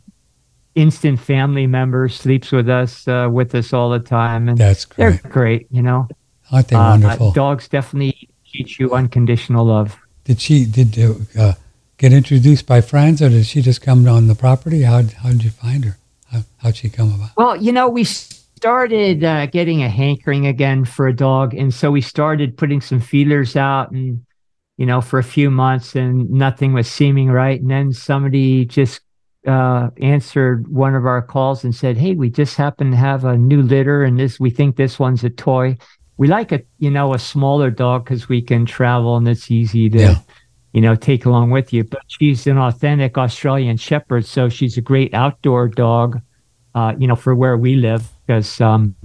instant 0.75 1.17
family 1.17 1.65
member, 1.65 2.09
sleeps 2.09 2.51
with 2.51 2.67
us, 2.67 3.07
uh, 3.07 3.29
with 3.31 3.55
us 3.55 3.71
all 3.71 3.89
the 3.89 3.99
time, 3.99 4.49
and 4.49 4.57
That's 4.57 4.83
they're 4.97 5.11
great. 5.11 5.31
great. 5.31 5.67
You 5.71 5.83
know. 5.83 6.09
Aren't 6.51 6.67
they 6.67 6.75
Uh, 6.75 6.89
wonderful? 6.89 7.31
dogs 7.31 7.69
definitely 7.69 8.27
teach 8.51 8.81
you 8.81 8.91
unconditional 8.93 9.63
love. 9.63 9.97
Did 10.25 10.41
she, 10.41 10.65
did 10.65 10.99
uh, 11.39 11.53
get 11.97 12.11
introduced 12.11 12.65
by 12.65 12.81
friends 12.81 13.21
or 13.21 13.29
did 13.29 13.45
she 13.45 13.61
just 13.61 13.81
come 13.81 14.05
on 14.09 14.27
the 14.27 14.35
property? 14.35 14.81
How, 14.81 15.03
how 15.23 15.29
did 15.29 15.45
you 15.45 15.51
find 15.51 15.85
her? 15.85 15.98
How, 16.31 16.41
how'd 16.57 16.75
she 16.75 16.89
come 16.89 17.13
about? 17.13 17.29
Well, 17.37 17.55
you 17.55 17.71
know, 17.71 17.89
we 17.89 18.03
started 18.03 19.23
uh, 19.23 19.45
getting 19.47 19.83
a 19.83 19.89
hankering 19.89 20.45
again 20.45 20.85
for 20.85 21.07
a 21.07 21.15
dog, 21.15 21.53
and 21.53 21.73
so 21.73 21.91
we 21.91 22.01
started 22.01 22.57
putting 22.57 22.81
some 22.81 22.99
feelers 22.99 23.55
out, 23.55 23.91
and 23.91 24.25
you 24.77 24.85
know, 24.85 25.01
for 25.01 25.19
a 25.19 25.23
few 25.23 25.49
months, 25.49 25.95
and 25.95 26.29
nothing 26.29 26.73
was 26.73 26.87
seeming 26.89 27.29
right. 27.29 27.59
And 27.59 27.69
then 27.69 27.93
somebody 27.93 28.65
just 28.65 29.01
uh, 29.47 29.89
answered 30.01 30.67
one 30.67 30.95
of 30.95 31.05
our 31.05 31.21
calls 31.21 31.63
and 31.63 31.73
said, 31.73 31.97
"Hey, 31.97 32.13
we 32.13 32.29
just 32.29 32.55
happen 32.55 32.91
to 32.91 32.97
have 32.97 33.25
a 33.25 33.37
new 33.37 33.61
litter, 33.61 34.03
and 34.03 34.19
this 34.19 34.39
we 34.39 34.49
think 34.49 34.75
this 34.75 34.99
one's 34.99 35.23
a 35.23 35.29
toy. 35.29 35.77
We 36.17 36.27
like 36.27 36.51
a 36.51 36.61
you 36.77 36.91
know 36.91 37.13
a 37.13 37.19
smaller 37.19 37.71
dog 37.71 38.05
because 38.05 38.29
we 38.29 38.41
can 38.41 38.65
travel 38.65 39.17
and 39.17 39.27
it's 39.27 39.49
easy 39.49 39.89
to." 39.89 39.97
Yeah. 39.97 40.15
You 40.73 40.81
know, 40.81 40.95
take 40.95 41.25
along 41.25 41.49
with 41.49 41.73
you, 41.73 41.83
but 41.83 42.01
she's 42.07 42.45
an 42.45 42.57
authentic 42.57 43.17
Australian 43.17 43.77
Shepherd, 43.77 44.25
so 44.25 44.49
she's 44.49 44.77
a 44.77 44.81
great 44.81 45.13
outdoor 45.13 45.67
dog. 45.67 46.21
Uh, 46.75 46.93
you 46.99 47.07
know, 47.07 47.15
for 47.15 47.33
where 47.33 47.57
we 47.57 47.75
live, 47.75 48.07
because 48.25 48.61
um, 48.61 48.95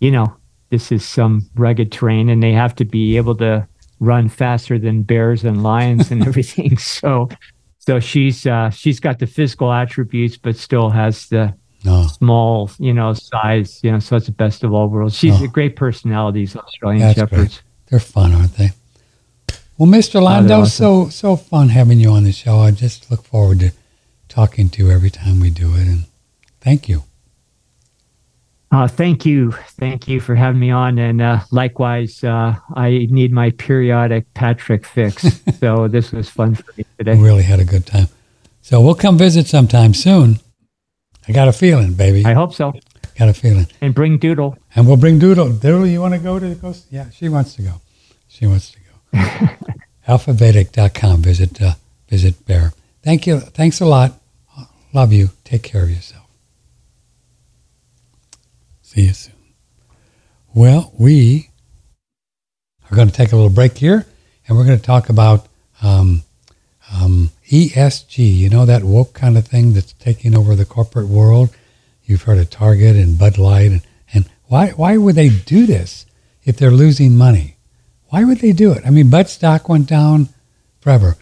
you 0.00 0.10
know 0.10 0.36
this 0.68 0.92
is 0.92 1.04
some 1.04 1.48
rugged 1.54 1.92
terrain, 1.92 2.28
and 2.28 2.42
they 2.42 2.52
have 2.52 2.74
to 2.74 2.84
be 2.84 3.16
able 3.16 3.34
to 3.36 3.66
run 4.00 4.28
faster 4.28 4.78
than 4.78 5.02
bears 5.02 5.44
and 5.44 5.62
lions 5.62 6.10
and 6.10 6.22
everything. 6.26 6.76
So 6.76 7.30
so 7.78 8.00
she's 8.00 8.46
uh, 8.46 8.70
she's 8.70 8.98
got 8.98 9.20
the 9.20 9.26
physical 9.26 9.72
attributes, 9.72 10.36
but 10.36 10.56
still 10.56 10.90
has 10.90 11.28
the 11.28 11.54
small, 12.08 12.68
you 12.78 12.92
know, 12.92 13.14
size. 13.14 13.80
You 13.82 13.92
know, 13.92 14.00
so 14.00 14.16
it's 14.16 14.26
the 14.26 14.32
best 14.32 14.64
of 14.64 14.72
all 14.72 14.88
worlds. 14.88 15.16
She's 15.16 15.40
a 15.40 15.48
great 15.48 15.76
personality. 15.76 16.40
These 16.40 16.56
Australian 16.56 17.00
That's 17.00 17.18
shepherds. 17.18 17.38
Great. 17.38 17.62
They're 17.86 18.00
fun, 18.00 18.34
aren't 18.34 18.54
they? 18.56 18.70
Well, 19.78 19.88
Mr. 19.88 20.22
Lando, 20.22 20.60
awesome. 20.60 20.70
so 20.70 21.08
so 21.10 21.36
fun 21.36 21.68
having 21.68 22.00
you 22.00 22.10
on 22.10 22.24
the 22.24 22.32
show. 22.32 22.58
I 22.58 22.70
just 22.70 23.10
look 23.10 23.24
forward 23.24 23.60
to 23.60 23.72
talking 24.28 24.68
to 24.70 24.84
you 24.84 24.90
every 24.90 25.10
time 25.10 25.40
we 25.40 25.50
do 25.50 25.74
it, 25.74 25.86
and 25.86 26.04
thank 26.60 26.88
you. 26.88 27.04
Uh, 28.72 28.88
thank 28.88 29.24
you. 29.24 29.52
Thank 29.78 30.08
you 30.08 30.20
for 30.20 30.34
having 30.34 30.60
me 30.60 30.70
on. 30.70 30.98
And 30.98 31.22
uh, 31.22 31.40
likewise, 31.50 32.24
uh, 32.24 32.56
I 32.74 33.06
need 33.10 33.32
my 33.32 33.50
periodic 33.50 34.32
Patrick 34.34 34.84
fix. 34.84 35.40
so 35.60 35.88
this 35.88 36.10
was 36.10 36.28
fun 36.28 36.56
for 36.56 36.72
me 36.76 36.84
today. 36.98 37.14
We 37.16 37.22
really 37.22 37.44
had 37.44 37.60
a 37.60 37.64
good 37.64 37.86
time. 37.86 38.08
So 38.62 38.80
we'll 38.80 38.96
come 38.96 39.16
visit 39.16 39.46
sometime 39.46 39.94
soon. 39.94 40.40
I 41.28 41.32
got 41.32 41.48
a 41.48 41.52
feeling, 41.52 41.94
baby. 41.94 42.24
I 42.24 42.32
hope 42.32 42.52
so. 42.52 42.72
Got 43.18 43.28
a 43.28 43.34
feeling. 43.34 43.66
And 43.80 43.94
bring 43.94 44.18
Doodle. 44.18 44.58
And 44.74 44.86
we'll 44.86 44.96
bring 44.96 45.18
Doodle. 45.18 45.52
Doodle, 45.52 45.86
you 45.86 46.00
want 46.00 46.14
to 46.14 46.20
go 46.20 46.38
to 46.38 46.48
the 46.48 46.56
coast? 46.56 46.86
Yeah, 46.90 47.08
she 47.10 47.28
wants 47.28 47.54
to 47.54 47.62
go. 47.62 47.80
She 48.28 48.46
wants 48.46 48.72
to 48.72 48.78
go. 48.80 48.85
Alphavedic.com. 50.08 51.22
Visit, 51.22 51.60
uh, 51.60 51.74
visit 52.08 52.46
Barre. 52.46 52.72
Thank 53.02 53.26
you. 53.26 53.40
Thanks 53.40 53.80
a 53.80 53.86
lot. 53.86 54.14
Love 54.92 55.12
you. 55.12 55.30
Take 55.44 55.62
care 55.62 55.82
of 55.82 55.90
yourself. 55.90 56.26
See 58.82 59.02
you 59.02 59.12
soon. 59.12 59.34
Well, 60.54 60.92
we 60.98 61.50
are 62.90 62.96
going 62.96 63.08
to 63.08 63.14
take 63.14 63.32
a 63.32 63.36
little 63.36 63.50
break 63.50 63.76
here, 63.76 64.06
and 64.46 64.56
we're 64.56 64.64
going 64.64 64.78
to 64.78 64.84
talk 64.84 65.08
about 65.08 65.46
um, 65.82 66.22
um, 66.90 67.30
ESG. 67.50 68.36
You 68.36 68.48
know 68.48 68.64
that 68.64 68.84
woke 68.84 69.12
kind 69.12 69.36
of 69.36 69.46
thing 69.46 69.74
that's 69.74 69.92
taking 69.92 70.34
over 70.36 70.54
the 70.54 70.64
corporate 70.64 71.08
world. 71.08 71.50
You've 72.04 72.22
heard 72.22 72.38
of 72.38 72.48
Target 72.48 72.96
and 72.96 73.18
Bud 73.18 73.38
Light, 73.38 73.70
and, 73.70 73.82
and 74.14 74.30
why 74.46 74.68
why 74.70 74.96
would 74.96 75.14
they 75.16 75.28
do 75.28 75.66
this 75.66 76.06
if 76.44 76.56
they're 76.56 76.70
losing 76.70 77.16
money? 77.16 77.55
Why 78.08 78.24
would 78.24 78.38
they 78.38 78.52
do 78.52 78.72
it? 78.72 78.86
I 78.86 78.90
mean, 78.90 79.10
Bud 79.10 79.28
stock 79.28 79.68
went 79.68 79.88
down 79.88 80.28
forever. 80.80 81.16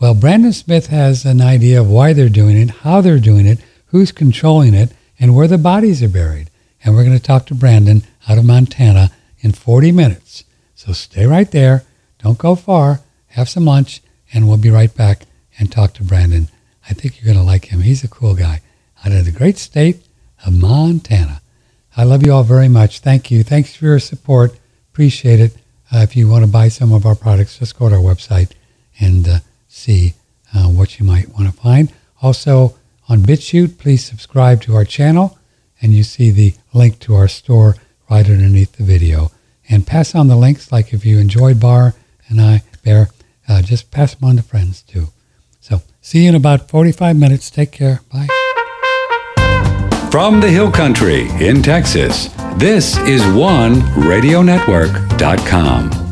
Well, 0.00 0.14
Brandon 0.14 0.52
Smith 0.52 0.86
has 0.86 1.24
an 1.24 1.40
idea 1.40 1.80
of 1.80 1.90
why 1.90 2.12
they're 2.12 2.28
doing 2.28 2.56
it, 2.56 2.70
how 2.70 3.00
they're 3.00 3.18
doing 3.18 3.46
it, 3.46 3.58
who's 3.86 4.12
controlling 4.12 4.74
it, 4.74 4.92
and 5.18 5.34
where 5.34 5.48
the 5.48 5.58
bodies 5.58 6.02
are 6.02 6.08
buried 6.08 6.50
and 6.84 6.94
we're 6.94 7.04
going 7.04 7.16
to 7.16 7.22
talk 7.22 7.46
to 7.46 7.54
Brandon 7.54 8.02
out 8.28 8.38
of 8.38 8.44
Montana 8.44 9.10
in 9.40 9.52
40 9.52 9.92
minutes. 9.92 10.44
So 10.74 10.92
stay 10.92 11.26
right 11.26 11.50
there. 11.50 11.84
Don't 12.18 12.38
go 12.38 12.54
far. 12.54 13.00
Have 13.28 13.48
some 13.48 13.64
lunch, 13.64 14.02
and 14.32 14.48
we'll 14.48 14.56
be 14.56 14.70
right 14.70 14.94
back 14.94 15.26
and 15.58 15.70
talk 15.70 15.92
to 15.94 16.04
Brandon. 16.04 16.48
I 16.88 16.94
think 16.94 17.16
you're 17.16 17.32
going 17.32 17.42
to 17.42 17.48
like 17.48 17.66
him. 17.66 17.80
He's 17.80 18.04
a 18.04 18.08
cool 18.08 18.34
guy 18.34 18.60
out 19.04 19.12
of 19.12 19.24
the 19.24 19.30
great 19.30 19.58
state 19.58 20.06
of 20.44 20.58
Montana. 20.58 21.42
I 21.96 22.04
love 22.04 22.24
you 22.24 22.32
all 22.32 22.44
very 22.44 22.68
much. 22.68 23.00
Thank 23.00 23.30
you. 23.30 23.42
Thanks 23.42 23.74
for 23.74 23.84
your 23.84 23.98
support. 23.98 24.58
Appreciate 24.92 25.40
it. 25.40 25.56
Uh, 25.92 25.98
if 25.98 26.16
you 26.16 26.28
want 26.28 26.44
to 26.44 26.50
buy 26.50 26.68
some 26.68 26.92
of 26.92 27.04
our 27.04 27.14
products, 27.14 27.58
just 27.58 27.78
go 27.78 27.88
to 27.88 27.96
our 27.96 28.00
website 28.00 28.52
and 29.00 29.28
uh, 29.28 29.38
see 29.68 30.14
uh, 30.54 30.66
what 30.66 30.98
you 30.98 31.06
might 31.06 31.28
want 31.30 31.46
to 31.46 31.52
find. 31.52 31.92
Also, 32.22 32.76
on 33.08 33.20
BitChute, 33.20 33.78
please 33.78 34.04
subscribe 34.04 34.60
to 34.62 34.74
our 34.74 34.84
channel 34.84 35.38
and 35.82 35.92
you 35.92 36.02
see 36.02 36.30
the 36.30 36.54
link 36.72 36.98
to 37.00 37.14
our 37.14 37.28
store 37.28 37.76
right 38.10 38.28
underneath 38.28 38.72
the 38.72 38.84
video. 38.84 39.32
And 39.68 39.86
pass 39.86 40.14
on 40.14 40.28
the 40.28 40.36
links, 40.36 40.70
like 40.72 40.92
if 40.92 41.04
you 41.04 41.18
enjoyed 41.18 41.60
Bar 41.60 41.94
and 42.28 42.40
I, 42.40 42.62
Barre, 42.84 43.08
uh, 43.48 43.62
just 43.62 43.90
pass 43.90 44.14
them 44.14 44.28
on 44.28 44.36
to 44.36 44.42
friends 44.42 44.82
too. 44.82 45.08
So 45.60 45.82
see 46.00 46.24
you 46.24 46.28
in 46.28 46.34
about 46.34 46.68
45 46.68 47.16
minutes. 47.16 47.50
Take 47.50 47.72
care. 47.72 48.00
Bye. 48.12 48.39
From 50.10 50.40
the 50.40 50.48
Hill 50.48 50.72
Country 50.72 51.28
in 51.38 51.62
Texas, 51.62 52.30
this 52.56 52.96
is 52.98 53.22
OneRadioNetwork.com. 53.22 56.09